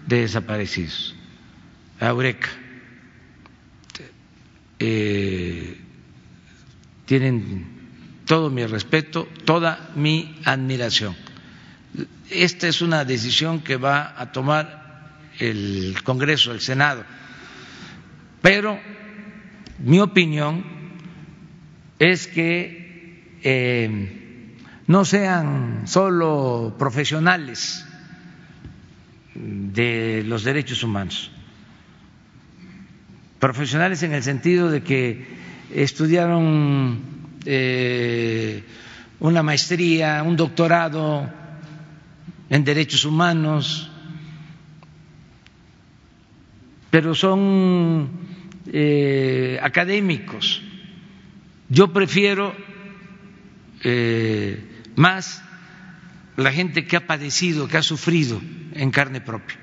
de 0.07 0.21
Desaparecidos, 0.21 1.15
Eureka. 1.99 2.49
Eh, 4.79 5.79
tienen 7.05 7.80
todo 8.31 8.49
mi 8.49 8.65
respeto, 8.65 9.27
toda 9.43 9.89
mi 9.93 10.39
admiración. 10.45 11.17
Esta 12.29 12.69
es 12.69 12.81
una 12.81 13.03
decisión 13.03 13.59
que 13.59 13.75
va 13.75 14.15
a 14.17 14.31
tomar 14.31 15.27
el 15.37 15.97
Congreso, 16.05 16.53
el 16.53 16.61
Senado, 16.61 17.03
pero 18.41 18.79
mi 19.79 19.99
opinión 19.99 20.63
es 21.99 22.27
que 22.27 23.35
eh, 23.43 24.55
no 24.87 25.03
sean 25.03 25.81
solo 25.83 26.77
profesionales 26.79 27.85
de 29.35 30.23
los 30.25 30.45
derechos 30.45 30.83
humanos, 30.83 31.31
profesionales 33.39 34.01
en 34.03 34.13
el 34.13 34.23
sentido 34.23 34.71
de 34.71 34.83
que 34.83 35.27
estudiaron 35.73 37.20
eh, 37.45 38.63
una 39.19 39.43
maestría, 39.43 40.23
un 40.23 40.35
doctorado 40.35 41.30
en 42.49 42.63
derechos 42.63 43.05
humanos, 43.05 43.89
pero 46.89 47.15
son 47.15 48.09
eh, 48.72 49.59
académicos. 49.61 50.61
Yo 51.69 51.93
prefiero 51.93 52.53
eh, 53.84 54.59
más 54.95 55.41
la 56.35 56.51
gente 56.51 56.85
que 56.85 56.97
ha 56.97 57.07
padecido, 57.07 57.68
que 57.68 57.77
ha 57.77 57.84
sufrido 57.84 58.41
en 58.73 58.91
carne 58.91 59.22
propia 59.22 59.57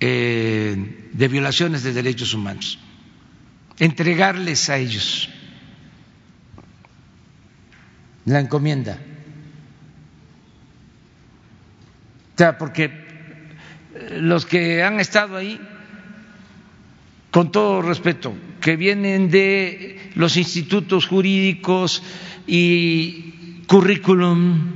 eh, 0.00 1.08
de 1.12 1.28
violaciones 1.28 1.82
de 1.84 1.92
derechos 1.92 2.34
humanos, 2.34 2.78
entregarles 3.78 4.68
a 4.68 4.78
ellos 4.78 5.28
la 8.24 8.40
encomienda. 8.40 8.98
O 12.34 12.38
sea, 12.38 12.58
porque 12.58 12.84
eh, 12.84 14.18
los 14.20 14.46
que 14.46 14.82
han 14.82 15.00
estado 15.00 15.36
ahí, 15.36 15.60
con 17.30 17.50
todo 17.52 17.82
respeto, 17.82 18.34
que 18.60 18.76
vienen 18.76 19.30
de 19.30 20.12
los 20.14 20.36
institutos 20.36 21.06
jurídicos 21.06 22.02
y 22.46 23.62
currículum, 23.66 24.72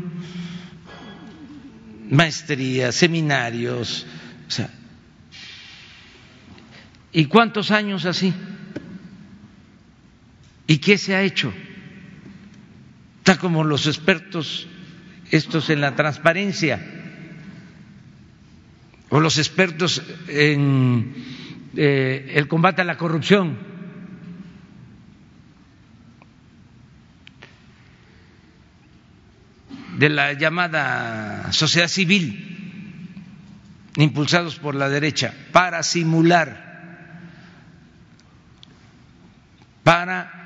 maestrías, 2.11 2.95
seminarios, 2.95 4.07
o 4.47 4.51
sea, 4.51 4.71
¿y 7.13 7.25
cuántos 7.27 7.71
años 7.71 8.05
así? 8.05 8.33
¿Y 10.67 10.79
qué 10.79 10.99
se 10.99 11.15
ha 11.15 11.23
hecho? 11.23 11.53
Está 13.27 13.41
como 13.41 13.65
los 13.65 13.89
expertos 13.89 14.69
estos 15.33 15.69
en 15.71 15.81
la 15.81 15.97
transparencia 15.97 16.81
o 19.09 19.19
los 19.19 19.39
expertos 19.39 20.01
en 20.29 21.13
eh, 21.75 22.35
el 22.37 22.47
combate 22.47 22.83
a 22.83 22.85
la 22.85 22.97
corrupción. 22.97 23.59
de 29.99 30.09
la 30.11 30.35
llamada 30.35 31.53
sociedad 31.53 31.89
civil, 31.89 33.09
impulsados 33.97 34.57
por 34.57 34.75
la 34.77 34.89
derecha, 34.91 35.35
para 35.53 35.83
simular, 35.83 37.23
para 39.83 40.46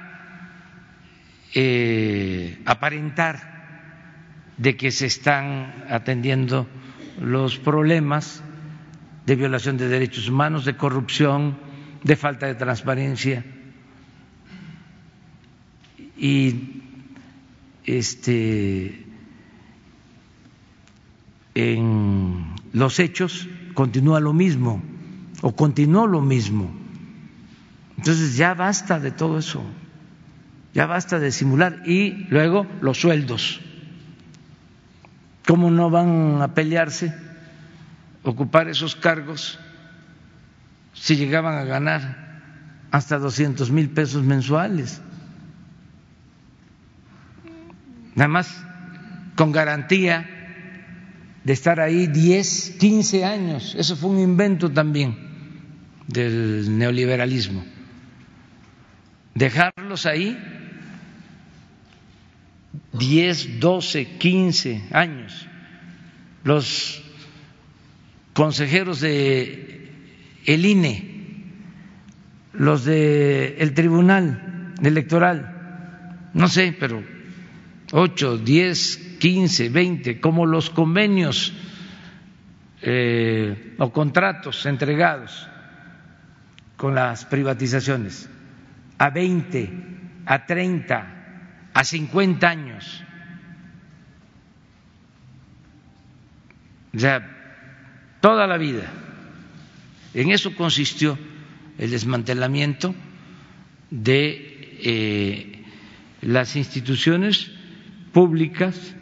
eh, 1.55 2.61
aparentar 2.65 4.55
de 4.57 4.77
que 4.77 4.91
se 4.91 5.07
están 5.07 5.85
atendiendo 5.89 6.69
los 7.21 7.59
problemas 7.59 8.43
de 9.27 9.37
violación 9.37 9.77
de 9.77 9.89
derechos 9.89 10.29
humanos, 10.29 10.65
de 10.65 10.77
corrupción, 10.77 11.57
de 12.03 12.17
falta 12.17 12.47
de 12.47 12.55
transparencia. 12.55 13.45
Y 16.17 16.83
este 17.85 19.07
en 21.55 22.55
los 22.73 22.99
hechos 22.99 23.49
continúa 23.75 24.21
lo 24.21 24.33
mismo 24.33 24.83
o 25.43 25.55
continuó 25.55 26.07
lo 26.07 26.21
mismo. 26.21 26.71
Entonces 27.97 28.37
ya 28.37 28.55
basta 28.55 29.01
de 29.01 29.11
todo 29.11 29.39
eso, 29.39 29.63
ya 30.75 30.87
basta 30.87 31.19
de 31.19 31.33
simular 31.33 31.83
y 31.87 32.27
luego 32.31 32.67
los 32.81 33.01
sueldos. 33.01 33.61
¿Cómo 35.47 35.71
no 35.71 35.91
van 35.91 36.43
a 36.43 36.55
pelearse? 36.55 37.13
ocupar 38.23 38.69
esos 38.69 38.97
cargos 38.97 39.59
si 40.93 41.17
llegaban 41.17 41.57
a 41.57 41.65
ganar 41.65 42.31
hasta 42.91 43.19
200 43.19 43.71
mil 43.71 43.91
pesos 43.91 44.25
mensuales. 44.25 45.01
Nada 48.15 48.29
más 48.29 48.65
con 49.37 49.53
garantía 49.53 50.29
de 51.45 51.53
estar 51.53 51.81
ahí 51.81 52.07
10, 52.09 52.77
15 52.79 53.25
años. 53.25 53.75
Eso 53.79 53.97
fue 53.97 54.11
un 54.11 54.19
invento 54.19 54.71
también 54.71 55.17
del 56.09 56.77
neoliberalismo. 56.77 57.65
Dejarlos 59.35 60.05
ahí 60.07 60.37
10, 62.93 63.61
12, 63.61 64.19
15 64.19 64.83
años. 64.93 65.47
Los 66.45 67.03
consejeros 68.33 69.01
de 69.01 69.91
el 70.47 70.65
INE, 70.65 71.45
los 72.53 72.85
del 72.85 73.57
el 73.59 73.75
Tribunal 73.75 74.75
Electoral, 74.83 76.31
no 76.33 76.49
sé, 76.49 76.75
pero 76.79 77.03
ocho, 77.93 78.39
diez, 78.39 79.17
quince, 79.19 79.69
veinte, 79.69 80.21
como 80.21 80.47
los 80.47 80.71
convenios 80.71 81.53
eh, 82.83 83.75
o 83.79 83.93
contratos 83.93 84.65
entregados 84.65 85.47
con 86.77 86.95
las 86.95 87.27
privatizaciones, 87.27 88.31
a 88.97 89.11
veinte, 89.11 89.71
a 90.25 90.47
treinta, 90.47 91.20
a 91.75 91.85
cincuenta 91.85 92.51
años. 92.51 93.05
Ya 96.93 97.39
toda 98.21 98.47
la 98.47 98.59
vida. 98.59 98.91
En 100.15 100.31
eso 100.31 100.55
consistió 100.55 101.19
el 101.79 101.91
desmantelamiento 101.91 102.95
de 103.91 104.79
eh, 104.83 105.65
las 106.23 106.57
instituciones 106.57 107.51
públicas 108.13 108.95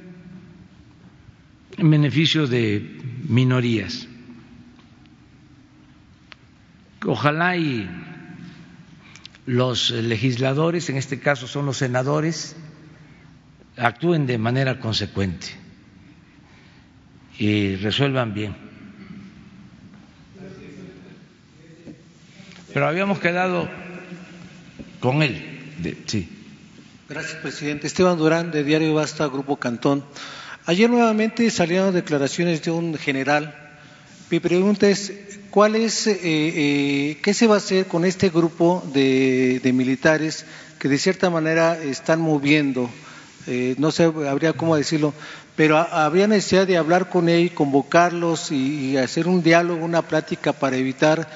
en 1.77 1.91
beneficio 1.91 2.47
de 2.47 3.01
minorías. 3.29 4.07
Ojalá 7.07 7.57
y 7.57 7.89
los 9.49 9.91
legisladores, 9.93 10.91
en 10.91 10.99
este 10.99 11.19
caso 11.21 11.47
son 11.47 11.65
los 11.65 11.79
senadores, 11.79 12.55
actúen 13.79 14.27
de 14.27 14.37
manera 14.37 14.79
consecuente 14.79 15.47
y 17.39 17.77
resuelvan 17.77 18.35
bien. 18.35 18.69
pero 22.75 22.87
habíamos 22.87 23.19
quedado 23.19 23.69
con 25.01 25.23
él. 25.23 26.05
sí. 26.07 26.29
Gracias, 27.09 27.37
presidente. 27.41 27.87
Esteban 27.87 28.19
Durán, 28.19 28.51
de 28.51 28.63
Diario 28.65 28.93
Basta, 28.93 29.27
Grupo 29.27 29.57
Cantón. 29.57 30.05
Ayer 30.67 30.91
nuevamente 30.91 31.51
salieron 31.51 31.95
declaraciones 31.95 32.63
de 32.63 32.71
un 32.71 32.95
general. 32.99 33.68
Mi 34.31 34.41
pregunta 34.41 34.89
es, 34.89 35.13
¿cuál 35.51 35.77
es, 35.77 36.07
eh, 36.07 36.19
eh, 36.23 37.19
qué 37.23 37.35
se 37.35 37.47
va 37.47 37.55
a 37.55 37.59
hacer 37.59 37.87
con 37.87 38.05
este 38.05 38.29
grupo 38.29 38.83
de, 38.93 39.61
militares 39.75 40.45
que 40.79 40.89
de 40.89 40.99
cierta 40.99 41.31
manera 41.31 41.79
están 41.83 42.21
moviendo? 42.21 42.91
Eh, 43.47 43.75
no 43.79 43.91
sé, 43.91 44.05
habría 44.05 44.53
cómo 44.53 44.77
decirlo, 44.77 45.15
pero 45.57 45.79
habría 45.79 46.27
necesidad 46.27 46.67
de 46.67 46.77
hablar 46.77 47.09
con 47.09 47.29
ellos, 47.29 47.53
convocarlos 47.53 48.53
y 48.53 48.97
hacer 48.97 49.27
un 49.27 49.43
diálogo, 49.43 49.85
una 49.85 50.03
plática 50.03 50.53
para 50.53 50.77
evitar 50.77 51.29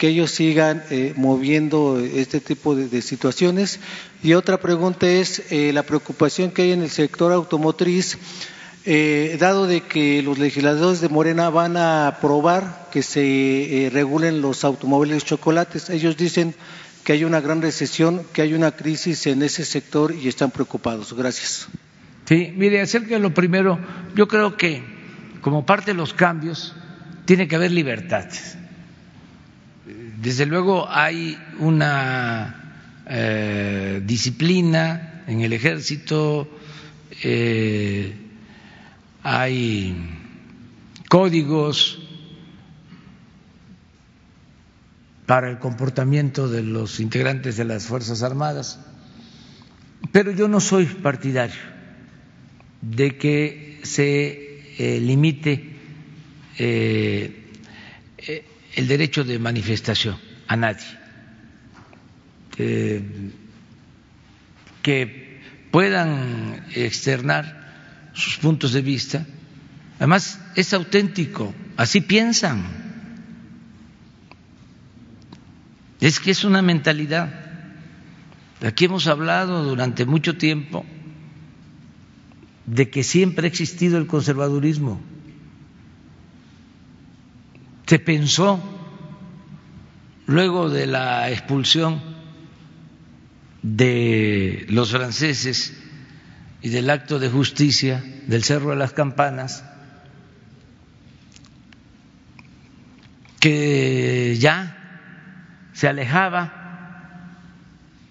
que 0.00 0.08
ellos 0.08 0.30
sigan 0.30 0.82
eh, 0.88 1.12
moviendo 1.14 2.00
este 2.00 2.40
tipo 2.40 2.74
de, 2.74 3.02
situaciones. 3.02 3.80
Y 4.22 4.32
otra 4.32 4.58
pregunta 4.58 5.06
es 5.06 5.52
eh, 5.52 5.74
la 5.74 5.82
preocupación 5.82 6.50
que 6.50 6.62
hay 6.62 6.72
en 6.72 6.80
el 6.80 6.88
sector 6.88 7.32
automotriz, 7.32 8.16
eh, 8.84 9.36
dado 9.38 9.66
de 9.66 9.82
que 9.82 10.22
los 10.22 10.38
legisladores 10.38 11.00
de 11.00 11.08
Morena 11.08 11.50
van 11.50 11.76
a 11.76 12.08
aprobar 12.08 12.88
que 12.90 13.02
se 13.02 13.90
regulen 13.92 14.40
los 14.40 14.64
automóviles 14.64 15.24
chocolates. 15.24 15.90
Ellos 15.90 16.16
dicen 16.16 16.54
que 17.04 17.12
hay 17.12 17.24
una 17.24 17.40
gran 17.40 17.62
recesión, 17.62 18.22
que 18.32 18.42
hay 18.42 18.54
una 18.54 18.72
crisis 18.72 19.26
en 19.26 19.42
ese 19.42 19.64
sector 19.64 20.14
y 20.14 20.28
están 20.28 20.50
preocupados. 20.50 21.12
Gracias. 21.12 21.68
Sí, 22.26 22.52
mire, 22.56 22.80
acerca 22.80 23.14
de 23.14 23.20
lo 23.20 23.34
primero, 23.34 23.78
yo 24.14 24.28
creo 24.28 24.56
que 24.56 24.82
como 25.40 25.66
parte 25.66 25.92
de 25.92 25.96
los 25.96 26.14
cambios 26.14 26.74
tiene 27.24 27.48
que 27.48 27.56
haber 27.56 27.72
libertad 27.72 28.26
desde 30.20 30.46
luego 30.46 30.86
hay 30.88 31.38
una 31.58 32.74
eh, 33.06 34.02
disciplina 34.04 35.24
en 35.26 35.40
el 35.40 35.52
ejército, 35.52 36.48
eh, 37.22 38.14
hay 39.22 39.96
códigos 41.08 41.98
para 45.26 45.50
el 45.50 45.58
comportamiento 45.58 46.48
de 46.48 46.62
los 46.62 47.00
integrantes 47.00 47.56
de 47.56 47.64
las 47.64 47.86
Fuerzas 47.86 48.22
Armadas, 48.22 48.80
pero 50.12 50.32
yo 50.32 50.48
no 50.48 50.60
soy 50.60 50.86
partidario 50.86 51.60
de 52.80 53.16
que 53.16 53.80
se 53.84 54.62
eh, 54.78 55.00
limite 55.00 55.76
el 58.76 58.88
derecho 58.88 59.24
de 59.24 59.38
manifestación 59.38 60.16
a 60.46 60.56
nadie, 60.56 60.86
eh, 62.58 63.02
que 64.82 65.40
puedan 65.70 66.66
externar 66.74 67.59
sus 68.12 68.36
puntos 68.38 68.72
de 68.72 68.82
vista. 68.82 69.26
Además, 69.98 70.40
es 70.54 70.72
auténtico, 70.72 71.54
así 71.76 72.00
piensan. 72.00 72.64
Es 76.00 76.20
que 76.20 76.30
es 76.30 76.44
una 76.44 76.62
mentalidad. 76.62 77.32
Aquí 78.62 78.86
hemos 78.86 79.06
hablado 79.06 79.64
durante 79.64 80.06
mucho 80.06 80.36
tiempo 80.36 80.84
de 82.66 82.90
que 82.90 83.02
siempre 83.02 83.46
ha 83.46 83.48
existido 83.48 83.98
el 83.98 84.06
conservadurismo 84.06 85.00
se 87.90 87.98
pensó 87.98 88.62
luego 90.26 90.70
de 90.70 90.86
la 90.86 91.28
expulsión 91.28 92.00
de 93.62 94.64
los 94.68 94.92
franceses 94.92 95.79
y 96.62 96.68
del 96.68 96.90
acto 96.90 97.18
de 97.18 97.28
justicia 97.28 98.02
del 98.26 98.44
Cerro 98.44 98.70
de 98.70 98.76
las 98.76 98.92
Campanas, 98.92 99.64
que 103.40 104.36
ya 104.38 104.76
se 105.72 105.88
alejaba 105.88 106.52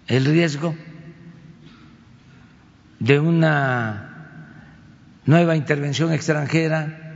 el 0.08 0.26
riesgo 0.26 0.76
de 3.00 3.20
una 3.20 4.10
nueva 5.26 5.56
intervención 5.56 6.12
extranjera 6.12 7.14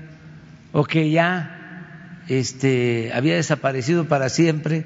o 0.72 0.84
que 0.84 1.10
ya 1.10 2.22
este, 2.28 3.12
había 3.14 3.36
desaparecido 3.36 4.08
para 4.08 4.30
siempre 4.30 4.86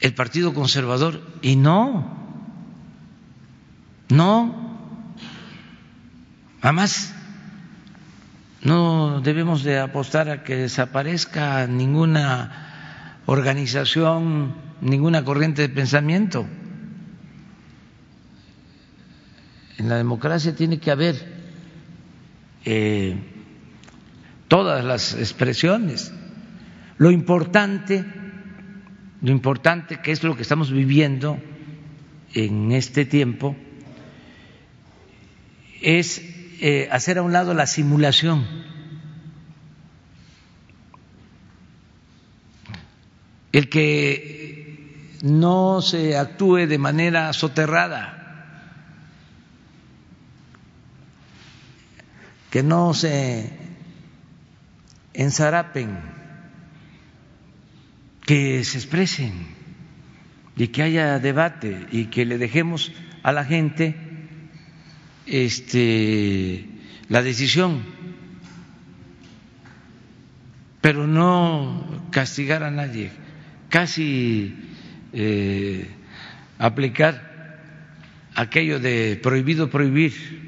el 0.00 0.14
Partido 0.14 0.52
Conservador. 0.52 1.22
Y 1.40 1.56
no, 1.56 2.16
no, 4.10 4.61
además 6.62 7.14
no 8.62 9.20
debemos 9.20 9.64
de 9.64 9.78
apostar 9.78 10.30
a 10.30 10.44
que 10.44 10.56
desaparezca 10.56 11.66
ninguna 11.66 13.18
organización, 13.26 14.54
ninguna 14.80 15.24
corriente 15.24 15.62
de 15.62 15.68
pensamiento. 15.68 16.46
En 19.78 19.88
la 19.88 19.96
democracia 19.96 20.54
tiene 20.54 20.78
que 20.78 20.92
haber 20.92 21.16
eh, 22.64 23.16
todas 24.46 24.84
las 24.84 25.14
expresiones. 25.14 26.12
Lo 26.98 27.10
importante, 27.10 28.04
lo 29.20 29.32
importante 29.32 30.00
que 30.00 30.12
es 30.12 30.22
lo 30.22 30.36
que 30.36 30.42
estamos 30.42 30.70
viviendo 30.70 31.40
en 32.34 32.70
este 32.70 33.04
tiempo, 33.04 33.56
es 35.80 36.31
eh, 36.64 36.88
hacer 36.92 37.18
a 37.18 37.22
un 37.22 37.32
lado 37.32 37.54
la 37.54 37.66
simulación. 37.66 38.46
El 43.50 43.68
que 43.68 45.18
no 45.24 45.82
se 45.82 46.16
actúe 46.16 46.68
de 46.68 46.78
manera 46.78 47.32
soterrada, 47.32 48.78
que 52.48 52.62
no 52.62 52.94
se 52.94 53.50
ensarapen, 55.14 55.98
que 58.24 58.62
se 58.62 58.78
expresen 58.78 59.48
y 60.54 60.68
que 60.68 60.84
haya 60.84 61.18
debate 61.18 61.88
y 61.90 62.04
que 62.04 62.24
le 62.24 62.38
dejemos 62.38 62.92
a 63.24 63.32
la 63.32 63.44
gente 63.44 64.11
este, 65.26 66.66
la 67.08 67.22
decisión, 67.22 67.82
pero 70.80 71.06
no 71.06 72.08
castigar 72.10 72.62
a 72.62 72.70
nadie, 72.70 73.10
casi 73.68 74.54
eh, 75.12 75.88
aplicar 76.58 77.58
aquello 78.34 78.80
de 78.80 79.18
prohibido 79.22 79.70
prohibir. 79.70 80.42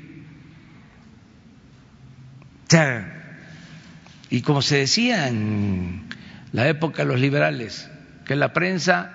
y 4.30 4.42
como 4.42 4.62
se 4.62 4.78
decía 4.78 5.28
en 5.28 6.08
la 6.50 6.66
época 6.66 7.02
de 7.02 7.08
los 7.08 7.20
liberales, 7.20 7.88
que 8.24 8.34
la 8.34 8.52
prensa 8.52 9.12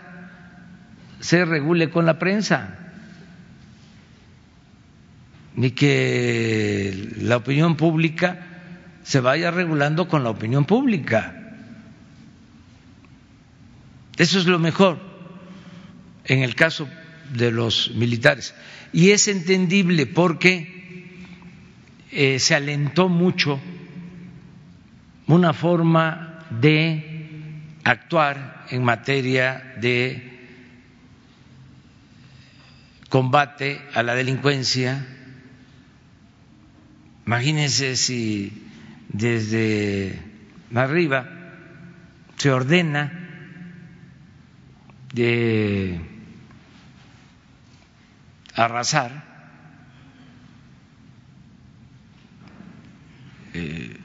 se 1.20 1.44
regule 1.44 1.90
con 1.90 2.06
la 2.06 2.20
prensa 2.20 2.89
ni 5.60 5.72
que 5.72 7.10
la 7.18 7.36
opinión 7.36 7.76
pública 7.76 8.40
se 9.04 9.20
vaya 9.20 9.52
regulando 9.52 10.08
con 10.08 10.24
la 10.24 10.30
opinión 10.30 10.64
pública. 10.64 11.36
Eso 14.16 14.40
es 14.40 14.46
lo 14.46 14.58
mejor 14.58 14.98
en 16.24 16.44
el 16.44 16.56
caso 16.56 16.88
de 17.34 17.52
los 17.52 17.92
militares. 17.94 18.56
Y 18.94 19.10
es 19.10 19.28
entendible 19.28 20.06
porque 20.06 21.18
eh, 22.10 22.40
se 22.40 22.56
alentó 22.56 23.10
mucho 23.10 23.60
una 25.28 25.52
forma 25.52 26.46
de 26.52 27.58
actuar 27.84 28.66
en 28.70 28.86
materia 28.86 29.74
de 29.82 30.48
combate 33.10 33.82
a 33.94 34.04
la 34.04 34.16
delincuencia 34.16 35.18
Imagínense 37.30 37.94
si 37.96 38.50
desde 39.14 40.18
arriba 40.74 41.30
se 42.38 42.50
ordena 42.50 43.04
de 45.14 46.02
arrasar 48.56 49.12
eh, 53.54 53.96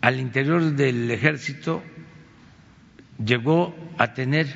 al 0.00 0.18
interior 0.18 0.72
del 0.74 1.08
ejército 1.12 1.80
llegó 3.24 3.72
a 3.98 4.14
tener 4.14 4.48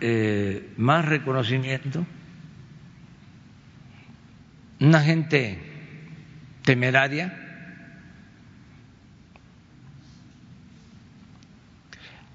eh, 0.00 0.72
más 0.78 1.04
reconocimiento 1.04 2.04
una 4.84 5.00
gente 5.00 5.58
temeraria, 6.62 7.32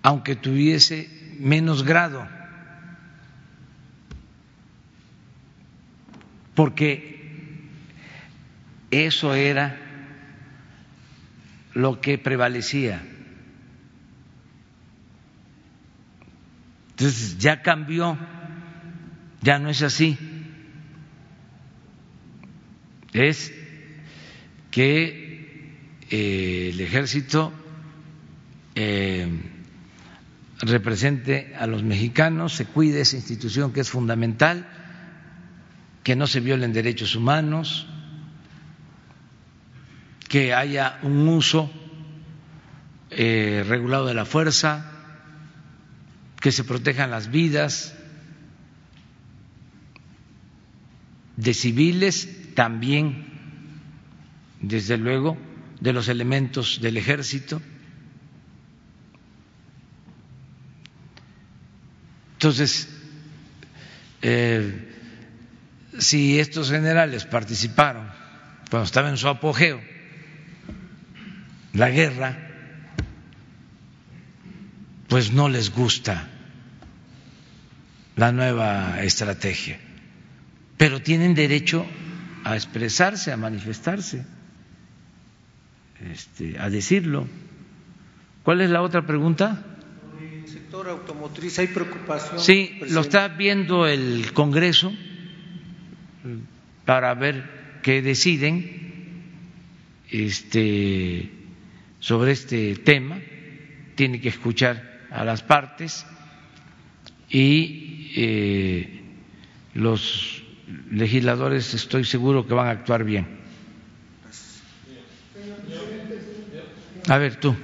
aunque 0.02 0.36
tuviese 0.36 1.10
menos 1.40 1.84
grado, 1.84 2.28
porque 6.56 7.68
eso 8.90 9.36
era 9.36 9.78
lo 11.76 12.02
que 12.02 12.18
prevalecía. 12.18 13.02
Entonces 16.92 17.38
ya 17.38 17.62
cambió, 17.62 18.18
ya 19.42 19.60
no 19.60 19.70
es 19.70 19.84
así 19.84 20.39
es 23.14 23.54
que 24.72 25.76
eh, 26.10 26.70
el 26.74 26.82
ejército 26.82 27.52
eh, 28.76 29.28
represente 30.62 31.56
a 31.58 31.68
los 31.68 31.84
mexicanos, 31.84 32.54
se 32.54 32.66
cuide 32.66 33.02
esa 33.02 33.16
institución 33.16 33.74
que 33.74 33.82
es 33.82 33.90
fundamental, 33.90 34.68
que 36.04 36.16
no 36.16 36.28
se 36.28 36.40
violen 36.40 36.74
derechos 36.74 37.16
humanos, 37.16 37.88
que 40.28 40.54
haya 40.54 41.00
un 41.02 41.28
uso 41.28 41.72
eh, 43.10 43.66
regulado 43.68 44.06
de 44.06 44.14
la 44.14 44.26
fuerza, 44.26 44.92
que 46.40 46.52
se 46.52 46.64
protejan 46.64 47.12
las 47.12 47.32
vidas 47.32 47.96
de 51.36 51.54
civiles 51.54 52.49
también, 52.60 53.24
desde 54.60 54.98
luego, 54.98 55.38
de 55.80 55.94
los 55.94 56.10
elementos 56.10 56.82
del 56.82 56.98
ejército. 56.98 57.62
Entonces, 62.34 62.90
eh, 64.22 64.94
si 66.00 66.38
estos 66.38 66.70
generales 66.70 67.24
participaron 67.24 68.10
cuando 68.70 68.84
estaba 68.84 69.08
en 69.08 69.16
su 69.16 69.30
apogeo 69.30 69.80
la 71.72 71.90
guerra, 71.90 72.38
pues 75.08 75.32
no 75.32 75.48
les 75.48 75.70
gusta 75.72 76.28
la 78.18 78.34
nueva 78.34 79.02
estrategia, 79.02 79.80
pero 80.76 81.02
tienen 81.02 81.34
derecho 81.34 81.86
a 82.44 82.56
expresarse, 82.56 83.32
a 83.32 83.38
manifestarse, 83.38 84.26
este, 86.12 86.58
a 86.60 86.70
decirlo. 86.70 87.28
¿Cuál 88.44 88.62
es 88.62 88.70
la 88.70 88.82
otra 88.82 89.06
pregunta? 89.06 89.64
El 90.20 90.48
sector 90.48 90.88
automotriz 90.90 91.60
hay 91.60 91.68
preocupación. 91.68 92.40
Sí, 92.40 92.80
lo 92.90 93.02
está 93.02 93.28
viendo 93.28 93.86
el 93.88 94.32
Congreso 94.34 94.92
para 96.86 97.14
ver 97.14 97.80
qué 97.84 98.02
deciden 98.02 99.24
este, 100.10 101.30
sobre 102.00 102.32
este 102.32 102.76
tema. 102.76 103.20
Tiene 103.96 104.22
que 104.22 104.30
escuchar 104.30 105.02
a 105.12 105.24
las 105.26 105.44
partes 105.44 106.06
y 107.30 108.12
eh, 108.16 109.02
los 109.74 110.39
legisladores 110.92 111.74
estoy 111.74 112.04
seguro 112.04 112.48
que 112.48 112.54
van 112.54 112.68
a 112.68 112.72
actuar 112.72 113.04
bien. 113.04 113.28
A 117.08 117.18
ver, 117.18 117.38
tú. 117.38 117.56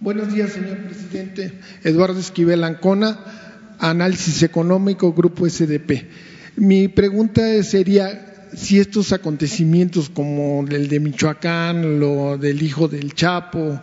Buenos 0.00 0.32
días, 0.32 0.52
señor 0.52 0.78
presidente. 0.78 1.58
Eduardo 1.82 2.20
Esquivel 2.20 2.64
Ancona, 2.64 3.18
Análisis 3.78 4.42
Económico, 4.42 5.12
Grupo 5.12 5.48
SDP. 5.48 6.06
Mi 6.56 6.88
pregunta 6.88 7.62
sería 7.62 8.48
si 8.54 8.78
estos 8.78 9.12
acontecimientos 9.12 10.10
como 10.10 10.66
el 10.68 10.88
de 10.88 11.00
Michoacán, 11.00 12.00
lo 12.00 12.38
del 12.38 12.62
hijo 12.62 12.88
del 12.88 13.14
Chapo, 13.14 13.80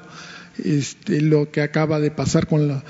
este, 0.63 1.21
lo 1.21 1.51
que 1.51 1.61
acaba 1.61 1.99
de 1.99 2.11
pasar 2.11 2.47
con 2.47 2.67
la 2.67 2.83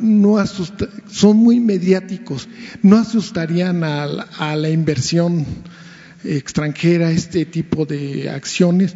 no 0.00 0.38
asusta, 0.38 0.88
son 1.08 1.36
muy 1.36 1.60
mediáticos, 1.60 2.48
no 2.82 2.98
asustarían 2.98 3.84
a 3.84 4.04
a 4.04 4.56
la 4.56 4.68
inversión 4.68 5.46
extranjera 6.24 7.10
este 7.10 7.44
tipo 7.44 7.86
de 7.86 8.30
acciones. 8.30 8.94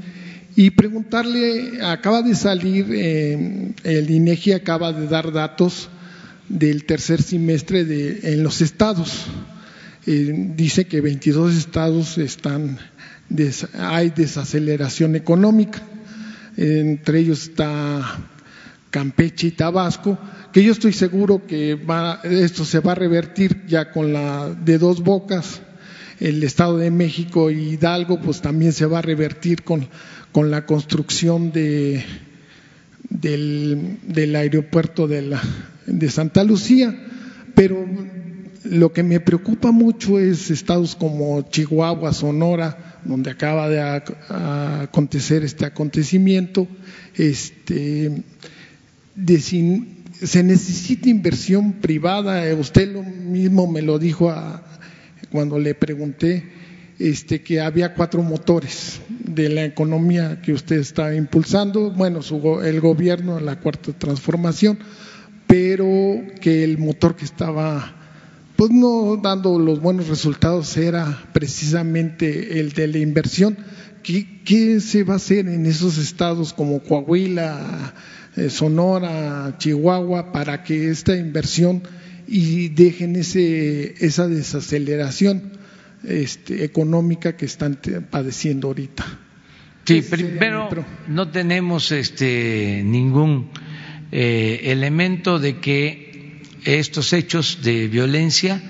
Y 0.58 0.70
preguntarle, 0.70 1.82
acaba 1.82 2.22
de 2.22 2.34
salir, 2.34 2.86
eh, 2.90 3.72
el 3.84 4.10
INEGI 4.10 4.52
acaba 4.52 4.92
de 4.92 5.06
dar 5.06 5.30
datos 5.30 5.90
del 6.48 6.84
tercer 6.84 7.20
semestre 7.20 7.84
de, 7.84 8.32
en 8.32 8.42
los 8.42 8.62
estados. 8.62 9.26
Eh, 10.06 10.52
dice 10.56 10.86
que 10.86 11.02
22 11.02 11.56
estados 11.56 12.16
están, 12.16 12.78
hay 13.78 14.10
desaceleración 14.10 15.14
económica 15.14 15.82
entre 16.56 17.20
ellos 17.20 17.42
está 17.42 18.18
Campeche 18.90 19.48
y 19.48 19.50
Tabasco, 19.50 20.18
que 20.52 20.64
yo 20.64 20.72
estoy 20.72 20.92
seguro 20.92 21.46
que 21.46 21.74
va, 21.74 22.20
esto 22.24 22.64
se 22.64 22.80
va 22.80 22.92
a 22.92 22.94
revertir 22.94 23.66
ya 23.66 23.90
con 23.90 24.12
la 24.12 24.48
de 24.48 24.78
dos 24.78 25.02
bocas, 25.02 25.60
el 26.18 26.42
Estado 26.42 26.78
de 26.78 26.90
México 26.90 27.50
y 27.50 27.74
Hidalgo, 27.74 28.20
pues 28.20 28.40
también 28.40 28.72
se 28.72 28.86
va 28.86 29.00
a 29.00 29.02
revertir 29.02 29.64
con, 29.64 29.86
con 30.32 30.50
la 30.50 30.64
construcción 30.64 31.52
de, 31.52 32.02
del, 33.10 33.98
del 34.02 34.34
aeropuerto 34.34 35.06
de, 35.06 35.22
la, 35.22 35.42
de 35.86 36.10
Santa 36.10 36.42
Lucía, 36.42 36.96
pero 37.54 37.84
lo 38.64 38.92
que 38.92 39.02
me 39.02 39.20
preocupa 39.20 39.72
mucho 39.72 40.18
es 40.18 40.50
estados 40.50 40.96
como 40.96 41.42
Chihuahua, 41.50 42.12
Sonora, 42.12 42.85
donde 43.06 43.30
acaba 43.30 43.68
de 43.68 43.80
acontecer 43.80 45.44
este 45.44 45.64
acontecimiento, 45.64 46.66
este, 47.14 48.22
de 49.14 49.40
se 49.40 50.42
necesita 50.42 51.08
inversión 51.08 51.74
privada, 51.74 52.42
usted 52.54 52.92
lo 52.92 53.02
mismo 53.02 53.70
me 53.70 53.82
lo 53.82 53.98
dijo 53.98 54.30
a, 54.30 54.62
cuando 55.30 55.58
le 55.58 55.74
pregunté 55.74 56.44
este, 56.98 57.42
que 57.42 57.60
había 57.60 57.94
cuatro 57.94 58.22
motores 58.22 59.00
de 59.08 59.48
la 59.50 59.64
economía 59.64 60.40
que 60.40 60.52
usted 60.52 60.76
está 60.78 61.14
impulsando, 61.14 61.90
bueno, 61.90 62.22
su, 62.22 62.60
el 62.62 62.80
gobierno, 62.80 63.38
la 63.40 63.60
cuarta 63.60 63.92
transformación, 63.92 64.78
pero 65.46 66.22
que 66.40 66.64
el 66.64 66.78
motor 66.78 67.14
que 67.16 67.24
estaba 67.24 68.05
pues 68.56 68.70
no 68.70 69.18
dando 69.22 69.58
los 69.58 69.80
buenos 69.80 70.08
resultados 70.08 70.76
era 70.76 71.24
precisamente 71.32 72.58
el 72.58 72.72
de 72.72 72.86
la 72.88 72.98
inversión. 72.98 73.56
¿Qué, 74.02 74.80
se 74.80 75.02
va 75.02 75.14
a 75.14 75.16
hacer 75.16 75.48
en 75.48 75.66
esos 75.66 75.98
estados 75.98 76.52
como 76.52 76.80
Coahuila, 76.80 77.92
eh, 78.36 78.50
Sonora, 78.50 79.56
Chihuahua 79.58 80.30
para 80.32 80.62
que 80.62 80.90
esta 80.90 81.16
inversión 81.16 81.82
y 82.28 82.68
dejen 82.68 83.16
ese, 83.16 83.94
esa 83.98 84.28
desaceleración 84.28 85.52
este, 86.04 86.64
económica 86.64 87.36
que 87.36 87.46
están 87.46 87.78
padeciendo 88.08 88.68
ahorita? 88.68 89.04
Sí, 89.84 90.02
primero 90.02 90.68
no 91.08 91.28
tenemos 91.30 91.92
este, 91.92 92.82
ningún 92.84 93.50
eh, 94.12 94.60
elemento 94.64 95.38
de 95.38 95.58
que 95.58 96.05
estos 96.66 97.12
hechos 97.12 97.62
de 97.62 97.86
violencia 97.86 98.60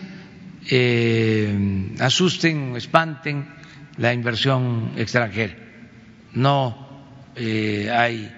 eh, 0.69 1.95
asusten 1.99 2.73
o 2.73 2.77
espanten 2.77 3.49
la 3.97 4.13
inversión 4.13 4.93
extranjera. 4.97 5.57
No 6.35 6.77
eh, 7.37 7.89
hay 7.91 8.31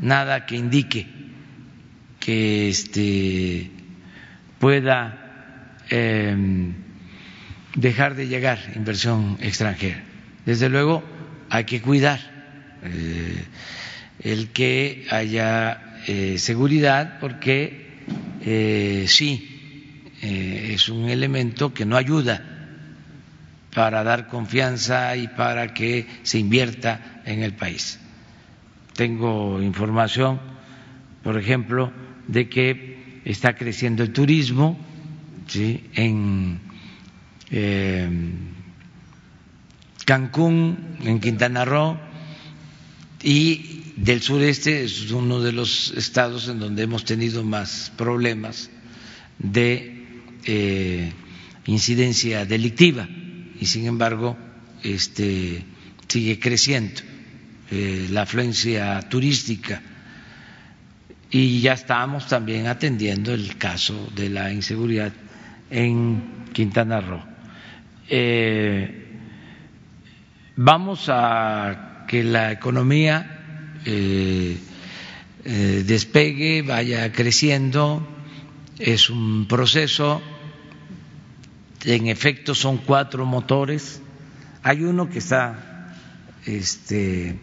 nada 0.00 0.44
que 0.44 0.56
indique 0.56 1.06
que 2.18 2.68
este, 2.68 3.70
pueda 4.58 5.78
em, 5.88 6.74
dejar 7.76 8.16
de 8.16 8.26
llegar 8.26 8.58
inversión 8.74 9.38
extranjera. 9.40 10.02
Desde 10.44 10.68
luego 10.68 11.04
hay 11.48 11.62
que 11.64 11.80
cuidar 11.80 12.18
eh, 12.82 13.44
el 14.24 14.48
que 14.48 15.06
haya 15.10 15.82
seguridad 16.36 17.18
porque 17.20 17.85
eh, 18.42 19.04
sí 19.08 20.10
eh, 20.22 20.70
es 20.74 20.88
un 20.88 21.08
elemento 21.08 21.74
que 21.74 21.84
no 21.84 21.96
ayuda 21.96 22.42
para 23.74 24.02
dar 24.02 24.28
confianza 24.28 25.16
y 25.16 25.28
para 25.28 25.74
que 25.74 26.06
se 26.22 26.38
invierta 26.38 27.22
en 27.26 27.42
el 27.42 27.52
país. 27.52 28.00
Tengo 28.94 29.60
información, 29.60 30.40
por 31.22 31.38
ejemplo, 31.38 31.92
de 32.26 32.48
que 32.48 33.20
está 33.24 33.54
creciendo 33.54 34.02
el 34.02 34.12
turismo 34.12 34.78
en 35.54 36.60
eh, 37.50 38.08
Cancún, 40.04 40.96
en 41.04 41.20
Quintana 41.20 41.64
Roo 41.64 41.98
y 43.22 43.85
del 43.96 44.20
sureste 44.20 44.84
es 44.84 45.10
uno 45.10 45.40
de 45.40 45.52
los 45.52 45.90
estados 45.96 46.48
en 46.48 46.60
donde 46.60 46.82
hemos 46.82 47.04
tenido 47.04 47.42
más 47.42 47.90
problemas 47.96 48.70
de 49.38 50.04
eh, 50.44 51.12
incidencia 51.66 52.44
delictiva 52.44 53.08
y 53.58 53.64
sin 53.66 53.86
embargo 53.86 54.36
este, 54.82 55.64
sigue 56.08 56.38
creciendo 56.38 57.00
eh, 57.70 58.06
la 58.10 58.22
afluencia 58.22 59.00
turística 59.08 59.82
y 61.30 61.60
ya 61.60 61.72
estamos 61.72 62.28
también 62.28 62.66
atendiendo 62.66 63.32
el 63.32 63.56
caso 63.56 64.10
de 64.14 64.28
la 64.28 64.52
inseguridad 64.52 65.12
en 65.70 66.44
Quintana 66.52 67.00
Roo. 67.00 67.24
Eh, 68.08 69.06
vamos 70.54 71.06
a 71.08 72.04
que 72.06 72.22
la 72.22 72.52
economía 72.52 73.35
eh, 73.84 74.58
eh, 75.44 75.84
despegue, 75.86 76.62
vaya 76.62 77.12
creciendo, 77.12 78.06
es 78.78 79.10
un 79.10 79.46
proceso, 79.46 80.22
en 81.84 82.08
efecto 82.08 82.54
son 82.54 82.78
cuatro 82.78 83.24
motores, 83.26 84.02
hay 84.62 84.82
uno 84.82 85.08
que 85.08 85.18
está 85.18 85.94
este, 86.46 87.38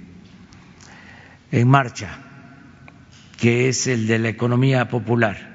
en 1.52 1.68
marcha, 1.68 2.20
que 3.38 3.70
es 3.70 3.88
el 3.88 4.08
de 4.08 4.20
la 4.20 4.30
economía 4.30 4.90
popular, 4.90 5.54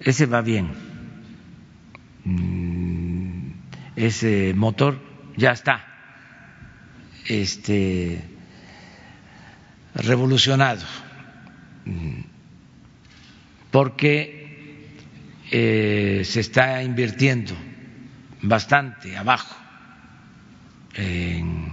ese 0.00 0.26
va 0.26 0.40
bien, 0.40 0.68
mm, 2.24 3.50
ese 3.96 4.54
motor 4.54 4.98
ya 5.36 5.52
está. 5.52 5.84
Este 7.26 8.22
revolucionado, 9.98 10.84
porque 13.70 14.86
eh, 15.50 16.22
se 16.24 16.40
está 16.40 16.82
invirtiendo 16.82 17.54
bastante 18.42 19.16
abajo 19.16 19.56
en 20.94 21.72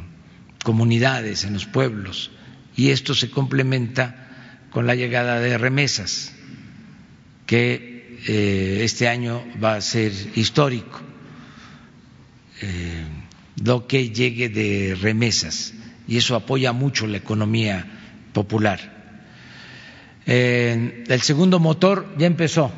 comunidades, 0.63 1.43
en 1.43 1.53
los 1.53 1.65
pueblos, 1.65 2.31
y 2.75 2.89
esto 2.89 3.13
se 3.13 3.29
complementa 3.29 4.65
con 4.71 4.87
la 4.87 4.95
llegada 4.95 5.39
de 5.39 5.57
remesas, 5.57 6.33
que 7.45 8.19
eh, 8.27 8.79
este 8.83 9.07
año 9.07 9.43
va 9.63 9.75
a 9.75 9.81
ser 9.81 10.11
histórico, 10.35 10.99
eh, 12.61 13.05
lo 13.63 13.85
que 13.87 14.09
llegue 14.09 14.49
de 14.49 14.97
remesas, 14.99 15.73
y 16.07 16.17
eso 16.17 16.35
apoya 16.35 16.73
mucho 16.73 17.05
la 17.07 17.17
economía 17.17 17.94
popular. 18.35 18.79
el 20.27 21.21
segundo 21.21 21.59
motor 21.59 22.13
ya 22.19 22.27
empezó, 22.27 22.71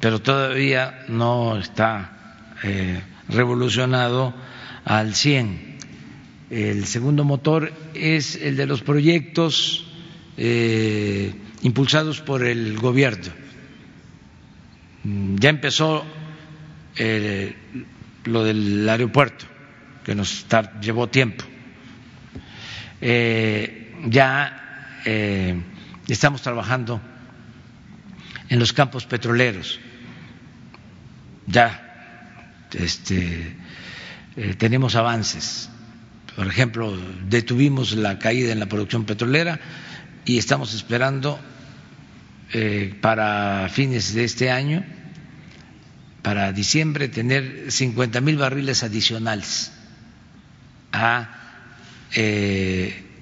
pero 0.00 0.20
todavía 0.20 1.04
no 1.08 1.58
está 1.58 2.52
eh, 2.62 3.00
revolucionado 3.30 4.34
al 4.84 5.14
100. 5.14 5.76
El 6.50 6.84
segundo 6.86 7.24
motor 7.24 7.72
es 7.94 8.36
el 8.36 8.56
de 8.56 8.66
los 8.66 8.82
proyectos 8.82 9.86
eh, 10.36 11.32
impulsados 11.62 12.20
por 12.20 12.44
el 12.44 12.76
gobierno 12.76 13.32
Mm, 15.06 15.36
Ya 15.38 15.50
empezó 15.50 16.04
eh, 16.96 17.54
lo 18.24 18.42
del 18.42 18.88
aeropuerto, 18.88 19.44
que 20.04 20.14
nos 20.16 20.46
llevó 20.80 21.08
tiempo. 21.08 21.44
Eh, 23.00 23.85
ya 24.06 25.00
eh, 25.04 25.60
estamos 26.08 26.42
trabajando 26.42 27.00
en 28.48 28.58
los 28.58 28.72
campos 28.72 29.06
petroleros. 29.06 29.80
Ya 31.46 31.82
este, 32.72 33.56
eh, 34.36 34.54
tenemos 34.54 34.94
avances. 34.96 35.68
Por 36.34 36.46
ejemplo, 36.46 36.96
detuvimos 37.28 37.92
la 37.92 38.18
caída 38.18 38.52
en 38.52 38.60
la 38.60 38.66
producción 38.66 39.04
petrolera 39.04 39.58
y 40.24 40.38
estamos 40.38 40.74
esperando 40.74 41.38
eh, 42.52 42.94
para 43.00 43.68
fines 43.70 44.12
de 44.14 44.24
este 44.24 44.50
año, 44.50 44.84
para 46.22 46.52
diciembre, 46.52 47.08
tener 47.08 47.70
50 47.70 48.20
mil 48.20 48.36
barriles 48.36 48.82
adicionales 48.82 49.72
a 50.92 51.30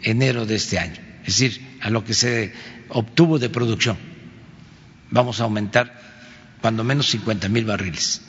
enero 0.05 0.47
de 0.47 0.55
este 0.57 0.79
año, 0.79 1.01
es 1.25 1.39
decir, 1.39 1.79
a 1.81 1.91
lo 1.91 2.05
que 2.05 2.15
se 2.15 2.53
obtuvo 2.89 3.39
de 3.39 3.49
producción. 3.49 3.97
Vamos 5.11 5.41
a 5.41 5.45
aumentar 5.45 6.01
cuando 6.61 6.85
menos 6.85 7.09
50 7.11 7.49
mil 7.49 7.65
barriles. 7.65 8.23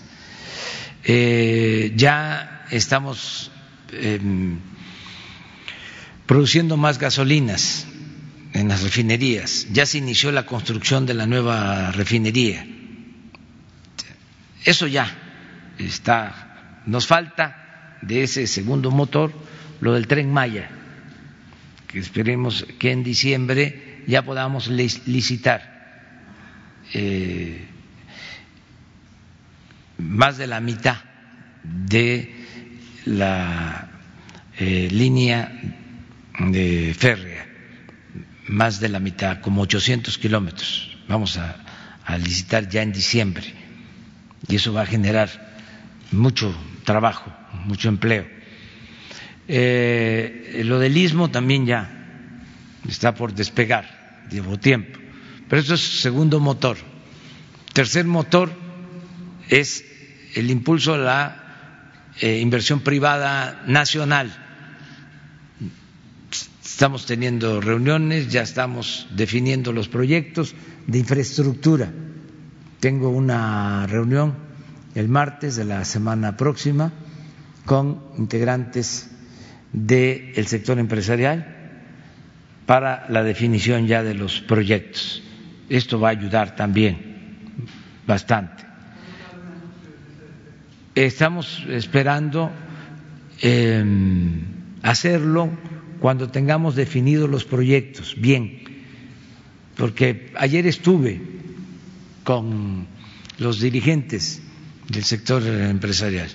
Eh, 1.04 1.94
ya 1.96 2.66
estamos 2.72 3.52
em, 3.92 4.60
produciendo 6.26 6.78
más 6.78 6.98
gasolinas 6.98 7.86
en 8.54 8.68
las 8.68 8.82
refinerías. 8.84 9.68
Ya 9.72 9.86
se 9.86 10.00
inició 10.00 10.32
la 10.32 10.46
construcción 10.46 11.06
de 11.06 11.14
la 11.14 11.28
nueva 11.28 11.92
refinería. 11.92 12.66
Eso 14.64 14.88
ya 14.88 15.16
está. 15.78 16.82
Nos 16.86 17.06
falta 17.08 17.98
de 18.02 18.24
ese 18.24 18.48
segundo 18.48 18.92
motor 18.92 19.32
lo 19.82 19.94
del 19.94 20.08
tren 20.08 20.32
Maya, 20.32 20.70
que 21.88 22.00
esperemos 22.00 22.66
que 22.80 22.92
en 22.92 23.04
diciembre 23.04 24.04
ya 24.08 24.22
podamos 24.24 24.70
lic- 24.70 25.02
licitar. 25.06 25.74
eh, 26.94 27.66
más 29.98 30.38
de 30.38 30.48
la 30.48 30.60
mitad 30.60 30.98
de 31.64 32.36
la 33.06 33.88
eh, 34.58 34.88
línea 34.92 35.52
de 36.40 36.94
férrea, 36.98 37.48
más 38.48 38.80
de 38.80 38.90
la 38.90 39.00
mitad, 39.00 39.40
como 39.42 39.62
800 39.62 40.18
kilómetros. 40.18 40.96
Vamos 41.08 41.38
a 41.38 42.18
licitar 42.18 42.68
ya 42.70 42.82
en 42.84 42.92
diciembre 42.92 43.46
y 44.48 44.56
eso 44.56 44.74
va 44.74 44.82
a 44.84 44.86
generar 44.86 45.30
mucho 46.12 46.54
trabajo, 46.84 47.34
mucho 47.66 47.90
empleo. 47.90 48.28
Eh, 49.48 50.62
lo 50.66 50.80
del 50.80 50.98
istmo 50.98 51.30
también 51.30 51.66
ya 51.66 51.92
está 52.88 53.14
por 53.14 53.34
despegar, 53.34 54.26
llevo 54.32 54.58
tiempo, 54.58 55.00
pero 55.48 55.62
eso 55.62 55.76
es 55.76 55.82
segundo 55.82 56.40
motor. 56.40 56.78
Tercer 57.74 58.06
motor 58.06 58.52
es 59.50 59.84
el 60.34 60.50
impulso 60.50 60.94
a 60.96 60.98
la 60.98 61.92
eh, 62.22 62.40
inversión 62.40 62.80
privada 62.80 63.64
nacional. 63.68 64.34
Estamos 66.64 67.06
teniendo 67.06 67.62
reuniones, 67.62 68.32
ya 68.32 68.42
estamos 68.42 69.08
definiendo 69.12 69.72
los 69.72 69.88
proyectos 69.88 70.56
de 70.88 71.00
infraestructura. 71.00 71.92
Tengo 72.80 73.10
una 73.10 73.88
reunión 73.88 74.36
el 74.94 75.08
martes 75.08 75.56
de 75.56 75.66
la 75.66 75.86
semana 75.86 76.36
próxima 76.38 76.92
con 77.66 78.02
integrantes 78.18 79.10
del 79.76 80.48
sector 80.48 80.80
empresarial 80.80 81.46
para 82.66 83.06
la 83.10 83.24
definición 83.24 83.88
ya 83.88 84.04
de 84.04 84.14
los 84.14 84.40
proyectos. 84.40 85.22
Esto 85.70 86.00
va 86.00 86.10
a 86.10 86.12
ayudar 86.12 86.56
también 86.56 86.98
bastante. 88.08 88.64
Estamos 90.96 91.62
esperando 91.68 92.52
eh, 93.42 93.84
hacerlo 94.82 95.50
cuando 96.00 96.30
tengamos 96.30 96.76
definidos 96.76 97.30
los 97.30 97.44
proyectos, 97.44 98.16
bien, 98.18 98.62
porque 99.76 100.32
ayer 100.36 100.66
estuve 100.68 101.20
con 102.24 102.88
los 103.40 103.60
dirigentes 103.60 104.42
del 104.88 105.04
sector 105.04 105.46
empresarial, 105.46 106.30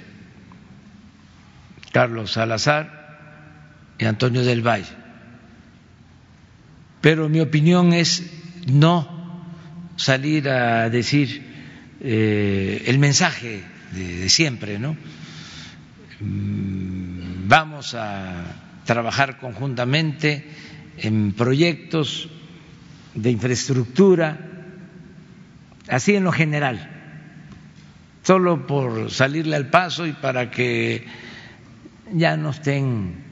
Carlos 1.93 2.33
Salazar 2.33 3.00
y 4.01 4.05
Antonio 4.07 4.43
del 4.43 4.67
Valle, 4.67 4.89
pero 7.01 7.29
mi 7.29 7.41
opinión 7.41 7.93
es 7.93 8.31
no 8.67 9.45
salir 9.97 10.49
a 10.49 10.89
decir 10.89 11.47
eh, 12.01 12.85
el 12.87 12.99
mensaje 12.99 13.63
de, 13.93 14.17
de 14.17 14.29
siempre, 14.29 14.79
¿no? 14.79 14.97
Mm, 16.21 17.01
Vamos 17.51 17.97
a 17.97 18.45
trabajar 18.85 19.41
conjuntamente 19.41 20.47
en 20.99 21.33
proyectos 21.33 22.29
de 23.13 23.29
infraestructura, 23.29 24.39
así 25.89 26.15
en 26.15 26.23
lo 26.23 26.31
general, 26.31 26.89
solo 28.23 28.69
por 28.69 29.11
salirle 29.11 29.57
al 29.57 29.69
paso 29.69 30.07
y 30.07 30.13
para 30.13 30.53
que 30.53 31.05
ya 32.13 32.37
no 32.37 32.51
estén 32.51 33.30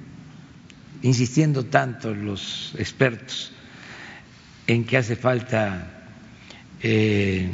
insistiendo 1.03 1.65
tanto 1.65 2.15
los 2.15 2.75
expertos 2.79 3.53
en 4.66 4.85
que 4.85 4.97
hace 4.97 5.16
falta 5.16 6.15
eh, 6.83 7.51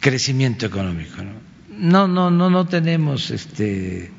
crecimiento 0.00 0.66
económico. 0.66 1.16
¿no? 1.68 2.08
no, 2.08 2.30
no, 2.30 2.50
no, 2.50 2.66
tenemos 2.66 3.30
este 3.30 4.10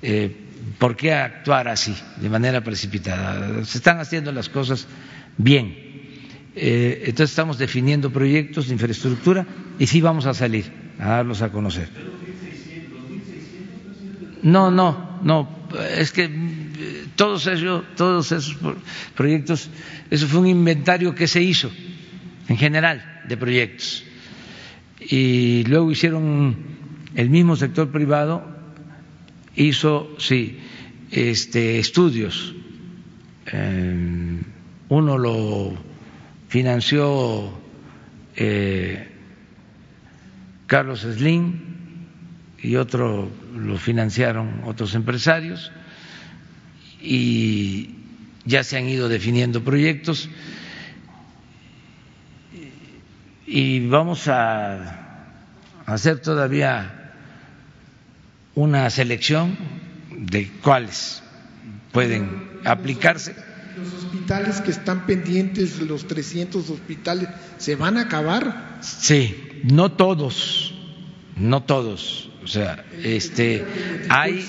eh, 0.00 0.36
por 0.78 0.96
qué 0.96 1.12
actuar 1.12 1.68
así, 1.68 1.94
de 2.16 2.28
manera 2.28 2.62
precipitada. 2.62 3.64
Se 3.64 3.78
están 3.78 3.98
haciendo 3.98 4.32
las 4.32 4.48
cosas 4.48 4.86
bien. 5.36 5.76
Eh, 6.54 7.04
entonces 7.06 7.30
estamos 7.30 7.58
definiendo 7.58 8.12
proyectos 8.12 8.66
de 8.66 8.74
infraestructura 8.74 9.46
y 9.78 9.86
sí 9.86 10.00
vamos 10.00 10.26
a 10.26 10.34
salir 10.34 10.70
a 10.98 11.08
darlos 11.08 11.42
a 11.42 11.50
conocer. 11.50 11.88
No, 14.42 14.70
no, 14.70 15.20
no, 15.22 15.48
es 15.96 16.12
que 16.12 16.28
todos 17.16 17.46
esos, 17.46 17.84
todos 17.96 18.32
esos 18.32 18.54
pro- 18.54 18.76
proyectos, 19.16 19.68
eso 20.10 20.26
fue 20.26 20.40
un 20.40 20.46
inventario 20.48 21.14
que 21.14 21.26
se 21.26 21.42
hizo 21.42 21.70
en 22.48 22.56
general 22.56 23.22
de 23.28 23.36
proyectos. 23.36 24.04
Y 25.00 25.64
luego 25.64 25.90
hicieron 25.90 26.56
el 27.14 27.28
mismo 27.30 27.56
sector 27.56 27.90
privado 27.90 28.46
hizo, 29.56 30.14
sí, 30.18 30.58
este, 31.10 31.78
estudios. 31.78 32.54
Eh, 33.46 34.40
uno 34.88 35.18
lo 35.18 35.74
financió 36.48 37.58
eh, 38.36 39.08
Carlos 40.66 41.00
Slim 41.00 41.60
y 42.62 42.76
otro 42.76 43.28
lo 43.56 43.76
financiaron 43.76 44.62
otros 44.64 44.94
empresarios 44.94 45.72
y 47.02 47.90
ya 48.44 48.64
se 48.64 48.76
han 48.76 48.88
ido 48.88 49.08
definiendo 49.08 49.62
proyectos 49.62 50.28
y 53.46 53.86
vamos 53.86 54.28
a 54.28 55.26
hacer 55.84 56.20
todavía 56.20 57.12
una 58.54 58.88
selección 58.88 59.56
de 60.10 60.50
cuáles 60.62 61.22
pueden 61.92 62.60
aplicarse. 62.64 63.34
Los 63.76 64.04
hospitales 64.04 64.60
que 64.62 64.70
están 64.70 65.06
pendientes, 65.06 65.80
los 65.80 66.06
300 66.06 66.70
hospitales, 66.70 67.28
¿se 67.58 67.76
van 67.76 67.98
a 67.98 68.02
acabar? 68.02 68.78
Sí, 68.80 69.62
no 69.64 69.92
todos, 69.92 70.74
no 71.36 71.62
todos. 71.62 72.30
O 72.42 72.46
sea, 72.46 72.84
este, 73.02 73.66
hay, 74.08 74.48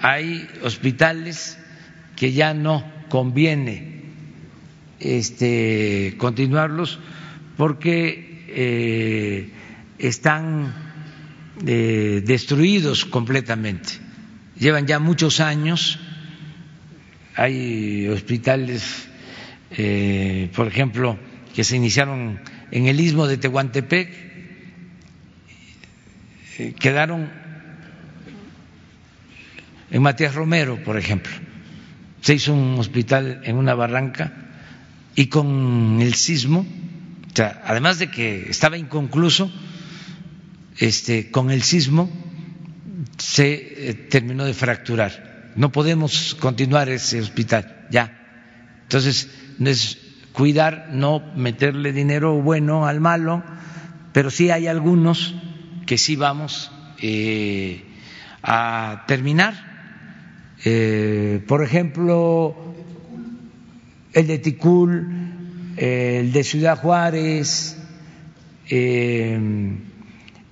hay 0.00 0.48
hospitales 0.62 1.58
que 2.16 2.32
ya 2.32 2.54
no 2.54 2.84
conviene 3.08 4.02
este, 5.00 6.14
continuarlos 6.18 6.98
porque 7.56 8.44
eh, 8.48 9.50
están 9.98 10.74
eh, 11.66 12.22
destruidos 12.24 13.04
completamente. 13.04 13.94
Llevan 14.58 14.86
ya 14.86 14.98
muchos 14.98 15.40
años. 15.40 15.98
Hay 17.34 18.08
hospitales, 18.08 19.08
eh, 19.70 20.50
por 20.54 20.66
ejemplo, 20.66 21.18
que 21.54 21.64
se 21.64 21.76
iniciaron 21.76 22.40
en 22.70 22.86
el 22.86 23.00
istmo 23.00 23.26
de 23.26 23.36
Tehuantepec 23.38 24.32
eh, 26.58 26.74
quedaron 26.78 27.30
en 29.90 30.02
Matías 30.02 30.34
Romero, 30.34 30.82
por 30.84 30.96
ejemplo. 30.96 31.32
Se 32.22 32.34
hizo 32.34 32.54
un 32.54 32.78
hospital 32.78 33.42
en 33.44 33.56
una 33.56 33.74
barranca 33.74 34.32
y 35.14 35.26
con 35.26 35.98
el 36.00 36.14
sismo, 36.14 36.66
además 37.64 37.98
de 37.98 38.10
que 38.10 38.48
estaba 38.48 38.78
inconcluso, 38.78 39.52
este, 40.78 41.30
con 41.30 41.50
el 41.50 41.62
sismo 41.62 42.10
se 43.18 43.90
eh, 43.90 43.94
terminó 43.94 44.44
de 44.44 44.54
fracturar. 44.54 45.52
No 45.54 45.70
podemos 45.70 46.34
continuar 46.40 46.88
ese 46.88 47.20
hospital, 47.20 47.86
ya. 47.90 48.18
Entonces, 48.84 49.28
es 49.60 49.98
cuidar, 50.32 50.88
no 50.92 51.20
meterle 51.36 51.92
dinero 51.92 52.40
bueno 52.40 52.86
al 52.86 53.00
malo, 53.00 53.42
pero 54.12 54.30
sí 54.30 54.50
hay 54.50 54.66
algunos 54.66 55.34
que 55.86 55.98
sí 55.98 56.16
vamos 56.16 56.70
eh, 57.00 57.84
a 58.42 59.04
terminar. 59.06 59.71
Eh, 60.64 61.42
por 61.46 61.62
ejemplo, 61.62 62.54
el 64.12 64.26
de 64.26 64.38
Ticul, 64.38 65.08
el 65.76 66.32
de 66.32 66.44
Ciudad 66.44 66.78
Juárez 66.78 67.78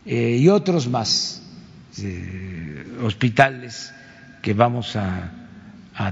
y 0.04 0.48
otros 0.48 0.88
más 0.88 1.42
hospitales 3.02 3.92
que 4.42 4.54
vamos 4.54 4.96
a, 4.96 5.36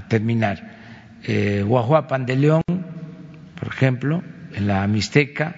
terminar. 0.07 0.77
Eh, 1.23 1.63
Guajuapan 1.65 2.25
de 2.25 2.35
León, 2.35 2.61
por 3.59 3.67
ejemplo, 3.67 4.23
en 4.53 4.67
la 4.67 4.85
Mixteca. 4.87 5.55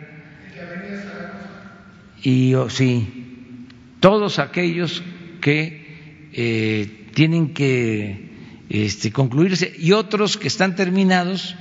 Y 2.24 2.54
oh, 2.54 2.70
sí, 2.70 3.68
todos 4.00 4.40
aquellos 4.40 5.04
que 5.42 6.30
eh, 6.34 7.10
tienen 7.14 7.54
que 7.54 8.31
este, 8.74 9.12
concluirse 9.12 9.76
y 9.78 9.92
otros 9.92 10.38
que 10.38 10.48
están 10.48 10.78
terminados 10.78 11.56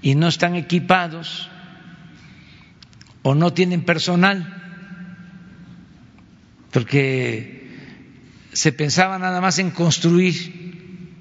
y 0.00 0.14
no 0.14 0.28
están 0.28 0.54
equipados 0.56 1.50
o 3.20 3.34
no 3.34 3.52
tienen 3.52 3.84
personal, 3.84 4.48
porque 6.72 7.68
se 8.54 8.72
pensaba 8.72 9.18
nada 9.18 9.42
más 9.42 9.58
en 9.58 9.72
construir 9.72 11.12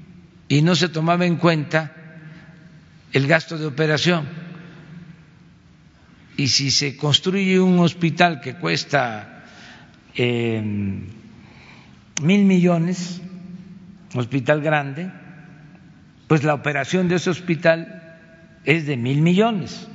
y 0.48 0.62
no 0.62 0.76
se 0.76 0.88
tomaba 0.88 1.26
en 1.26 1.36
cuenta 1.36 1.92
el 3.12 3.28
gasto 3.28 3.58
de 3.58 3.66
operación. 3.66 4.30
Y 6.38 6.48
si 6.48 6.72
se 6.72 6.96
construye 6.96 7.60
un 7.60 7.80
hospital 7.80 8.40
que 8.40 8.56
cuesta 8.56 9.44
em, 10.16 11.06
mil 12.22 12.46
millones, 12.46 13.22
hospital 14.16 14.62
grande, 14.62 15.12
pues 16.28 16.44
la 16.44 16.54
operación 16.54 17.08
de 17.08 17.16
ese 17.16 17.30
hospital 17.30 18.18
es 18.66 18.86
de 18.86 18.98
mil 18.98 19.22
millones. 19.22 19.88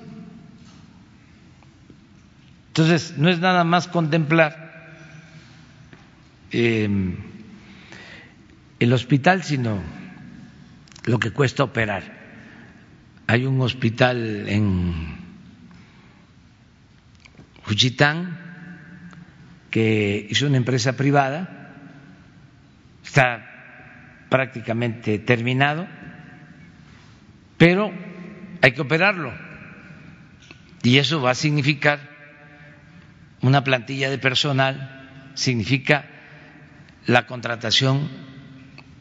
Entonces, 2.69 3.15
no 3.17 3.29
es 3.29 3.41
nada 3.41 3.65
más 3.65 3.89
contemplar 3.89 4.67
Em, 6.59 7.17
el 8.79 8.93
hospital, 8.93 9.43
sino 9.43 9.83
lo 11.05 11.19
que 11.19 11.31
cuesta 11.31 11.65
operar. 11.65 12.03
Hay 13.27 13.47
un 13.47 13.61
hospital 13.61 14.49
en 14.49 15.17
Juchitán 17.65 18.39
que 19.71 20.27
hizo 20.31 20.47
una 20.47 20.57
empresa 20.57 20.97
privada, 20.97 21.75
está 23.05 23.56
prácticamente 24.29 25.19
terminado, 25.19 25.87
pero 27.59 27.93
hay 28.63 28.73
que 28.73 28.81
operarlo. 28.81 29.33
Y 30.83 30.99
eso 30.99 31.21
va 31.21 31.31
a 31.31 31.35
significar 31.35 31.99
una 33.43 33.65
plantilla 33.65 34.11
de 34.11 34.19
personal, 34.19 35.33
significa 35.35 36.07
la 37.07 37.27
contratación 37.27 38.09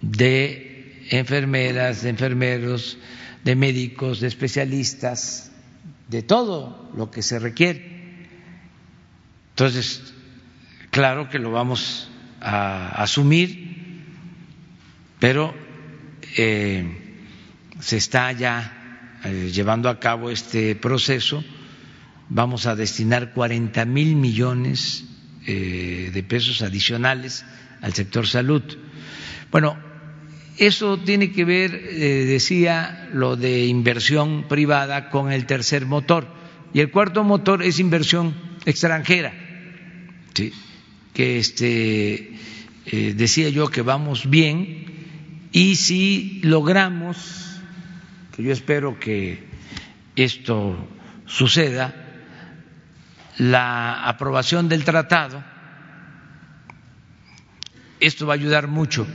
de 0.02 1.08
enfermeras, 1.10 2.04
de 2.04 2.10
enfermeros, 2.10 2.98
de 3.44 3.56
médicos, 3.56 4.20
de 4.20 4.28
especialistas, 4.28 5.52
de 6.10 6.22
todo 6.22 6.92
lo 6.96 7.12
que 7.12 7.22
se 7.22 7.40
requiere. 7.40 8.28
Entonces, 9.52 10.14
claro 10.92 11.30
que 11.30 11.40
lo 11.40 11.52
vamos 11.52 12.10
a 12.42 13.02
asumir, 13.02 13.65
pero 15.20 15.54
eh, 16.38 16.86
se 17.80 17.98
está 17.98 18.32
ya 18.32 19.20
eh, 19.24 19.52
llevando 19.54 19.90
a 19.90 20.00
cabo 20.00 20.30
este 20.30 20.76
proceso. 20.76 21.44
Vamos 22.30 22.66
a 22.66 22.76
destinar 22.76 23.34
40 23.34 23.86
mil 23.86 24.16
millones 24.16 25.06
eh, 25.46 26.10
de 26.14 26.24
pesos 26.24 26.62
adicionales 26.62 27.46
al 27.82 27.94
sector 27.94 28.28
salud. 28.28 28.64
Bueno, 29.52 29.78
eso 30.58 30.98
tiene 30.98 31.32
que 31.32 31.46
ver, 31.46 31.72
decía, 31.72 33.10
lo 33.14 33.36
de 33.36 33.66
inversión 33.66 34.46
privada 34.48 35.10
con 35.10 35.32
el 35.32 35.46
tercer 35.46 35.86
motor. 35.86 36.28
Y 36.74 36.80
el 36.80 36.92
cuarto 36.92 37.24
motor 37.24 37.62
es 37.62 37.80
inversión 37.80 38.34
extranjera. 38.66 39.34
Que 41.14 41.38
este, 41.38 42.32
decía 43.16 43.50
yo 43.50 43.68
que 43.68 43.82
vamos 43.82 44.30
bien 44.30 44.95
y 45.56 45.78
si 45.78 46.42
logramos, 46.44 47.62
que 48.36 48.44
yo 48.44 48.52
espero 48.52 49.00
que 49.00 49.42
esto 50.18 50.76
suceda, 51.26 51.96
la 53.38 54.06
aprobación 54.06 54.68
del 54.68 54.84
tratado, 54.84 55.42
esto 58.02 58.28
va 58.28 58.34
a 58.34 58.36
ayudar 58.36 58.68
mucho 58.68 59.08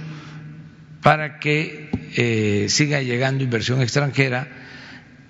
para 1.03 1.41
que 1.41 1.91
eh, 2.17 2.71
siga 2.71 3.03
llegando 3.03 3.45
inversión 3.45 3.83
extranjera 3.83 4.49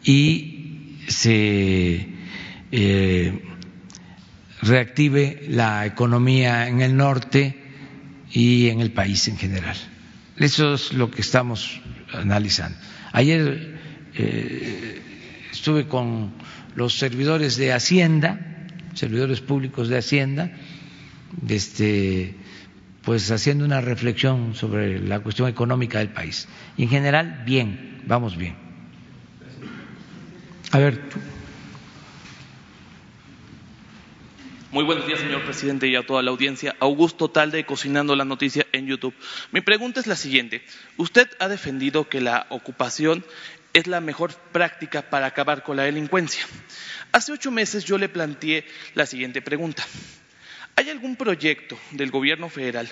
y 0.05 1.01
se 1.09 2.07
eh, 2.71 3.43
reactive 4.63 5.43
la 5.49 5.87
economía 5.87 6.69
en 6.69 6.83
el 6.83 6.97
norte 6.97 7.57
y 8.31 8.69
en 8.69 8.81
el 8.81 8.93
país 8.93 9.27
en 9.27 9.39
general. 9.39 9.90
Eso 10.41 10.73
es 10.73 10.95
lo 10.95 11.11
que 11.11 11.21
estamos 11.21 11.83
analizando. 12.15 12.79
Ayer 13.13 13.79
eh, 14.15 15.03
estuve 15.53 15.87
con 15.87 16.33
los 16.75 16.99
servidores 16.99 17.59
de 17.59 17.75
Hacienda, 17.75 18.41
servidores 18.95 19.43
públicos 19.43 19.89
de 19.89 19.99
Hacienda, 19.99 20.51
este, 21.47 22.35
pues 23.03 23.31
haciendo 23.31 23.67
una 23.67 23.83
reflexión 23.83 24.55
sobre 24.55 24.99
la 24.99 25.21
cuestión 25.21 25.47
económica 25.47 25.99
del 25.99 26.09
país. 26.09 26.49
en 26.79 26.89
general, 26.89 27.43
bien, 27.45 28.01
vamos 28.07 28.39
bien. 28.39 28.57
A 30.73 30.79
ver. 30.79 31.03
Muy 34.73 34.85
buenos 34.85 35.05
días, 35.05 35.19
señor 35.19 35.45
presidente, 35.45 35.89
y 35.89 35.97
a 35.97 36.07
toda 36.07 36.23
la 36.23 36.31
audiencia. 36.31 36.77
Augusto 36.79 37.29
Talde, 37.29 37.67
Cocinando 37.67 38.15
la 38.15 38.25
Noticia 38.25 38.69
en 38.71 38.87
YouTube. 38.87 39.13
Mi 39.51 39.63
pregunta 39.63 39.99
es 39.99 40.07
la 40.07 40.15
siguiente. 40.15 40.63
Usted 40.97 41.29
ha 41.41 41.49
defendido 41.49 42.09
que 42.09 42.21
la 42.21 42.47
ocupación 42.51 43.25
es 43.73 43.89
la 43.89 44.01
mejor 44.01 44.33
práctica 44.53 45.03
para 45.03 45.27
acabar 45.27 45.65
con 45.65 45.77
la 45.77 45.83
delincuencia. 45.83 46.47
Hace 47.11 47.33
ocho 47.33 47.51
meses 47.51 47.85
yo 47.85 47.99
le 47.99 48.09
planteé 48.09 48.65
la 48.95 49.07
siguiente 49.07 49.43
pregunta. 49.43 49.85
¿Hay 50.77 50.89
algún 50.89 51.17
proyecto 51.17 51.77
del 51.91 52.13
gobierno 52.13 52.49
federal 52.49 52.89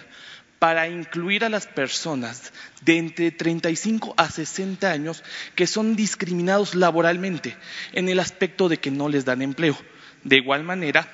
para 0.59 0.89
incluir 0.89 1.45
a 1.45 1.49
las 1.49 1.69
personas 1.69 2.53
de 2.81 2.99
entre 2.99 3.31
35 3.31 4.15
a 4.17 4.29
60 4.29 4.91
años 4.91 5.23
que 5.55 5.69
son 5.69 5.95
discriminados 5.95 6.75
laboralmente 6.75 7.57
en 7.93 8.09
el 8.09 8.19
aspecto 8.19 8.69
de 8.69 8.79
que 8.79 8.91
no 8.91 9.09
les 9.09 9.25
dan 9.25 9.43
empleo? 9.43 9.79
De 10.25 10.37
igual 10.37 10.65
manera, 10.65 11.09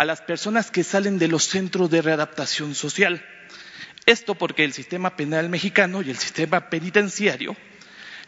a 0.00 0.06
las 0.06 0.22
personas 0.22 0.70
que 0.70 0.82
salen 0.82 1.18
de 1.18 1.28
los 1.28 1.44
centros 1.44 1.90
de 1.90 2.00
readaptación 2.00 2.74
social. 2.74 3.22
Esto 4.06 4.34
porque 4.34 4.64
el 4.64 4.72
sistema 4.72 5.14
penal 5.14 5.50
mexicano 5.50 6.00
y 6.00 6.08
el 6.08 6.16
sistema 6.16 6.70
penitenciario 6.70 7.54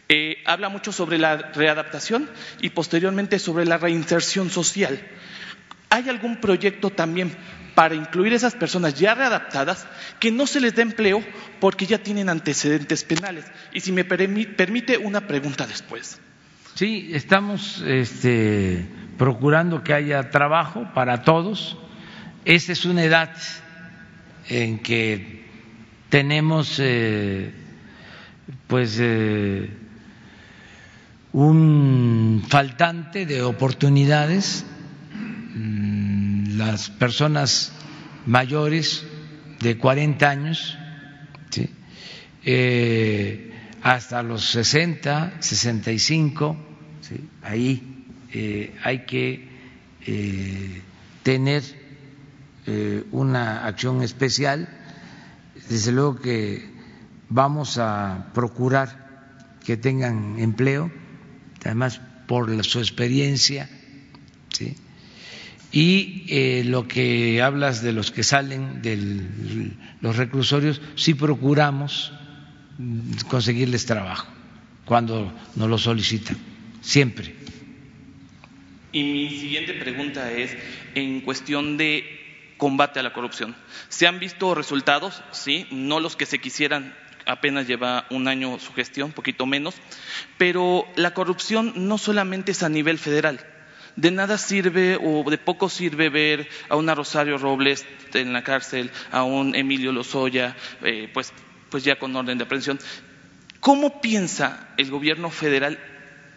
eh, 0.07 0.43
habla 0.45 0.69
mucho 0.69 0.91
sobre 0.91 1.17
la 1.17 1.35
readaptación 1.35 2.29
y 2.61 2.69
posteriormente 2.69 3.39
sobre 3.39 3.65
la 3.65 3.79
reinserción 3.79 4.51
social. 4.51 5.03
¿Hay 5.89 6.09
algún 6.09 6.39
proyecto 6.39 6.91
también 6.91 7.35
para 7.73 7.95
incluir 7.95 8.33
esas 8.33 8.53
personas 8.53 8.93
ya 8.93 9.15
readaptadas 9.15 9.87
que 10.19 10.31
no 10.31 10.45
se 10.45 10.61
les 10.61 10.75
dé 10.75 10.83
empleo 10.83 11.23
porque 11.59 11.87
ya 11.87 11.97
tienen 11.97 12.29
antecedentes 12.29 13.03
penales. 13.03 13.45
Y 13.73 13.79
si 13.79 13.91
me 13.91 14.05
permite 14.05 14.99
una 14.99 15.25
pregunta 15.25 15.65
después. 15.65 16.19
Sí, 16.75 17.09
estamos 17.13 17.83
este, 17.87 18.85
procurando 19.17 19.83
que 19.83 19.93
haya 19.93 20.29
trabajo 20.29 20.87
para 20.93 21.23
todos. 21.23 21.77
Esta 22.45 22.71
es 22.71 22.85
una 22.85 23.03
edad 23.03 23.31
en 24.49 24.79
que 24.79 25.43
tenemos 26.09 26.77
eh, 26.79 27.53
pues 28.67 28.97
eh, 28.99 29.69
un 31.31 32.43
faltante 32.47 33.25
de 33.25 33.41
oportunidades, 33.41 34.65
mm, 35.55 36.57
las 36.57 36.89
personas 36.89 37.73
mayores 38.25 39.05
de 39.59 39.77
40 39.77 40.29
años, 40.29 40.77
eh, 42.45 43.53
hasta 43.81 44.21
los 44.21 44.43
60, 44.45 45.35
65, 45.39 46.57
¿sí? 47.01 47.29
ahí 47.41 47.92
eh, 48.33 48.75
hay 48.83 49.05
que 49.05 49.47
eh, 50.05 50.81
tener 51.23 51.63
una 53.11 53.65
acción 53.65 54.03
especial. 54.03 54.69
Desde 55.69 55.91
luego 55.91 56.15
que 56.15 56.65
vamos 57.27 57.77
a 57.77 58.31
procurar 58.33 59.57
que 59.65 59.75
tengan 59.75 60.39
empleo 60.39 60.89
además 61.65 62.01
por 62.27 62.63
su 62.63 62.79
experiencia, 62.79 63.69
¿sí? 64.49 64.75
y 65.71 66.25
eh, 66.29 66.63
lo 66.65 66.87
que 66.87 67.41
hablas 67.41 67.81
de 67.81 67.93
los 67.93 68.11
que 68.11 68.23
salen 68.23 68.81
de 68.81 69.71
los 70.01 70.17
reclusorios, 70.17 70.81
sí 70.95 71.13
procuramos 71.13 72.11
conseguirles 73.27 73.85
trabajo 73.85 74.27
cuando 74.85 75.33
nos 75.55 75.69
lo 75.69 75.77
solicitan, 75.77 76.37
siempre. 76.81 77.42
Y 78.93 79.03
mi 79.03 79.29
siguiente 79.31 79.73
pregunta 79.73 80.31
es 80.31 80.55
en 80.93 81.21
cuestión 81.21 81.77
de 81.77 82.53
combate 82.57 82.99
a 82.99 83.03
la 83.03 83.11
corrupción. 83.11 83.55
¿Se 83.89 84.05
han 84.05 84.19
visto 84.19 84.53
resultados? 84.53 85.23
Sí, 85.31 85.65
no 85.71 85.99
los 85.99 86.15
que 86.15 86.27
se 86.27 86.39
quisieran 86.39 86.95
apenas 87.25 87.67
lleva 87.67 88.05
un 88.11 88.27
año 88.27 88.59
su 88.59 88.71
gestión, 88.73 89.11
poquito 89.11 89.45
menos, 89.45 89.75
pero 90.37 90.85
la 90.95 91.13
corrupción 91.13 91.73
no 91.75 91.97
solamente 91.97 92.51
es 92.51 92.61
a 92.61 92.69
nivel 92.69 92.99
federal. 92.99 93.39
De 93.95 94.11
nada 94.11 94.37
sirve 94.37 94.99
o 95.01 95.29
de 95.29 95.37
poco 95.37 95.69
sirve 95.69 96.09
ver 96.09 96.47
a 96.69 96.75
una 96.75 96.93
Rosario 96.95 97.37
Robles 97.37 97.85
en 98.13 98.31
la 98.31 98.43
cárcel, 98.43 98.91
a 99.11 99.23
un 99.23 99.55
Emilio 99.55 99.91
Lozoya, 99.91 100.55
eh, 100.83 101.09
pues, 101.13 101.33
pues 101.69 101.83
ya 101.83 101.97
con 101.97 102.15
orden 102.15 102.37
de 102.37 102.43
aprehensión. 102.43 102.79
¿Cómo 103.59 104.01
piensa 104.01 104.73
el 104.77 104.91
gobierno 104.91 105.29
federal 105.29 105.79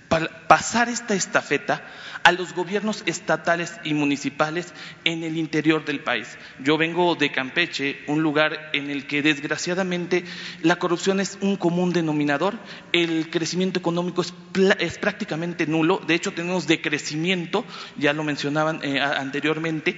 pasar 0.09 0.89
esta 0.89 1.15
estafeta 1.15 1.85
a 2.23 2.33
los 2.33 2.55
gobiernos 2.55 3.03
estatales 3.07 3.75
y 3.85 3.95
municipales 3.95 4.73
en 5.05 5.23
el 5.23 5.37
interior 5.37 5.85
del 5.85 6.01
país. 6.01 6.39
Yo 6.63 6.77
vengo 6.77 7.15
de 7.15 7.31
Campeche, 7.33 8.01
un 8.07 8.23
lugar 8.23 8.71
en 8.73 8.91
el 8.91 9.07
que 9.07 9.23
desgraciadamente 9.23 10.25
la 10.63 10.77
corrupción 10.77 11.21
es 11.21 11.39
un 11.41 11.57
común 11.57 11.93
denominador, 11.93 12.59
el 12.93 13.31
crecimiento 13.31 13.79
económico 13.79 14.23
es, 14.23 14.99
prácticamente 14.99 15.67
nulo, 15.67 16.01
de 16.07 16.15
hecho 16.15 16.33
tenemos 16.33 16.67
decrecimiento, 16.67 17.65
ya 17.97 18.13
lo 18.13 18.25
mencionaban 18.25 18.81
eh, 18.83 19.01
anteriormente. 19.01 19.97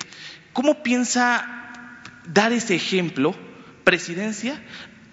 ¿Cómo 0.52 0.82
piensa 0.82 1.70
dar 2.26 2.52
ese 2.52 2.74
ejemplo, 2.74 3.34
presidencia, 3.84 4.62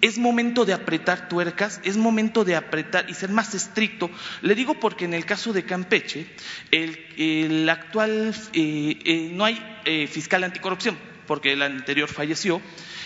es 0.06 0.18
momento 0.18 0.64
de 0.64 0.72
apretar 0.72 1.28
tuercas, 1.28 1.80
es 1.82 1.96
momento 1.96 2.44
de 2.44 2.54
apretar 2.54 3.10
y 3.10 3.14
ser 3.14 3.30
más 3.30 3.54
estricto. 3.54 4.08
Le 4.40 4.54
digo 4.54 4.78
porque 4.78 5.04
en 5.04 5.14
el 5.14 5.24
caso 5.24 5.52
de 5.52 5.64
Campeche, 5.64 6.26
el, 6.70 7.68
actual, 7.68 8.34
eh, 8.52 8.98
eh, 9.04 9.30
no 9.32 9.44
hay 9.44 9.60
eh, 9.84 10.06
fiscal 10.06 10.44
anticorrupción, 10.44 10.96
porque 11.26 11.52
el 11.52 11.62
anterior 11.62 12.08
falleció, 12.08 12.62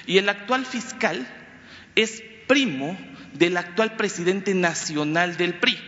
y 0.07 0.19
el 0.19 0.29
actual 0.29 0.67
fiscal 0.67 1.27
es 1.97 2.23
primo 2.47 2.99
del 3.33 3.57
actual 3.57 3.97
presidente 3.97 4.55
nacional 4.55 5.39
del 5.39 5.55
PRI, 5.55 5.79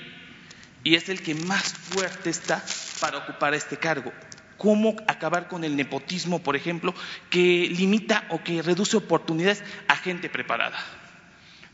y 0.85 0.95
es 0.95 1.11
el 1.11 1.21
que 1.21 1.35
más 1.35 1.75
fuerte 1.75 2.31
está 2.31 2.65
para 3.01 3.19
ocupar 3.19 3.55
este 3.55 3.77
cargo 3.77 4.13
cómo 4.57 4.95
acabar 5.09 5.49
con 5.49 5.65
el 5.65 5.75
nepotismo, 5.75 6.41
por 6.41 6.55
ejemplo, 6.55 6.95
que 7.31 7.69
limita 7.69 8.27
o 8.31 8.45
que 8.45 8.63
reduce 8.63 8.97
oportunidades 8.97 9.65
a 9.89 9.97
gente 9.97 10.31
preparada. 10.31 10.79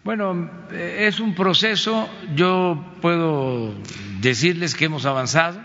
Bueno, 0.09 0.51
es 0.72 1.20
un 1.20 1.35
proceso, 1.35 2.09
yo 2.35 2.94
puedo 3.02 3.74
decirles 4.22 4.74
que 4.74 4.86
hemos 4.86 5.05
avanzado 5.05 5.62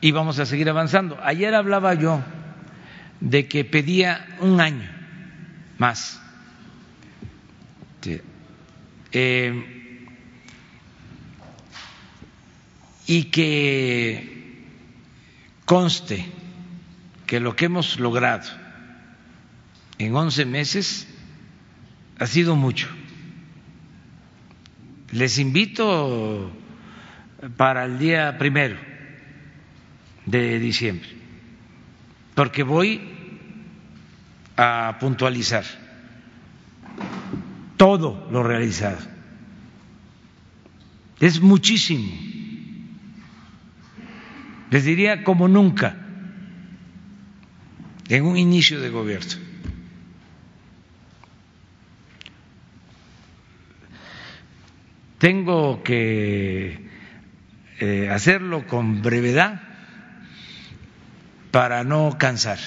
y 0.00 0.12
vamos 0.12 0.38
a 0.38 0.46
seguir 0.46 0.70
avanzando. 0.70 1.18
Ayer 1.20 1.52
hablaba 1.56 1.94
yo 1.94 2.22
de 3.18 3.48
que 3.48 3.64
pedía 3.64 4.24
un 4.38 4.60
año 4.60 4.88
más. 5.78 6.22
Eh, 9.10 10.06
y 13.08 13.24
que 13.24 14.64
conste 15.64 16.24
que 17.26 17.40
lo 17.40 17.56
que 17.56 17.64
hemos 17.64 17.98
logrado 17.98 18.48
en 19.98 20.14
once 20.14 20.44
meses 20.44 21.08
ha 22.20 22.28
sido 22.28 22.54
mucho 22.54 22.88
les 25.12 25.38
invito 25.38 26.50
para 27.56 27.84
el 27.84 27.98
día 27.98 28.38
primero 28.38 28.76
de 30.26 30.58
diciembre, 30.58 31.08
porque 32.34 32.62
voy 32.62 33.00
a 34.56 34.96
puntualizar 35.00 35.64
todo 37.76 38.28
lo 38.30 38.42
realizado. 38.42 38.98
Es 41.18 41.40
muchísimo. 41.40 42.10
Les 44.70 44.84
diría 44.84 45.24
como 45.24 45.48
nunca 45.48 45.96
en 48.08 48.24
un 48.24 48.36
inicio 48.36 48.80
de 48.80 48.90
gobierno. 48.90 49.49
Tengo 55.20 55.82
que 55.82 56.88
eh, 57.78 58.08
hacerlo 58.10 58.66
con 58.66 59.02
brevedad 59.02 59.60
para 61.50 61.84
no 61.84 62.16
cansar, 62.18 62.58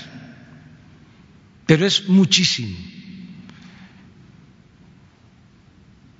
pero 1.65 1.87
es 1.87 2.07
muchísimo. 2.09 2.77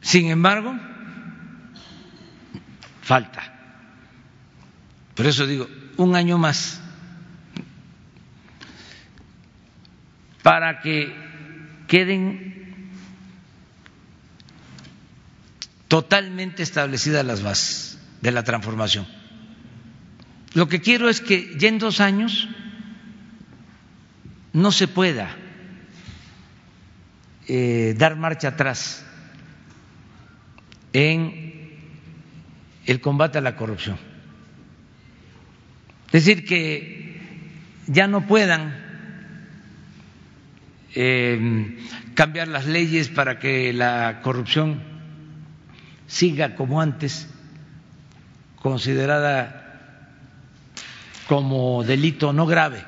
Sin 0.01 0.31
embargo, 0.31 0.76
falta. 3.03 3.53
Por 5.14 5.27
eso 5.27 5.45
digo, 5.45 5.68
un 5.97 6.15
año 6.15 6.39
más 6.39 6.81
para 10.41 10.81
que 10.81 11.14
queden 11.88 12.52
totalmente 15.94 16.64
establecidas 16.64 17.24
las 17.24 17.44
bases 17.44 17.99
de 18.20 18.32
la 18.32 18.41
transformación. 18.44 19.06
Lo 20.56 20.68
que 20.68 20.82
quiero 20.82 21.07
es 21.07 21.22
que 21.22 21.53
ya 21.60 21.68
en 21.68 21.78
dos 21.78 21.99
años 21.99 22.49
no 24.53 24.72
se 24.72 24.88
pueda 24.88 25.36
eh, 27.48 27.94
dar 27.95 28.15
marcha 28.15 28.48
atrás 28.48 29.06
en 30.94 31.78
el 32.88 32.99
combate 32.99 33.38
a 33.38 33.41
la 33.41 33.56
corrupción. 33.56 33.99
Es 36.11 36.26
decir, 36.26 36.44
que 36.44 37.22
ya 37.86 38.07
no 38.07 38.26
puedan 38.26 38.76
eh, 40.95 41.78
cambiar 42.15 42.48
las 42.48 42.65
leyes 42.65 43.10
para 43.10 43.38
que 43.38 43.72
la 43.74 44.22
corrupción 44.24 44.93
siga 46.07 46.55
como 46.55 46.81
antes, 46.81 47.27
considerada 48.61 49.59
como 51.27 51.84
delito 51.84 52.34
no 52.34 52.45
grave, 52.45 52.84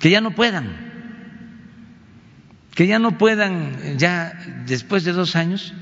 que 0.00 0.10
ya 0.10 0.20
no 0.20 0.34
puedan, 0.34 0.68
que 2.74 2.86
ya 2.86 2.98
no 2.98 3.18
puedan, 3.18 3.98
ya 3.98 4.32
después 4.66 5.04
de 5.04 5.12
dos 5.12 5.36
años, 5.36 5.74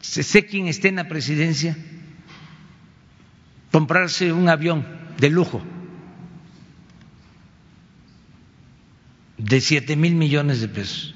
sé 0.00 0.46
quien 0.46 0.66
esté 0.66 0.88
en 0.88 0.96
la 0.96 1.08
presidencia, 1.08 1.76
comprarse 3.70 4.32
un 4.32 4.48
avión 4.48 4.86
de 5.18 5.30
lujo 5.30 5.62
de 9.38 9.60
siete 9.60 9.96
mil 9.96 10.14
millones 10.14 10.60
de 10.60 10.68
pesos, 10.68 11.14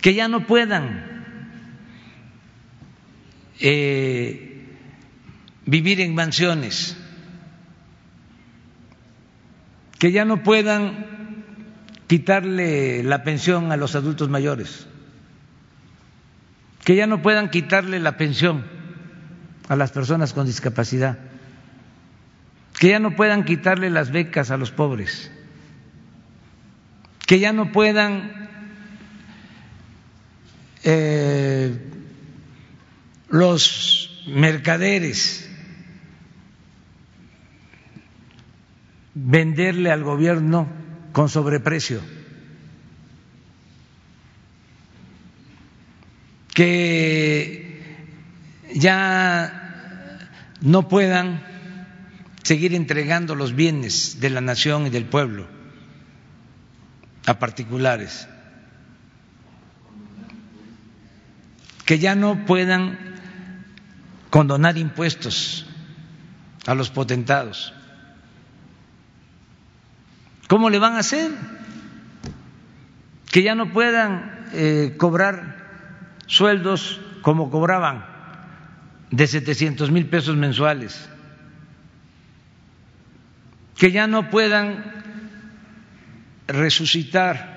que 0.00 0.14
ya 0.14 0.28
no 0.28 0.46
puedan 0.46 1.15
eh, 3.60 4.66
vivir 5.64 6.00
en 6.00 6.14
mansiones, 6.14 6.96
que 9.98 10.12
ya 10.12 10.24
no 10.24 10.42
puedan 10.42 11.06
quitarle 12.06 13.02
la 13.02 13.24
pensión 13.24 13.72
a 13.72 13.76
los 13.76 13.94
adultos 13.94 14.28
mayores, 14.28 14.86
que 16.84 16.94
ya 16.94 17.06
no 17.06 17.22
puedan 17.22 17.50
quitarle 17.50 17.98
la 17.98 18.16
pensión 18.16 18.64
a 19.68 19.76
las 19.76 19.90
personas 19.90 20.32
con 20.32 20.46
discapacidad, 20.46 21.18
que 22.78 22.90
ya 22.90 22.98
no 22.98 23.16
puedan 23.16 23.44
quitarle 23.44 23.90
las 23.90 24.10
becas 24.10 24.50
a 24.50 24.56
los 24.56 24.70
pobres, 24.70 25.32
que 27.26 27.40
ya 27.40 27.52
no 27.52 27.72
puedan 27.72 28.48
eh, 30.84 31.95
los 33.28 34.22
mercaderes 34.26 35.48
venderle 39.14 39.90
al 39.90 40.04
gobierno 40.04 40.68
con 41.12 41.28
sobreprecio, 41.28 42.00
que 46.52 48.00
ya 48.74 50.20
no 50.60 50.88
puedan 50.88 51.42
seguir 52.42 52.74
entregando 52.74 53.34
los 53.34 53.54
bienes 53.54 54.20
de 54.20 54.30
la 54.30 54.40
nación 54.40 54.86
y 54.86 54.90
del 54.90 55.06
pueblo 55.06 55.46
a 57.26 57.38
particulares, 57.38 58.28
que 61.84 61.98
ya 61.98 62.14
no 62.14 62.44
puedan 62.44 63.05
condonar 64.36 64.76
impuestos 64.76 65.64
a 66.66 66.74
los 66.74 66.90
potentados 66.90 67.72
¿Cómo 70.46 70.68
le 70.70 70.78
van 70.78 70.94
a 70.94 70.98
hacer? 70.98 71.30
Que 73.30 73.42
ya 73.42 73.54
no 73.54 73.72
puedan 73.72 74.46
eh, 74.52 74.94
cobrar 74.98 75.56
sueldos 76.26 77.00
como 77.22 77.50
cobraban 77.50 78.04
de 79.10 79.26
700 79.26 79.90
mil 79.90 80.06
pesos 80.06 80.36
mensuales, 80.36 81.08
que 83.76 83.90
ya 83.90 84.06
no 84.06 84.30
puedan 84.30 84.84
resucitar 86.46 87.56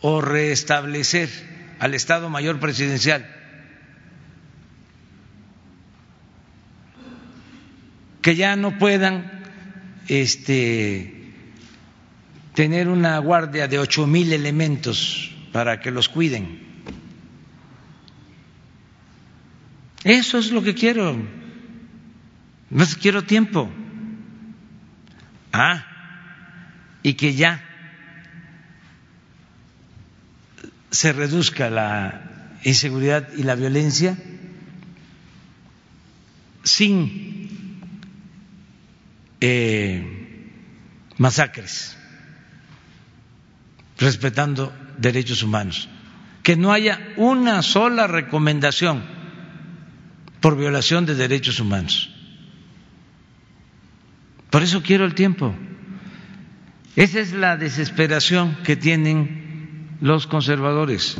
o 0.00 0.20
restablecer 0.20 1.53
al 1.78 1.94
Estado 1.94 2.28
Mayor 2.30 2.60
Presidencial 2.60 3.26
que 8.24 8.36
ya 8.36 8.56
no 8.56 8.78
puedan 8.78 9.30
este, 10.08 11.30
tener 12.54 12.88
una 12.88 13.18
guardia 13.18 13.68
de 13.68 13.78
ocho 13.78 14.06
mil 14.06 14.32
elementos 14.32 15.30
para 15.52 15.78
que 15.80 15.90
los 15.90 16.08
cuiden. 16.08 16.58
Eso 20.04 20.38
es 20.38 20.52
lo 20.52 20.62
que 20.62 20.74
quiero. 20.74 21.16
No 22.70 22.84
quiero 23.00 23.24
tiempo. 23.24 23.70
Ah, 25.52 25.86
y 27.02 27.14
que 27.14 27.34
ya 27.34 27.62
se 30.94 31.12
reduzca 31.12 31.70
la 31.70 32.58
inseguridad 32.62 33.28
y 33.36 33.42
la 33.42 33.56
violencia 33.56 34.16
sin 36.62 37.80
eh, 39.40 40.52
masacres, 41.18 41.98
respetando 43.98 44.72
derechos 44.96 45.42
humanos, 45.42 45.88
que 46.44 46.54
no 46.54 46.72
haya 46.72 47.00
una 47.16 47.62
sola 47.62 48.06
recomendación 48.06 49.02
por 50.40 50.56
violación 50.56 51.06
de 51.06 51.16
derechos 51.16 51.58
humanos. 51.58 52.08
Por 54.50 54.62
eso 54.62 54.80
quiero 54.80 55.04
el 55.04 55.14
tiempo. 55.14 55.52
Esa 56.94 57.18
es 57.18 57.32
la 57.32 57.56
desesperación 57.56 58.58
que 58.62 58.76
tienen 58.76 59.43
los 60.00 60.26
conservadores, 60.26 61.16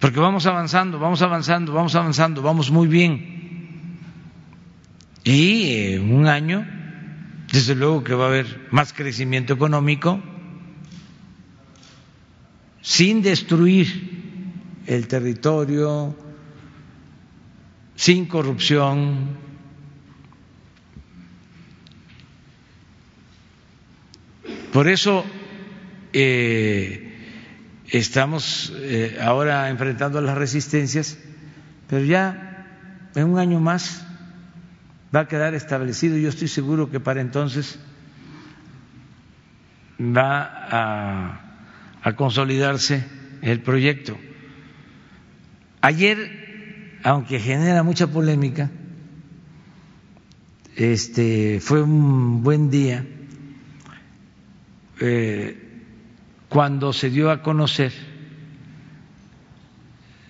porque 0.00 0.20
vamos 0.20 0.46
avanzando, 0.46 0.98
vamos 0.98 1.22
avanzando, 1.22 1.72
vamos 1.72 1.94
avanzando, 1.94 2.42
vamos 2.42 2.70
muy 2.70 2.86
bien. 2.86 3.98
Y 5.24 5.92
en 5.94 6.12
un 6.14 6.26
año 6.26 6.64
desde 7.52 7.74
luego 7.74 8.04
que 8.04 8.14
va 8.14 8.24
a 8.24 8.28
haber 8.28 8.68
más 8.70 8.92
crecimiento 8.92 9.54
económico 9.54 10.20
sin 12.82 13.22
destruir 13.22 14.82
el 14.86 15.08
territorio, 15.08 16.16
sin 17.94 18.26
corrupción. 18.26 19.36
Por 24.72 24.88
eso 24.88 25.24
eh, 26.12 27.07
estamos 27.90 28.72
eh, 28.76 29.18
ahora 29.20 29.68
enfrentando 29.70 30.20
las 30.20 30.36
resistencias, 30.36 31.18
pero 31.88 32.04
ya 32.04 32.66
en 33.14 33.28
un 33.28 33.38
año 33.38 33.60
más 33.60 34.04
va 35.14 35.20
a 35.20 35.28
quedar 35.28 35.54
establecido. 35.54 36.16
Yo 36.16 36.28
estoy 36.28 36.48
seguro 36.48 36.90
que 36.90 37.00
para 37.00 37.20
entonces 37.20 37.78
va 40.00 41.40
a, 42.02 42.14
consolidarse 42.16 43.04
el 43.42 43.60
proyecto. 43.60 44.16
Ayer, 45.82 46.98
aunque 47.04 47.38
genera 47.38 47.82
mucha 47.82 48.06
polémica, 48.06 48.70
este 50.74 51.60
fue 51.60 51.82
un 51.82 52.42
buen 52.42 52.70
día 52.70 53.04
eh, 55.00 55.67
cuando 56.48 56.92
se 56.92 57.10
dio 57.10 57.30
a 57.30 57.42
conocer 57.42 57.92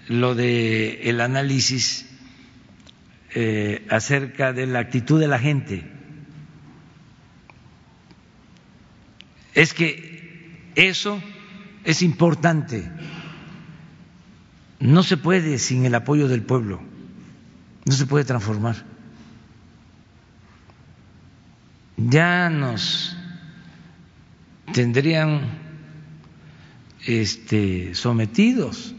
lo 0.09 0.35
de 0.35 1.03
el 1.11 1.21
análisis 1.21 2.09
eh, 3.35 3.87
acerca 3.91 4.53
de 4.53 4.67
la 4.67 4.81
actitud 4.81 5.21
de 5.21 5.29
la 5.29 5.39
gente. 5.39 5.91
Es 9.55 9.75
que 9.75 10.71
eso 10.75 11.23
es 11.85 12.03
importante. 12.03 12.91
No 14.81 15.03
se 15.03 15.17
puede 15.17 15.59
sin 15.59 15.85
el 15.85 15.95
apoyo 15.95 16.29
del 16.29 16.43
pueblo, 16.43 16.81
no 17.85 17.93
se 17.93 18.07
puede 18.07 18.25
transformar. 18.25 18.77
Ya 21.97 22.49
nos 22.49 23.17
tendrían 24.73 25.68
este, 27.09 27.95
sometidos. 27.95 28.95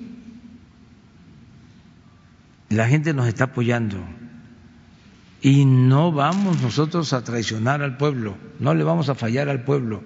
La 2.70 2.88
gente 2.88 3.14
nos 3.14 3.28
está 3.28 3.46
apoyando 3.46 4.04
y 5.42 5.64
no 5.66 6.12
vamos 6.12 6.60
nosotros 6.60 7.14
a 7.14 7.24
traicionar 7.24 7.84
al 7.84 7.98
pueblo, 7.98 8.36
no 8.60 8.74
le 8.74 8.84
vamos 8.84 9.10
a 9.10 9.16
fallar 9.16 9.48
al 9.48 9.64
pueblo. 9.64 10.02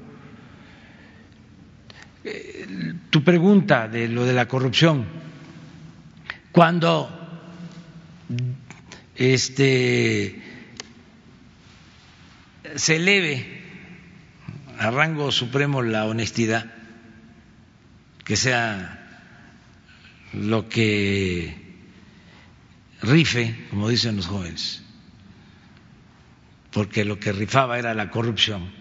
Eh, 2.26 2.94
tu 3.10 3.24
pregunta 3.24 3.88
de 3.88 4.10
lo 4.10 4.26
de 4.26 4.34
la 4.34 4.50
corrupción, 4.50 5.06
cuando 6.52 7.10
este 9.16 10.42
se 12.76 12.98
eleve 12.98 13.62
a 14.78 14.92
rango 14.92 15.32
supremo 15.32 15.82
la 15.82 16.06
honestidad, 16.06 16.83
que 18.24 18.36
sea 18.36 19.00
lo 20.34 20.70
que 20.70 21.56
rife, 23.02 23.68
como 23.70 23.90
dicen 23.90 24.16
los 24.16 24.28
jóvenes 24.28 24.84
porque 26.74 27.06
lo 27.06 27.20
que 27.20 27.32
rifaba 27.32 27.78
era 27.78 27.94
la 27.94 28.10
corrupción. 28.10 28.72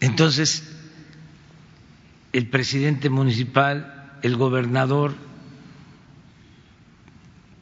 Entonces, 0.00 0.62
el 2.32 2.48
presidente 2.48 3.10
municipal, 3.10 4.18
el 4.22 4.36
gobernador, 4.36 5.14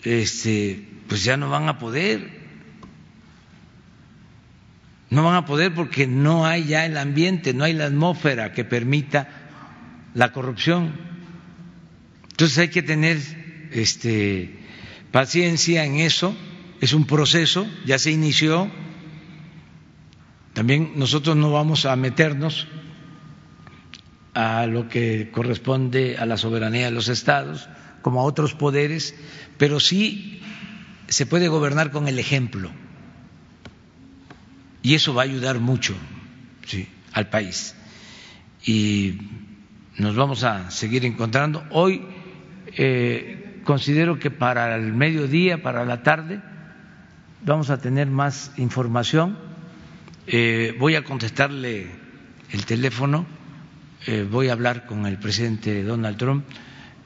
este, 0.03 0.87
pues 1.09 1.25
ya 1.25 1.37
no 1.37 1.49
van 1.49 1.69
a 1.69 1.79
poder. 1.79 2.42
No 5.13 5.25
van 5.25 5.35
a 5.35 5.45
poder 5.45 5.75
porque 5.75 6.07
no 6.07 6.47
hay 6.47 6.65
ya 6.65 6.87
el 6.87 6.97
ambiente, 6.97 7.53
no 7.53 7.65
hay 7.65 7.75
la 7.75 7.85
atmósfera 7.85 8.55
que 8.55 8.65
permita 8.65 9.29
la 10.15 10.33
corrupción. 10.33 10.95
Entonces 12.31 12.57
hay 12.57 12.69
que 12.69 12.83
tener 12.83 13.19
este 13.73 14.59
paciencia 15.11 15.85
en 15.85 15.97
eso 15.97 16.35
es 16.81 16.95
un 16.95 17.05
proceso, 17.05 17.67
ya 17.85 17.99
se 17.99 18.11
inició. 18.11 18.71
También 20.55 20.93
nosotros 20.97 21.37
no 21.37 21.53
vamos 21.53 21.85
a 21.85 21.95
meternos 21.95 22.67
a 24.33 24.65
lo 24.67 24.89
que 24.89 25.31
corresponde 25.31 26.17
a 26.17 26.25
la 26.25 26.39
soberanía 26.39 26.87
de 26.87 26.91
los 26.91 27.09
estados, 27.09 27.69
como 28.01 28.23
a 28.23 28.25
otros 28.25 28.55
poderes, 28.55 29.15
pero 29.59 29.79
sí 29.79 30.41
se 31.09 31.27
puede 31.27 31.49
gobernar 31.49 31.91
con 31.91 32.09
el 32.09 32.19
ejemplo. 32.19 32.71
Y 34.83 34.95
eso 34.95 35.15
va 35.15 35.23
a 35.23 35.25
ayudar 35.25 35.61
mucho 35.61 35.95
sí, 36.67 36.89
al 37.13 37.29
país. 37.29 37.75
Y 38.65 39.19
nos 39.99 40.17
vamos 40.17 40.45
a 40.45 40.71
seguir 40.71 41.05
encontrando. 41.05 41.65
Hoy 41.71 42.03
eh, 42.77 43.61
considero 43.65 44.19
que 44.19 44.31
para 44.31 44.75
el 44.77 44.93
mediodía, 44.93 45.63
para 45.63 45.85
la 45.85 46.03
tarde, 46.03 46.41
vamos 47.45 47.71
a 47.71 47.81
tener 47.81 48.09
más 48.09 48.53
información. 48.57 49.39
Eh, 50.27 50.75
voy 50.79 50.95
a 50.97 51.05
contestarle 51.05 51.87
el 52.51 52.65
teléfono, 52.67 53.27
eh, 54.07 54.27
voy 54.29 54.49
a 54.49 54.53
hablar 54.53 54.87
con 54.87 55.07
el 55.07 55.19
presidente 55.19 55.83
Donald 55.83 56.17
Trump 56.17 56.45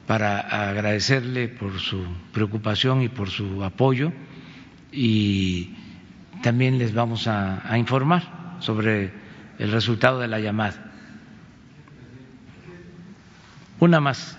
para 0.05 0.39
agradecerle 0.39 1.47
por 1.47 1.79
su 1.79 2.05
preocupación 2.31 3.01
y 3.01 3.09
por 3.09 3.29
su 3.29 3.63
apoyo 3.63 4.13
y 4.91 5.75
también 6.41 6.77
les 6.77 6.93
vamos 6.93 7.27
a, 7.27 7.77
informar 7.77 8.57
sobre 8.59 9.11
el 9.59 9.71
resultado 9.71 10.19
de 10.19 10.27
la 10.27 10.39
llamada. 10.39 10.91
Una 13.79 13.99
más. 13.99 14.37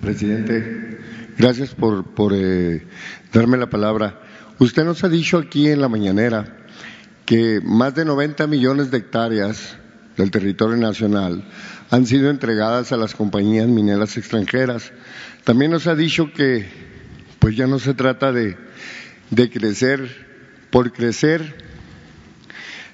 Presidente, 0.00 1.00
gracias 1.38 1.74
por, 1.74 2.04
por 2.04 2.32
eh, 2.34 2.86
darme 3.32 3.56
la 3.56 3.70
palabra. 3.70 4.20
Usted 4.58 4.84
nos 4.84 5.02
ha 5.02 5.08
dicho 5.08 5.38
aquí 5.38 5.68
en 5.68 5.80
la 5.80 5.88
mañanera 5.88 6.64
que 7.24 7.60
más 7.64 7.94
de 7.94 8.04
90 8.04 8.46
millones 8.46 8.90
de 8.90 8.98
hectáreas 8.98 9.76
del 10.16 10.30
territorio 10.30 10.76
nacional 10.76 11.44
han 11.90 12.06
sido 12.06 12.30
entregadas 12.30 12.92
a 12.92 12.96
las 12.96 13.14
compañías 13.14 13.68
mineras 13.68 14.16
extranjeras. 14.16 14.92
También 15.44 15.70
nos 15.70 15.86
ha 15.86 15.94
dicho 15.94 16.32
que 16.32 16.66
pues 17.38 17.56
ya 17.56 17.66
no 17.66 17.78
se 17.78 17.94
trata 17.94 18.32
de, 18.32 18.56
crecer 19.52 20.08
por 20.70 20.92
crecer. 20.92 21.62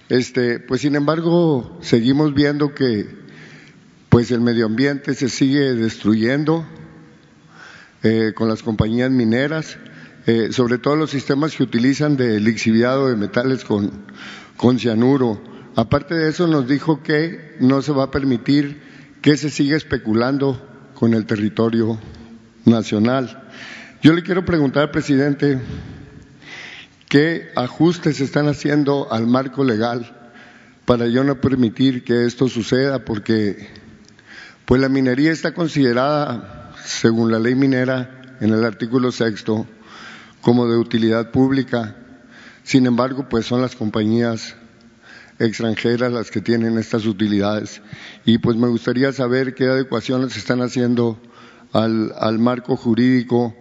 Este, 0.08 0.58
pues 0.58 0.80
sin 0.80 0.96
embargo, 0.96 1.78
seguimos 1.82 2.34
viendo 2.34 2.74
que 2.74 3.06
pues 4.08 4.32
el 4.32 4.40
medio 4.40 4.66
ambiente 4.66 5.14
se 5.14 5.28
sigue 5.28 5.74
destruyendo 5.74 6.66
eh, 8.02 8.32
con 8.34 8.48
las 8.48 8.64
compañías 8.64 9.12
mineras, 9.12 9.78
eh, 10.26 10.48
sobre 10.50 10.78
todo 10.78 10.96
los 10.96 11.10
sistemas 11.10 11.54
que 11.54 11.62
utilizan 11.62 12.16
de 12.16 12.40
lixiviado 12.40 13.08
de 13.08 13.14
metales 13.14 13.64
con 13.64 14.78
cianuro. 14.78 15.49
Aparte 15.80 16.14
de 16.14 16.28
eso, 16.28 16.46
nos 16.46 16.68
dijo 16.68 17.02
que 17.02 17.56
no 17.58 17.80
se 17.80 17.92
va 17.92 18.04
a 18.04 18.10
permitir 18.10 18.82
que 19.22 19.38
se 19.38 19.48
siga 19.48 19.78
especulando 19.78 20.90
con 20.92 21.14
el 21.14 21.24
territorio 21.24 21.98
nacional. 22.66 23.48
Yo 24.02 24.12
le 24.12 24.22
quiero 24.22 24.44
preguntar, 24.44 24.90
presidente, 24.90 25.58
¿qué 27.08 27.48
ajustes 27.56 28.20
están 28.20 28.46
haciendo 28.46 29.10
al 29.10 29.26
marco 29.26 29.64
legal 29.64 30.14
para 30.84 31.06
yo 31.06 31.24
no 31.24 31.40
permitir 31.40 32.04
que 32.04 32.26
esto 32.26 32.46
suceda? 32.48 33.06
Porque 33.06 33.66
pues 34.66 34.82
la 34.82 34.90
minería 34.90 35.32
está 35.32 35.54
considerada, 35.54 36.74
según 36.84 37.32
la 37.32 37.38
ley 37.38 37.54
minera, 37.54 38.36
en 38.42 38.52
el 38.52 38.66
artículo 38.66 39.12
sexto, 39.12 39.66
como 40.42 40.68
de 40.68 40.76
utilidad 40.76 41.30
pública. 41.30 41.96
Sin 42.64 42.84
embargo, 42.84 43.30
pues 43.30 43.46
son 43.46 43.62
las 43.62 43.74
compañías 43.74 44.56
extranjeras 45.40 46.12
las 46.12 46.30
que 46.30 46.40
tienen 46.40 46.78
estas 46.78 47.06
utilidades. 47.06 47.80
Y 48.24 48.38
pues 48.38 48.56
me 48.56 48.68
gustaría 48.68 49.12
saber 49.12 49.54
qué 49.54 49.64
adecuaciones 49.64 50.34
se 50.34 50.38
están 50.38 50.60
haciendo 50.60 51.18
al, 51.72 52.38
marco 52.38 52.76
jurídico 52.76 53.54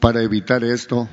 para 0.00 0.22
evitar 0.22 0.62
esto, 0.64 1.08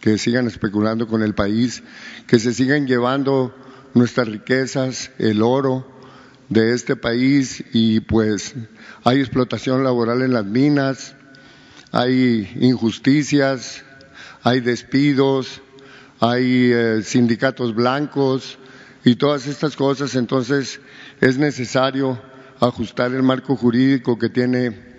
que 0.00 0.18
sigan 0.18 0.46
especulando 0.46 1.06
con 1.06 1.22
el 1.22 1.34
país, 1.34 1.82
que 2.26 2.38
se 2.38 2.52
sigan 2.54 2.86
llevando 2.86 3.54
nuestras 3.94 4.28
riquezas, 4.28 5.10
el 5.18 5.42
oro 5.42 5.86
de 6.48 6.72
este 6.72 6.96
país 6.96 7.62
y 7.72 8.00
pues 8.00 8.54
hay 9.04 9.20
explotación 9.20 9.84
laboral 9.84 10.22
en 10.22 10.32
las 10.32 10.44
minas, 10.44 11.14
hay 11.92 12.50
injusticias, 12.60 13.84
hay 14.42 14.60
despidos, 14.60 15.60
hay 16.20 16.72
eh, 16.72 17.02
sindicatos 17.02 17.74
blancos 17.74 18.58
y 19.04 19.16
todas 19.16 19.46
estas 19.46 19.76
cosas, 19.76 20.14
entonces 20.14 20.80
es 21.20 21.38
necesario 21.38 22.20
ajustar 22.60 23.12
el 23.12 23.22
marco 23.22 23.56
jurídico 23.56 24.18
que 24.18 24.28
tiene 24.28 24.92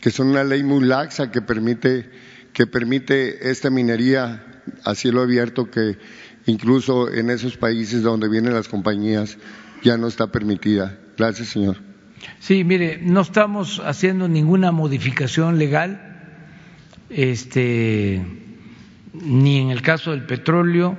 que 0.00 0.10
son 0.10 0.28
una 0.28 0.44
ley 0.44 0.62
muy 0.62 0.84
laxa 0.84 1.30
que 1.30 1.42
permite, 1.42 2.10
que 2.52 2.66
permite 2.66 3.50
esta 3.50 3.70
minería 3.70 4.44
a 4.84 4.94
cielo 4.94 5.22
abierto 5.22 5.70
que 5.70 5.98
incluso 6.46 7.12
en 7.12 7.30
esos 7.30 7.56
países 7.56 8.02
donde 8.02 8.28
vienen 8.28 8.54
las 8.54 8.68
compañías 8.68 9.38
ya 9.82 9.96
no 9.96 10.08
está 10.08 10.28
permitida. 10.28 10.98
Gracias, 11.16 11.48
señor. 11.48 11.76
Sí, 12.38 12.64
mire, 12.64 12.98
no 13.02 13.22
estamos 13.22 13.80
haciendo 13.84 14.28
ninguna 14.28 14.72
modificación 14.72 15.58
legal, 15.58 16.00
este, 17.08 18.22
ni 19.14 19.58
en 19.58 19.70
el 19.70 19.80
caso 19.80 20.10
del 20.10 20.26
petróleo, 20.26 20.98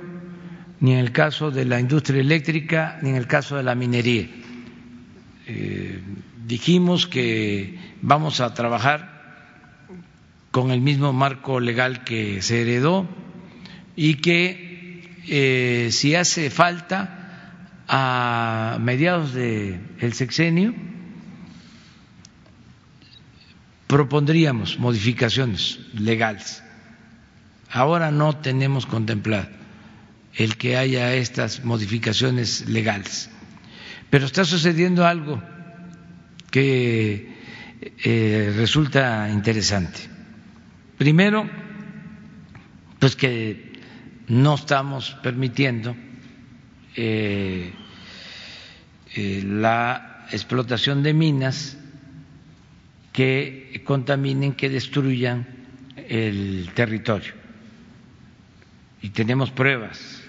ni 0.82 0.92
en 0.94 0.98
el 0.98 1.12
caso 1.12 1.52
de 1.52 1.64
la 1.64 1.78
industria 1.78 2.20
eléctrica, 2.20 2.98
ni 3.02 3.10
en 3.10 3.14
el 3.16 3.28
caso 3.28 3.56
de 3.56 3.62
la 3.62 3.76
minería. 3.76 4.28
Eh, 5.46 6.02
dijimos 6.44 7.06
que 7.06 7.78
vamos 8.02 8.40
a 8.40 8.52
trabajar 8.52 9.86
con 10.50 10.72
el 10.72 10.80
mismo 10.80 11.12
marco 11.12 11.60
legal 11.60 12.02
que 12.02 12.42
se 12.42 12.62
heredó 12.62 13.08
y 13.94 14.14
que 14.16 15.08
eh, 15.28 15.90
si 15.92 16.16
hace 16.16 16.50
falta 16.50 17.54
a 17.86 18.78
mediados 18.80 19.34
del 19.34 20.12
sexenio 20.14 20.74
propondríamos 23.86 24.80
modificaciones 24.80 25.78
legales. 25.94 26.60
Ahora 27.70 28.10
no 28.10 28.36
tenemos 28.36 28.84
contemplado 28.84 29.61
el 30.34 30.56
que 30.56 30.76
haya 30.76 31.14
estas 31.14 31.64
modificaciones 31.64 32.68
legales, 32.68 33.30
pero 34.10 34.26
está 34.26 34.44
sucediendo 34.44 35.06
algo 35.06 35.42
que 36.50 37.32
eh, 38.04 38.52
resulta 38.56 39.28
interesante. 39.30 40.00
Primero, 40.96 41.48
pues 42.98 43.16
que 43.16 43.72
no 44.28 44.54
estamos 44.54 45.16
permitiendo 45.22 45.96
eh, 46.94 47.72
eh, 49.14 49.42
la 49.44 50.26
explotación 50.30 51.02
de 51.02 51.12
minas 51.12 51.76
que 53.12 53.82
contaminen, 53.84 54.52
que 54.52 54.70
destruyan 54.70 55.46
el 56.08 56.70
territorio. 56.74 57.34
Y 59.02 59.10
tenemos 59.10 59.50
pruebas 59.50 60.21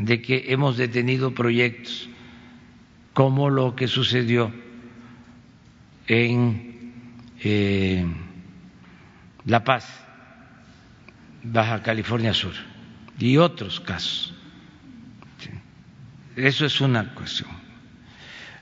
de 0.00 0.22
que 0.22 0.46
hemos 0.48 0.76
detenido 0.78 1.34
proyectos 1.34 2.08
como 3.12 3.50
lo 3.50 3.76
que 3.76 3.86
sucedió 3.86 4.50
en 6.06 6.92
eh, 7.42 8.06
La 9.44 9.62
Paz, 9.62 9.86
Baja 11.42 11.82
California 11.82 12.32
Sur, 12.32 12.54
y 13.18 13.36
otros 13.36 13.80
casos. 13.80 14.34
Eso 16.36 16.64
es 16.64 16.80
una 16.80 17.14
cuestión. 17.14 17.50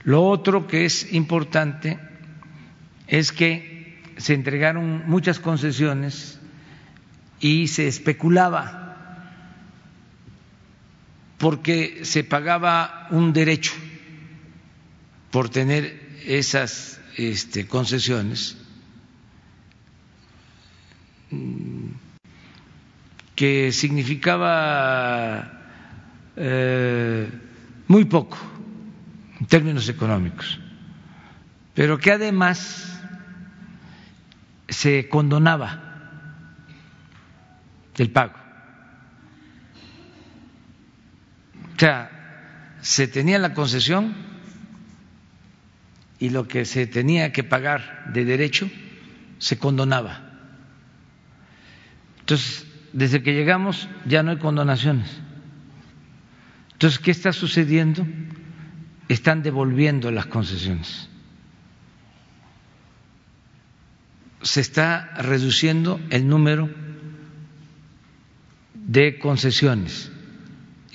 Lo 0.02 0.24
otro 0.24 0.66
que 0.66 0.85
es 0.85 1.12
importante 1.12 1.98
es 3.06 3.31
que 3.31 4.02
se 4.16 4.35
entregaron 4.35 5.09
muchas 5.09 5.39
concesiones 5.39 6.40
y 7.39 7.69
se 7.69 7.86
especulaba 7.86 8.88
porque 11.39 12.01
se 12.05 12.24
pagaba 12.24 13.06
un 13.10 13.32
derecho 13.32 13.73
por 15.31 15.48
tener 15.48 16.19
esas 16.24 17.01
este, 17.16 17.66
concesiones 17.66 18.56
que 23.35 23.73
significaba 23.73 25.52
eh, 26.36 27.31
muy 27.86 28.05
poco 28.06 28.39
en 29.40 29.47
términos 29.47 29.89
económicos. 29.89 30.59
pero 31.78 31.97
que 31.97 32.10
además 32.10 33.01
se 34.69 35.09
condonaba 35.09 35.78
el 37.97 38.10
pago. 38.10 38.38
O 41.78 41.80
sea, 41.80 42.10
se 42.80 43.06
tenía 43.06 43.38
la 43.38 43.55
concesión 43.55 44.12
y 46.18 46.30
lo 46.30 46.48
que 46.48 46.64
se 46.64 46.88
tenía 46.88 47.30
que 47.30 47.44
pagar 47.44 48.10
de 48.12 48.24
derecho 48.24 48.68
se 49.38 49.59
condonaba. 49.59 50.28
Entonces, 52.18 52.66
desde 52.92 53.22
que 53.22 53.32
llegamos 53.32 53.88
ya 54.06 54.24
no 54.24 54.32
hay 54.32 54.38
condonaciones. 54.38 55.09
Entonces, 56.72 56.98
¿qué 56.98 57.12
está 57.12 57.32
sucediendo? 57.32 58.05
Están 59.09 59.44
devolviendo 59.44 60.10
las 60.10 60.26
concesiones. 60.26 61.09
Se 64.42 64.60
está 64.60 65.14
reduciendo 65.18 66.00
el 66.10 66.26
número 66.26 66.68
de 68.74 69.20
concesiones 69.20 70.10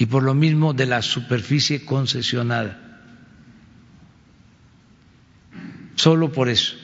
y 0.04 0.06
por 0.06 0.22
lo 0.22 0.34
mismo 0.34 0.74
de 0.74 0.86
la 0.86 1.02
superficie 1.02 1.86
concesionada. 1.86 2.78
Solo 5.96 6.30
por 6.30 6.50
eso. 6.50 6.76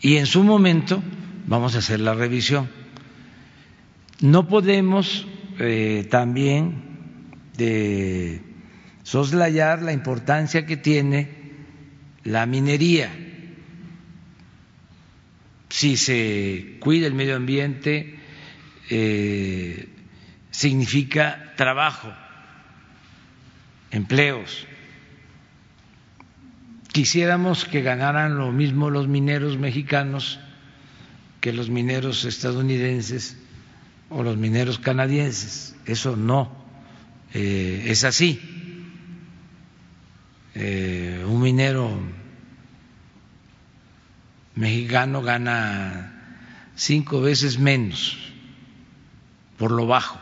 Y 0.00 0.18
en 0.18 0.26
su 0.26 0.44
momento 0.44 1.02
vamos 1.48 1.74
a 1.74 1.78
hacer 1.78 1.98
la 1.98 2.14
revisión. 2.14 2.68
No 4.20 4.46
podemos 4.46 5.26
eh, 5.58 6.06
también 6.08 6.84
soslayar 9.02 9.82
la 9.82 9.92
importancia 9.92 10.64
que 10.64 10.76
tiene 10.76 11.28
la 12.22 12.46
minería. 12.46 13.10
Si 15.70 15.96
se 15.96 16.76
cuida 16.78 17.08
el 17.08 17.14
medio 17.14 17.34
ambiente, 17.34 18.19
eh, 18.90 19.88
significa 20.50 21.54
trabajo, 21.56 22.12
empleos. 23.92 24.66
Quisiéramos 26.92 27.64
que 27.64 27.82
ganaran 27.82 28.36
lo 28.36 28.50
mismo 28.50 28.90
los 28.90 29.06
mineros 29.06 29.58
mexicanos 29.58 30.40
que 31.40 31.52
los 31.52 31.70
mineros 31.70 32.24
estadounidenses 32.24 33.38
o 34.10 34.24
los 34.24 34.36
mineros 34.36 34.80
canadienses. 34.80 35.76
Eso 35.86 36.16
no 36.16 36.50
eh, 37.32 37.84
es 37.86 38.02
así. 38.02 38.40
Eh, 40.56 41.24
un 41.26 41.40
minero 41.40 41.96
mexicano 44.56 45.22
gana 45.22 46.72
cinco 46.74 47.20
veces 47.20 47.60
menos 47.60 48.29
por 49.60 49.72
lo 49.72 49.86
bajo 49.86 50.18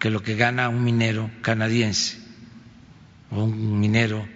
que 0.00 0.10
lo 0.10 0.24
que 0.24 0.34
gana 0.34 0.68
un 0.68 0.82
minero 0.82 1.30
canadiense 1.40 2.18
o 3.30 3.44
un 3.44 3.78
minero 3.78 4.26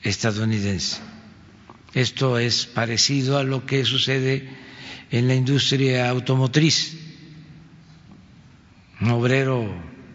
estadounidense. 0.00 1.02
Esto 1.92 2.38
es 2.38 2.64
parecido 2.64 3.36
a 3.36 3.44
lo 3.44 3.66
que 3.66 3.84
sucede 3.84 4.48
en 5.10 5.28
la 5.28 5.34
industria 5.34 6.08
automotriz. 6.08 6.96
Un 9.02 9.10
obrero 9.10 9.68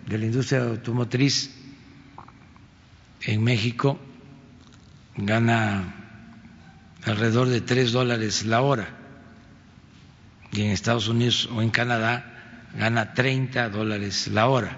de 0.07 0.17
la 0.17 0.25
industria 0.25 0.63
automotriz 0.63 1.51
en 3.21 3.43
México 3.43 3.99
gana 5.15 5.93
alrededor 7.03 7.49
de 7.49 7.61
tres 7.61 7.91
dólares 7.91 8.47
la 8.47 8.61
hora 8.61 8.89
y 10.51 10.61
en 10.61 10.71
Estados 10.71 11.07
Unidos 11.07 11.47
o 11.53 11.61
en 11.61 11.69
Canadá 11.69 12.28
gana 12.75 13.13
30 13.13 13.69
dólares 13.69 14.27
la 14.27 14.47
hora. 14.47 14.77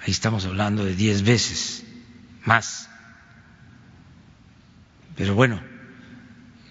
Ahí 0.00 0.10
estamos 0.10 0.44
hablando 0.44 0.84
de 0.84 0.94
diez 0.94 1.22
veces 1.22 1.84
más. 2.44 2.88
Pero 5.16 5.34
bueno, 5.34 5.62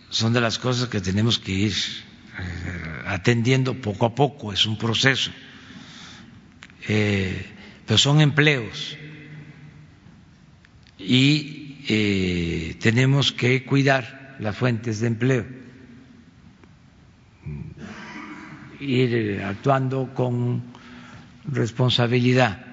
son 0.09 0.34
de 0.34 0.41
las 0.41 0.59
cosas 0.59 0.89
que 0.89 1.01
tenemos 1.01 1.39
que 1.39 1.51
ir 1.51 1.73
eh, 2.39 3.03
atendiendo 3.07 3.80
poco 3.81 4.05
a 4.05 4.15
poco, 4.15 4.53
es 4.53 4.65
un 4.65 4.77
proceso. 4.77 5.31
Eh, 6.88 7.45
pero 7.85 7.97
son 7.97 8.21
empleos 8.21 8.97
y 10.97 11.77
eh, 11.88 12.75
tenemos 12.80 13.31
que 13.31 13.65
cuidar 13.65 14.35
las 14.39 14.55
fuentes 14.55 14.99
de 14.99 15.07
empleo, 15.07 15.45
ir 18.79 19.41
actuando 19.43 20.13
con 20.13 20.63
responsabilidad. 21.45 22.65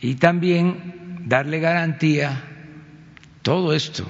Y 0.00 0.16
también 0.16 1.24
darle 1.26 1.60
garantía 1.60 2.42
todo 3.42 3.74
esto. 3.74 4.06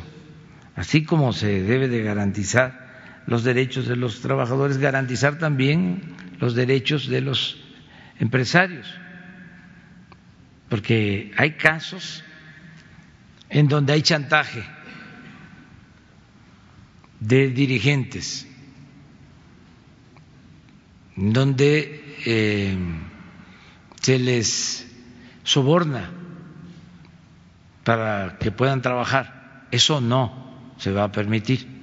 Así 0.77 1.05
como 1.05 1.33
se 1.33 1.63
debe 1.63 1.89
de 1.89 2.03
garantizar 2.03 2.85
los 3.27 3.45
derechos 3.45 3.87
de 3.87 3.97
los 3.97 4.21
trabajadores, 4.21 4.79
garantizar 4.79 5.39
también 5.39 6.15
los 6.41 6.55
derechos 6.55 7.09
de 7.09 7.21
los 7.21 7.57
empresarios, 8.19 8.87
porque 10.69 11.33
hay 11.37 11.53
casos 11.53 12.23
en 13.49 13.69
donde 13.69 13.93
hay 13.93 14.03
chantaje 14.03 14.63
de 17.21 17.49
dirigentes, 17.49 18.47
donde 21.17 22.17
eh, 22.27 22.77
se 24.01 24.19
les 24.19 24.87
soborna 25.43 26.11
para 27.85 28.39
que 28.39 28.51
puedan 28.51 28.83
trabajar. 28.83 29.67
Eso 29.71 30.01
no 30.01 30.75
se 30.79 30.91
va 30.91 31.05
a 31.05 31.13
permitir. 31.13 31.75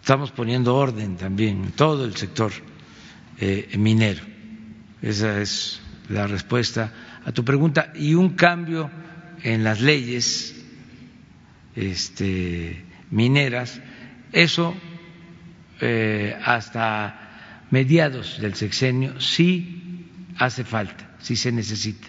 Estamos 0.00 0.32
poniendo 0.32 0.74
orden 0.74 1.16
también 1.16 1.64
en 1.64 1.72
todo 1.72 2.04
el 2.04 2.16
sector 2.16 2.50
eh, 3.38 3.70
minero. 3.78 4.24
Esa 5.02 5.40
es 5.40 5.80
la 6.08 6.26
respuesta 6.26 6.92
a 7.24 7.32
tu 7.32 7.44
pregunta. 7.44 7.92
Y 7.94 8.14
un 8.14 8.30
cambio 8.30 8.90
en 9.42 9.62
las 9.62 9.80
leyes 9.80 10.56
este, 11.76 12.84
mineras, 13.10 13.80
eso 14.32 14.74
eh, 15.80 16.38
hasta 16.44 17.66
mediados 17.70 18.40
del 18.40 18.54
sexenio 18.54 19.20
sí 19.20 20.06
hace 20.38 20.64
falta, 20.64 21.16
sí 21.20 21.36
se 21.36 21.52
necesita. 21.52 22.08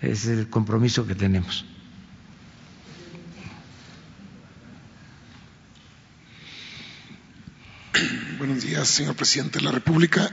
Es 0.00 0.26
el 0.26 0.48
compromiso 0.48 1.06
que 1.06 1.14
tenemos. 1.14 1.64
Buenos 8.38 8.64
días, 8.64 8.88
señor 8.88 9.14
presidente 9.14 9.60
de 9.60 9.64
la 9.64 9.70
República. 9.70 10.28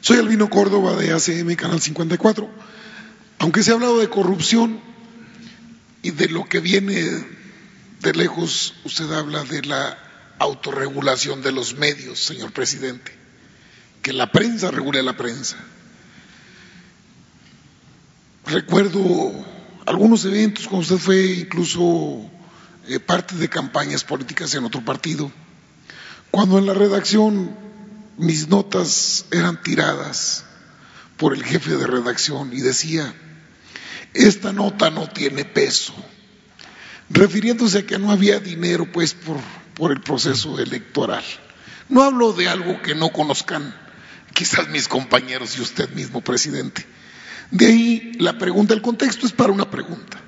Soy 0.00 0.18
Albino 0.18 0.50
Córdoba 0.50 0.96
de 0.96 1.12
ACM 1.12 1.54
Canal 1.56 1.80
54. 1.80 2.50
Aunque 3.38 3.62
se 3.62 3.70
ha 3.70 3.74
hablado 3.74 3.98
de 3.98 4.08
corrupción 4.10 4.80
y 6.02 6.10
de 6.10 6.28
lo 6.28 6.44
que 6.44 6.60
viene 6.60 6.94
de 8.00 8.12
lejos, 8.12 8.74
usted 8.84 9.10
habla 9.12 9.44
de 9.44 9.62
la 9.62 10.07
autorregulación 10.38 11.42
de 11.42 11.52
los 11.52 11.74
medios, 11.74 12.22
señor 12.22 12.52
presidente. 12.52 13.12
Que 14.02 14.12
la 14.12 14.30
prensa 14.30 14.70
regule 14.70 15.02
la 15.02 15.16
prensa. 15.16 15.56
Recuerdo 18.46 19.44
algunos 19.86 20.24
eventos 20.24 20.66
cuando 20.68 20.82
usted 20.82 20.98
fue 20.98 21.26
incluso 21.26 22.30
eh, 22.86 23.00
parte 23.00 23.34
de 23.34 23.48
campañas 23.48 24.04
políticas 24.04 24.54
en 24.54 24.64
otro 24.64 24.84
partido 24.84 25.30
cuando 26.30 26.58
en 26.58 26.66
la 26.66 26.74
redacción 26.74 27.56
mis 28.16 28.48
notas 28.48 29.26
eran 29.30 29.62
tiradas 29.62 30.44
por 31.16 31.34
el 31.34 31.44
jefe 31.44 31.76
de 31.76 31.86
redacción 31.86 32.52
y 32.52 32.60
decía, 32.60 33.14
esta 34.14 34.52
nota 34.52 34.90
no 34.90 35.08
tiene 35.08 35.44
peso, 35.44 35.94
refiriéndose 37.10 37.78
a 37.78 37.86
que 37.86 37.98
no 37.98 38.10
había 38.10 38.40
dinero 38.40 38.90
pues 38.92 39.14
por, 39.14 39.38
por 39.78 39.92
el 39.92 40.00
proceso 40.00 40.58
electoral. 40.58 41.24
No 41.88 42.02
hablo 42.02 42.32
de 42.32 42.48
algo 42.48 42.82
que 42.82 42.94
no 42.94 43.10
conozcan 43.10 43.74
quizás 44.34 44.68
mis 44.68 44.88
compañeros 44.88 45.56
y 45.56 45.62
usted 45.62 45.88
mismo, 45.90 46.20
presidente. 46.20 46.84
De 47.50 47.66
ahí 47.66 48.12
la 48.18 48.36
pregunta, 48.36 48.74
el 48.74 48.82
contexto 48.82 49.24
es 49.24 49.32
para 49.32 49.52
una 49.52 49.70
pregunta. 49.70 50.18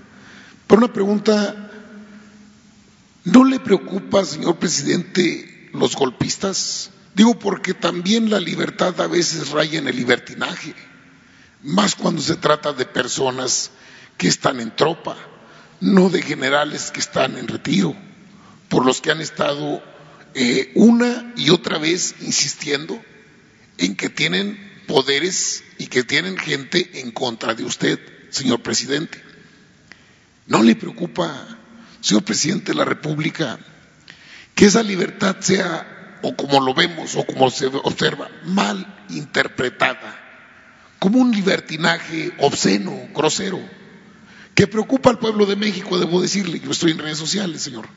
Para 0.67 0.79
una 0.79 0.93
pregunta, 0.93 1.71
¿no 3.25 3.45
le 3.45 3.61
preocupa, 3.61 4.25
señor 4.25 4.57
presidente, 4.57 5.69
los 5.75 5.97
golpistas? 5.97 6.91
Digo 7.15 7.39
porque 7.39 7.75
también 7.75 8.31
la 8.31 8.41
libertad 8.41 8.99
a 9.01 9.09
veces 9.09 9.51
raya 9.51 9.79
en 9.79 9.89
el 9.89 9.97
libertinaje. 9.97 10.75
más 11.63 11.95
cuando 11.95 12.23
se 12.23 12.37
trata 12.37 12.73
de 12.73 12.87
personas 12.87 13.71
que 14.17 14.29
están 14.29 14.61
en 14.61 14.75
tropa, 14.75 15.17
no 15.81 16.09
de 16.09 16.23
generales 16.23 16.91
que 16.91 17.01
están 17.01 17.37
en 17.37 17.49
retiro, 17.49 17.95
por 18.71 18.87
los 18.87 19.03
que 19.03 19.11
han 19.11 19.21
estado 19.21 19.83
eh, 20.33 20.71
una 20.77 21.35
y 21.37 21.51
otra 21.51 21.77
vez 21.77 22.15
insistiendo 22.21 22.99
en 23.77 23.97
que 23.97 24.09
tienen 24.09 24.59
poderes 24.87 25.65
y 25.77 25.89
que 25.89 26.05
tienen 26.05 26.39
gente 26.39 27.01
en 27.01 27.11
contra 27.11 27.55
de 27.55 27.65
usted, 27.65 27.99
señor 28.31 28.63
presidente. 28.63 29.23
¿No 30.47 30.63
le 30.63 30.77
preocupa, 30.77 31.59
señor 32.01 32.23
presidente 32.23 32.73
de 32.73 32.79
la 32.79 32.85
República, 32.85 33.59
que 34.55 34.67
esa 34.67 34.83
libertad 34.83 35.37
sea, 35.41 36.19
o 36.23 36.37
como 36.37 36.61
lo 36.61 36.73
vemos, 36.73 37.17
o 37.17 37.27
como 37.27 37.51
se 37.51 37.67
observa, 37.67 38.31
mal 38.45 39.05
interpretada, 39.11 40.17
como 41.01 41.19
un 41.19 41.33
libertinaje 41.33 42.33
obsceno, 42.39 43.09
grosero, 43.15 43.61
que 44.55 44.69
preocupa 44.69 45.11
al 45.11 45.19
pueblo 45.19 45.47
de 45.47 45.57
México, 45.57 45.99
debo 45.99 46.21
decirle, 46.21 46.61
yo 46.61 46.71
estoy 46.71 46.93
en 46.93 46.99
redes 46.99 47.19
sociales, 47.19 47.63
señor, 47.63 47.89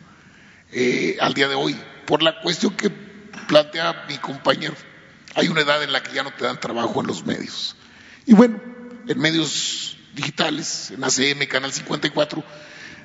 eh, 0.74 1.18
al 1.22 1.34
día 1.34 1.48
de 1.48 1.56
hoy, 1.56 1.76
por 2.06 2.24
la 2.24 2.40
cuestión 2.42 2.76
que 2.76 2.90
plantea 3.48 4.06
mi 4.08 4.18
compañero. 4.18 4.76
Hay 5.36 5.48
una 5.48 5.62
edad 5.62 5.84
en 5.84 5.92
la 5.92 6.02
que 6.04 6.14
ya 6.14 6.24
no 6.24 6.34
te 6.34 6.46
dan 6.46 6.60
trabajo 6.60 7.02
en 7.02 7.08
los 7.08 7.26
medios. 7.26 7.76
Y 8.26 8.34
bueno, 8.34 8.60
en 9.08 9.20
medios 9.20 9.98
digitales, 10.16 10.92
en 10.92 11.04
ACM, 11.04 11.48
Canal 11.48 11.72
54, 11.72 12.44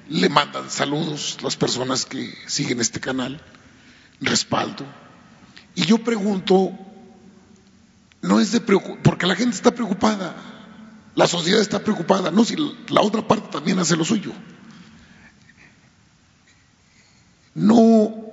le 0.09 0.29
mandan 0.29 0.71
saludos 0.71 1.39
las 1.43 1.57
personas 1.57 2.07
que 2.07 2.35
siguen 2.47 2.81
este 2.81 3.01
canal, 3.01 3.41
respaldo. 4.21 4.85
Y 5.75 5.85
yo 5.85 5.99
pregunto, 5.99 6.73
no 8.23 8.41
es 8.41 8.53
de 8.53 8.61
preocupación, 8.61 9.03
porque 9.03 9.27
la 9.27 9.37
gente 9.37 9.57
está 9.57 9.71
preocupada, 9.71 10.35
la 11.15 11.27
sociedad 11.27 11.61
está 11.61 11.81
preocupada, 11.81 12.31
no 12.31 12.45
si 12.45 12.57
la 12.89 13.01
otra 13.01 13.27
parte 13.27 13.49
también 13.51 13.79
hace 13.79 13.97
lo 13.97 14.05
suyo. 14.05 14.33
No, 17.59 18.33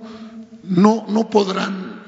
no, 0.64 1.06
no 1.08 1.30
podrán 1.30 2.04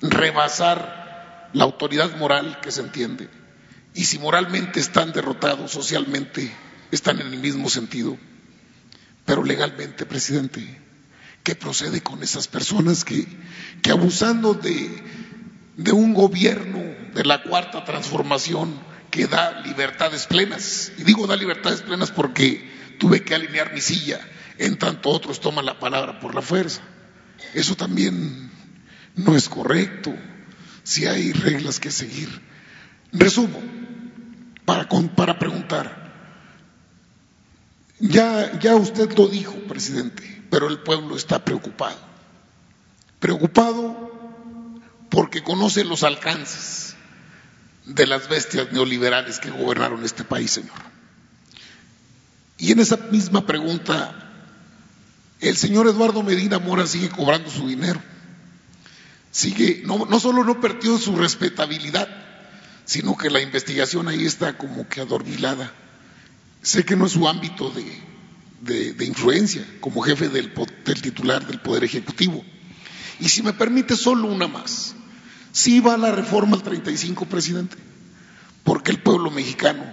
rebasar 0.00 1.50
la 1.52 1.64
autoridad 1.64 2.16
moral 2.16 2.60
que 2.60 2.72
se 2.72 2.80
entiende. 2.80 3.28
Y 3.94 4.04
si 4.04 4.18
moralmente 4.18 4.80
están 4.80 5.12
derrotados, 5.12 5.70
socialmente 5.70 6.52
están 6.90 7.20
en 7.20 7.28
el 7.28 7.38
mismo 7.38 7.68
sentido. 7.70 8.16
Pero 9.24 9.44
legalmente, 9.44 10.04
presidente, 10.06 10.80
¿qué 11.42 11.54
procede 11.54 12.02
con 12.02 12.22
esas 12.22 12.48
personas 12.48 13.04
que, 13.04 13.26
que 13.82 13.90
abusando 13.90 14.54
de, 14.54 15.02
de 15.76 15.92
un 15.92 16.14
gobierno 16.14 16.80
de 17.14 17.24
la 17.24 17.42
cuarta 17.42 17.84
transformación 17.84 18.74
que 19.10 19.26
da 19.26 19.60
libertades 19.60 20.26
plenas? 20.26 20.92
Y 20.98 21.04
digo 21.04 21.26
da 21.26 21.36
libertades 21.36 21.82
plenas 21.82 22.10
porque 22.10 22.68
tuve 22.98 23.22
que 23.22 23.34
alinear 23.34 23.72
mi 23.72 23.80
silla, 23.80 24.20
en 24.58 24.78
tanto 24.78 25.10
otros 25.10 25.40
toman 25.40 25.66
la 25.66 25.78
palabra 25.78 26.20
por 26.20 26.34
la 26.34 26.42
fuerza. 26.42 26.82
Eso 27.52 27.76
también 27.76 28.50
no 29.16 29.36
es 29.36 29.48
correcto, 29.48 30.14
si 30.82 31.06
hay 31.06 31.32
reglas 31.32 31.80
que 31.80 31.90
seguir. 31.90 32.28
Resumo, 33.12 33.60
para, 34.64 34.88
para 34.88 35.38
preguntar, 35.38 36.04
ya, 37.98 38.58
ya 38.58 38.74
usted 38.74 39.16
lo 39.16 39.28
dijo, 39.28 39.54
presidente, 39.68 40.42
pero 40.50 40.68
el 40.68 40.80
pueblo 40.80 41.16
está 41.16 41.44
preocupado. 41.44 41.98
Preocupado 43.20 44.12
porque 45.10 45.42
conoce 45.42 45.84
los 45.84 46.02
alcances 46.02 46.96
de 47.86 48.06
las 48.06 48.28
bestias 48.28 48.72
neoliberales 48.72 49.38
que 49.38 49.50
gobernaron 49.50 50.04
este 50.04 50.24
país, 50.24 50.50
señor. 50.50 50.94
Y 52.58 52.72
en 52.72 52.80
esa 52.80 52.96
misma 52.96 53.46
pregunta, 53.46 54.23
el 55.48 55.56
señor 55.56 55.86
Eduardo 55.86 56.22
Medina 56.22 56.58
Mora 56.58 56.86
sigue 56.86 57.08
cobrando 57.08 57.50
su 57.50 57.68
dinero 57.68 58.00
sigue, 59.34 59.82
no, 59.84 60.06
no 60.06 60.20
solo 60.20 60.44
no 60.44 60.60
perdió 60.60 60.96
su 60.96 61.16
respetabilidad, 61.16 62.08
sino 62.84 63.16
que 63.16 63.30
la 63.30 63.40
investigación 63.40 64.06
ahí 64.06 64.24
está 64.24 64.56
como 64.56 64.88
que 64.88 65.00
adormilada. 65.00 65.72
Sé 66.62 66.84
que 66.84 66.94
no 66.94 67.06
es 67.06 67.12
su 67.12 67.28
ámbito 67.28 67.72
de, 68.62 69.04
influencia 69.04 69.66
como 69.80 70.02
jefe 70.02 70.28
del, 70.28 70.52
del, 70.84 71.02
titular 71.02 71.44
del 71.48 71.60
Poder 71.60 71.82
Ejecutivo. 71.82 72.44
Y 73.18 73.28
si 73.28 73.42
me 73.42 73.52
permite 73.52 73.96
solo 73.96 74.28
una 74.28 74.46
más, 74.46 74.94
sí 75.50 75.80
va 75.80 75.96
la 75.96 76.12
reforma 76.12 76.56
al 76.56 76.62
35, 76.62 77.26
presidente, 77.26 77.76
porque 78.62 78.92
el 78.92 79.00
pueblo 79.00 79.32
mexicano 79.32 79.84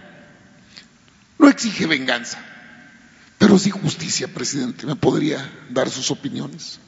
no 1.40 1.50
exige 1.50 1.88
venganza, 1.88 2.38
pero 3.42 3.58
sí 3.60 3.72
justicia, 3.72 4.30
presidente. 4.30 4.86
¿Me 4.86 4.96
podría 4.96 5.52
dar 5.70 5.90
sus 5.90 6.12
opiniones? 6.12 6.80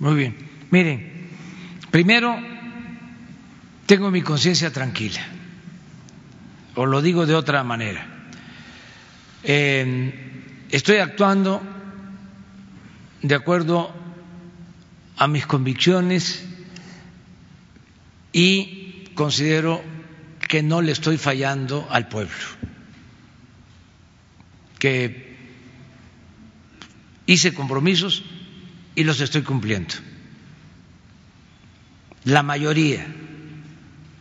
Muy 0.00 0.14
bien. 0.14 0.36
Miren, 0.70 1.16
Primero, 1.96 2.36
tengo 3.86 4.10
mi 4.10 4.20
conciencia 4.20 4.70
tranquila, 4.70 5.26
o 6.74 6.84
lo 6.84 7.00
digo 7.00 7.24
de 7.24 7.34
otra 7.34 7.64
manera. 7.64 8.06
estoy 9.42 10.96
actuando 10.98 11.62
de 13.22 13.34
acuerdo 13.34 13.94
a 15.16 15.26
mis 15.26 15.46
convicciones 15.46 16.44
y 18.34 19.04
considero 19.14 19.82
que 20.48 20.62
no 20.62 20.82
le 20.82 20.92
estoy 20.92 21.16
fallando 21.16 21.88
al 21.90 22.08
pueblo, 22.08 22.34
que 24.78 25.25
hice 27.26 27.52
compromisos 27.52 28.22
y 28.94 29.04
los 29.04 29.20
estoy 29.20 29.42
cumpliendo 29.42 29.94
la 32.24 32.42
mayoría 32.42 33.06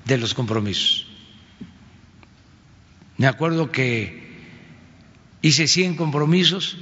de 0.05 0.17
los 0.19 0.35
compromisos. 0.35 1.07
Me 3.17 3.25
acuerdo 3.25 3.71
que 3.71 4.45
hice 5.41 5.67
100 5.67 5.95
compromisos 5.95 6.77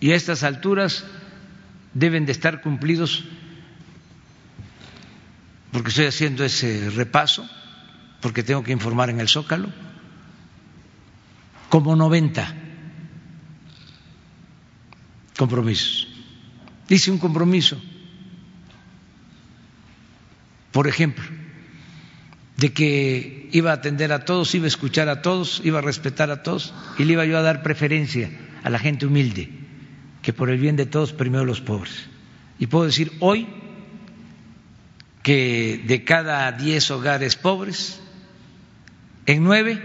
y 0.00 0.10
a 0.10 0.14
estas 0.14 0.42
alturas 0.42 1.06
deben 1.94 2.26
de 2.26 2.32
estar 2.32 2.60
cumplidos, 2.60 3.24
porque 5.72 5.88
estoy 5.88 6.06
haciendo 6.06 6.44
ese 6.44 6.90
repaso, 6.90 7.48
porque 8.20 8.42
tengo 8.42 8.62
que 8.62 8.72
informar 8.72 9.08
en 9.08 9.20
el 9.20 9.28
Zócalo, 9.28 9.72
como 11.70 11.96
90 11.96 12.63
compromisos. 15.36 16.08
Hice 16.88 17.10
un 17.10 17.18
compromiso 17.18 17.80
por 20.74 20.88
ejemplo, 20.88 21.24
de 22.56 22.72
que 22.72 23.48
iba 23.52 23.70
a 23.70 23.74
atender 23.74 24.12
a 24.12 24.24
todos, 24.24 24.56
iba 24.56 24.64
a 24.64 24.66
escuchar 24.66 25.08
a 25.08 25.22
todos, 25.22 25.62
iba 25.62 25.78
a 25.78 25.82
respetar 25.82 26.32
a 26.32 26.42
todos 26.42 26.74
y 26.98 27.04
le 27.04 27.12
iba 27.12 27.24
yo 27.24 27.38
a 27.38 27.42
dar 27.42 27.62
preferencia 27.62 28.28
a 28.64 28.70
la 28.70 28.80
gente 28.80 29.06
humilde, 29.06 29.50
que 30.20 30.32
por 30.32 30.50
el 30.50 30.58
bien 30.58 30.74
de 30.74 30.86
todos 30.86 31.12
primero 31.12 31.44
los 31.44 31.60
pobres. 31.60 32.06
Y 32.58 32.66
puedo 32.66 32.86
decir 32.86 33.12
hoy 33.20 33.46
que 35.22 35.80
de 35.86 36.02
cada 36.02 36.50
diez 36.50 36.90
hogares 36.90 37.36
pobres, 37.36 38.00
en 39.26 39.44
nueve 39.44 39.80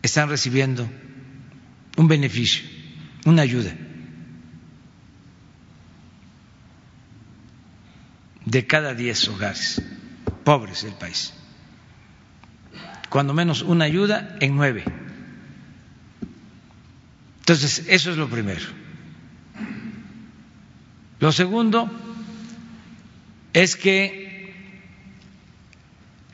están 0.00 0.30
recibiendo 0.30 0.88
un 1.98 2.08
beneficio, 2.08 2.64
una 3.24 3.42
ayuda. 3.42 3.74
de 8.44 8.66
cada 8.66 8.94
diez 8.94 9.26
hogares 9.28 9.82
pobres 10.44 10.82
del 10.82 10.94
país. 10.94 11.32
Cuando 13.08 13.32
menos 13.32 13.62
una 13.62 13.84
ayuda 13.84 14.36
en 14.40 14.56
nueve. 14.56 14.84
Entonces, 17.40 17.84
eso 17.88 18.10
es 18.10 18.16
lo 18.16 18.28
primero. 18.28 18.64
Lo 21.20 21.32
segundo 21.32 21.90
es 23.52 23.76
que 23.76 24.52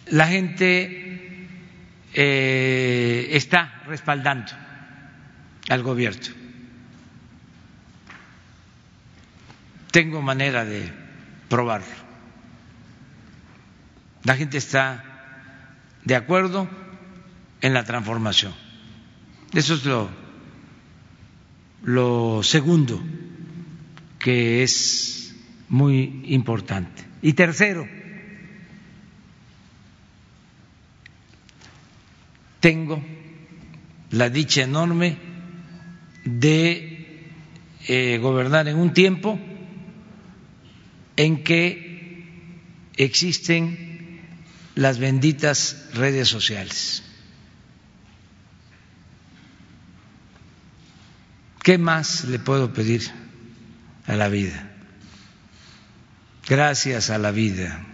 la 0.06 0.26
gente 0.26 1.48
eh, 2.14 3.28
está 3.32 3.82
respaldando 3.86 4.52
al 5.68 5.82
gobierno. 5.82 6.39
Tengo 9.90 10.22
manera 10.22 10.64
de 10.64 10.90
probarlo. 11.48 12.10
La 14.24 14.36
gente 14.36 14.58
está 14.58 15.04
de 16.04 16.14
acuerdo 16.14 16.68
en 17.60 17.74
la 17.74 17.84
transformación. 17.84 18.54
Eso 19.52 19.74
es 19.74 19.84
lo, 19.84 20.08
lo 21.82 22.42
segundo 22.42 23.02
que 24.18 24.62
es 24.62 25.34
muy 25.68 26.22
importante. 26.26 27.04
Y 27.22 27.32
tercero, 27.32 27.86
tengo 32.60 33.02
la 34.10 34.28
dicha 34.28 34.62
enorme 34.62 35.16
de 36.24 37.30
eh, 37.88 38.18
gobernar 38.18 38.68
en 38.68 38.76
un 38.76 38.92
tiempo 38.92 39.38
en 41.20 41.44
que 41.44 42.24
existen 42.96 44.22
las 44.74 44.98
benditas 44.98 45.90
redes 45.92 46.28
sociales. 46.28 47.02
¿Qué 51.62 51.76
más 51.76 52.24
le 52.24 52.38
puedo 52.38 52.72
pedir 52.72 53.02
a 54.06 54.16
la 54.16 54.30
vida? 54.30 54.72
Gracias 56.48 57.10
a 57.10 57.18
la 57.18 57.32
vida 57.32 57.86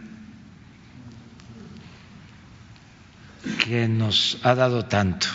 que 3.65 3.89
nos 3.89 4.39
ha 4.45 4.55
dado 4.55 4.85
tanto. 4.85 5.27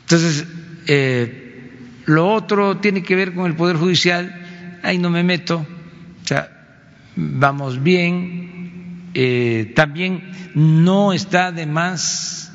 Entonces, 0.00 0.46
eh, 0.88 1.70
lo 2.06 2.34
otro 2.34 2.78
tiene 2.78 3.04
que 3.04 3.14
ver 3.14 3.34
con 3.34 3.46
el 3.46 3.54
Poder 3.54 3.76
Judicial, 3.76 4.43
ahí 4.84 4.98
no 4.98 5.08
me 5.08 5.22
meto, 5.22 5.66
o 6.22 6.26
sea, 6.26 6.50
vamos 7.16 7.82
bien, 7.82 9.10
eh, 9.14 9.72
también 9.74 10.30
no 10.54 11.14
está 11.14 11.52
de 11.52 11.64
más 11.64 12.52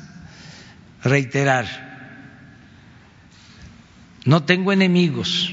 reiterar, 1.02 1.66
no 4.24 4.44
tengo 4.44 4.72
enemigos, 4.72 5.52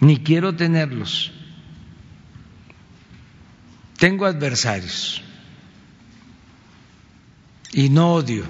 ni 0.00 0.18
quiero 0.20 0.56
tenerlos, 0.56 1.32
tengo 3.98 4.24
adversarios 4.24 5.22
y 7.74 7.90
no 7.90 8.14
odio, 8.14 8.44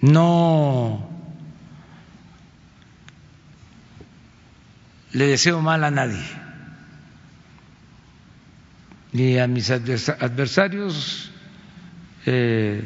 no 0.00 1.11
le 5.12 5.26
deseo 5.26 5.60
mal 5.60 5.84
a 5.84 5.90
nadie. 5.90 6.24
Y 9.12 9.38
a 9.38 9.46
mis 9.46 9.70
adversarios 9.70 11.30
eh, 12.24 12.84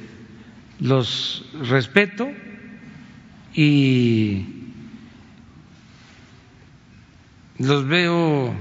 los 0.80 1.44
respeto 1.68 2.28
y 3.54 4.44
los 7.58 7.86
veo 7.86 8.54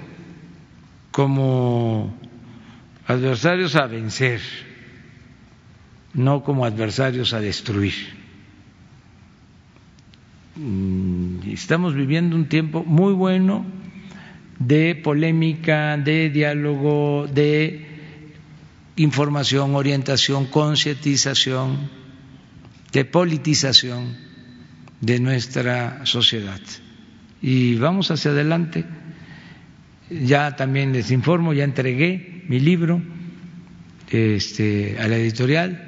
como 1.12 2.18
adversarios 3.08 3.76
a 3.76 3.88
vencer 3.88 4.42
no 6.16 6.44
como 6.44 6.66
adversarios 6.66 7.34
a 7.34 7.42
destruir. 7.42 7.94
Mm, 10.58 11.50
estamos 11.50 11.96
viviendo 11.96 12.34
un 12.34 12.48
tiempo 12.48 12.86
muy 12.86 13.12
bueno 13.14 13.66
de 14.58 14.96
polémica, 14.96 15.98
de 15.98 16.30
diálogo, 16.30 17.28
de 17.28 17.86
información, 18.96 19.76
orientación, 19.76 20.46
concientización, 20.46 21.90
de 22.94 23.04
politización 23.04 24.16
de 25.02 25.20
nuestra 25.20 26.06
sociedad. 26.06 26.62
Y 27.42 27.76
vamos 27.76 28.10
hacia 28.12 28.32
adelante. 28.32 28.86
Ya 30.10 30.56
también 30.56 30.94
les 30.94 31.12
informo, 31.12 31.52
ya 31.52 31.66
entregué 31.66 32.46
mi 32.48 32.62
libro 32.62 33.02
este, 34.10 34.98
a 35.02 35.08
la 35.10 35.18
editorial 35.18 35.85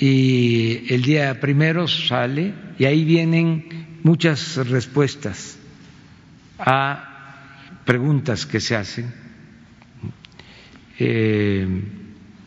y 0.00 0.94
el 0.94 1.02
día 1.02 1.40
primero 1.40 1.88
sale 1.88 2.54
y 2.78 2.84
ahí 2.84 3.04
vienen 3.04 3.98
muchas 4.04 4.56
respuestas 4.68 5.58
a 6.56 7.58
preguntas 7.84 8.46
que 8.46 8.60
se 8.60 8.76
hacen. 8.76 9.12
Eh, 11.00 11.66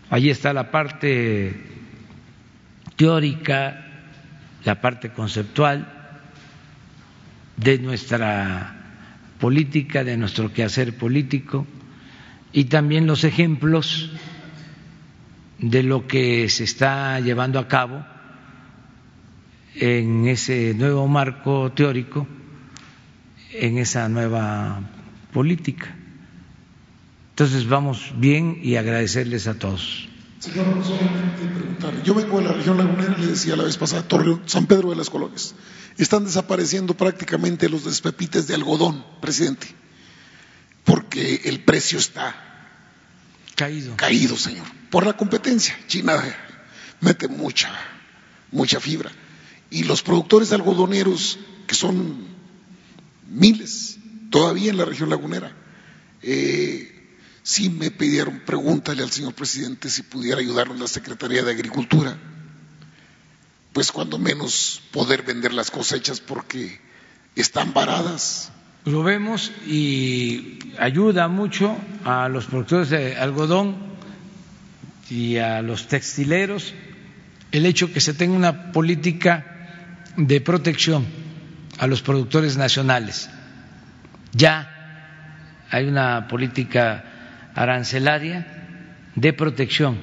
ahí 0.09 0.29
está 0.29 0.53
la 0.53 0.71
parte 0.71 1.53
teórica, 2.95 3.85
la 4.63 4.79
parte 4.79 5.09
conceptual 5.09 5.87
de 7.57 7.79
nuestra 7.79 8.75
política, 9.41 10.05
de 10.05 10.15
nuestro 10.15 10.53
quehacer 10.53 10.97
político 10.97 11.67
y 12.53 12.65
también 12.65 13.07
los 13.07 13.25
ejemplos 13.25 14.11
de 15.61 15.83
lo 15.83 16.07
que 16.07 16.49
se 16.49 16.63
está 16.63 17.19
llevando 17.19 17.59
a 17.59 17.67
cabo 17.67 18.03
en 19.75 20.27
ese 20.27 20.73
nuevo 20.73 21.07
marco 21.07 21.71
teórico, 21.71 22.27
en 23.53 23.77
esa 23.77 24.09
nueva 24.09 24.81
política. 25.31 25.95
Entonces 27.29 27.67
vamos 27.67 28.11
bien 28.17 28.59
y 28.61 28.75
agradecerles 28.75 29.47
a 29.47 29.53
todos. 29.53 30.09
Señor, 30.39 30.65
solamente 30.83 31.45
preguntar. 31.53 32.03
Yo 32.03 32.15
vengo 32.15 32.39
de 32.39 32.45
la 32.45 32.53
región 32.53 32.77
lagunera, 32.77 33.15
le 33.17 33.27
decía 33.27 33.55
la 33.55 33.63
vez 33.63 33.77
pasada, 33.77 34.07
Torreón, 34.07 34.41
San 34.47 34.65
Pedro 34.65 34.89
de 34.89 34.95
las 34.95 35.11
Colonias. 35.11 35.53
Están 35.97 36.25
desapareciendo 36.25 36.95
prácticamente 36.95 37.69
los 37.69 37.85
despepites 37.85 38.47
de 38.47 38.55
algodón, 38.55 39.05
presidente, 39.21 39.67
porque 40.83 41.41
el 41.45 41.59
precio 41.59 41.99
está 41.99 42.35
caído. 43.55 43.95
Caído, 43.97 44.35
señor 44.35 44.80
por 44.91 45.05
la 45.05 45.13
competencia. 45.13 45.75
China 45.87 46.21
mete 46.99 47.27
mucha, 47.27 47.71
mucha 48.51 48.79
fibra. 48.79 49.11
Y 49.71 49.83
los 49.83 50.03
productores 50.03 50.51
algodoneros, 50.51 51.39
que 51.65 51.73
son 51.73 52.27
miles 53.27 53.97
todavía 54.29 54.69
en 54.69 54.77
la 54.77 54.85
región 54.85 55.09
lagunera, 55.09 55.51
eh, 56.21 57.17
sí 57.41 57.69
me 57.69 57.89
pidieron, 57.89 58.41
pregúntale 58.45 59.01
al 59.01 59.11
señor 59.11 59.33
presidente 59.33 59.89
si 59.89 60.03
pudiera 60.03 60.39
ayudarnos 60.39 60.79
la 60.79 60.87
Secretaría 60.87 61.41
de 61.43 61.51
Agricultura, 61.51 62.17
pues 63.73 63.91
cuando 63.91 64.19
menos 64.19 64.81
poder 64.91 65.23
vender 65.23 65.53
las 65.53 65.71
cosechas 65.71 66.19
porque 66.19 66.81
están 67.35 67.73
varadas. 67.73 68.51
Lo 68.83 69.03
vemos 69.03 69.51
y 69.65 70.59
ayuda 70.79 71.27
mucho 71.29 71.77
a 72.03 72.27
los 72.27 72.45
productores 72.45 72.89
de 72.89 73.15
algodón 73.15 73.90
y 75.09 75.37
a 75.37 75.61
los 75.61 75.87
textileros 75.87 76.73
el 77.51 77.65
hecho 77.65 77.91
que 77.91 77.99
se 77.99 78.13
tenga 78.13 78.35
una 78.35 78.71
política 78.71 79.45
de 80.15 80.41
protección 80.41 81.05
a 81.79 81.87
los 81.87 82.01
productores 82.01 82.57
nacionales. 82.57 83.29
Ya 84.33 85.65
hay 85.69 85.87
una 85.87 86.27
política 86.27 87.03
arancelaria 87.55 88.47
de 89.15 89.33
protección 89.33 89.99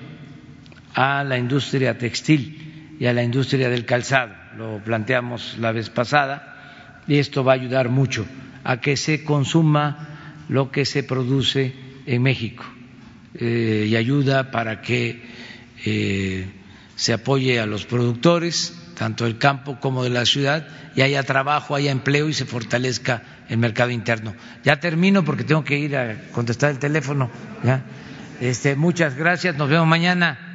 a 0.95 1.25
la 1.25 1.39
industria 1.39 1.97
textil 1.97 2.97
y 3.01 3.07
a 3.07 3.13
la 3.13 3.23
industria 3.23 3.71
del 3.71 3.87
calzado. 3.87 4.35
Lo 4.57 4.83
planteamos 4.85 5.57
la 5.59 5.73
vez 5.73 5.89
pasada 5.89 7.03
y 7.07 7.19
esto 7.19 7.45
va 7.45 7.53
a 7.53 7.57
ayudar 7.57 7.89
mucho 7.89 8.27
a 8.65 8.81
que 8.81 8.97
se 8.97 9.25
consuma 9.25 10.45
lo 10.49 10.71
que 10.71 10.85
se 10.85 11.03
produce 11.03 11.75
en 12.07 12.23
México 12.23 12.65
eh, 13.35 13.87
y 13.89 13.97
ayuda 13.97 14.51
para 14.51 14.81
que 14.81 15.23
eh, 15.85 16.47
se 16.97 17.13
apoye 17.13 17.61
a 17.61 17.67
los 17.67 17.85
productores, 17.85 18.75
tanto 18.95 19.25
del 19.25 19.39
campo 19.39 19.79
como 19.81 20.03
de 20.05 20.11
la 20.11 20.27
ciudad, 20.27 20.67
y 20.97 21.03
haya 21.03 21.23
trabajo, 21.23 21.75
haya 21.75 21.93
empleo 21.93 22.29
y 22.29 22.35
se 22.35 22.45
fortalezca 22.45 23.23
el 23.49 23.59
mercado 23.59 23.91
interno. 23.91 24.35
Ya 24.65 24.81
termino 24.81 25.25
porque 25.25 25.45
tengo 25.45 25.65
que 25.65 25.79
ir 25.79 25.97
a 25.97 26.17
contestar 26.33 26.71
el 26.71 26.79
teléfono. 26.79 27.31
Este, 28.41 28.75
muchas 28.77 29.15
gracias, 29.17 29.57
nos 29.57 29.69
vemos 29.69 29.87
mañana. 29.87 30.48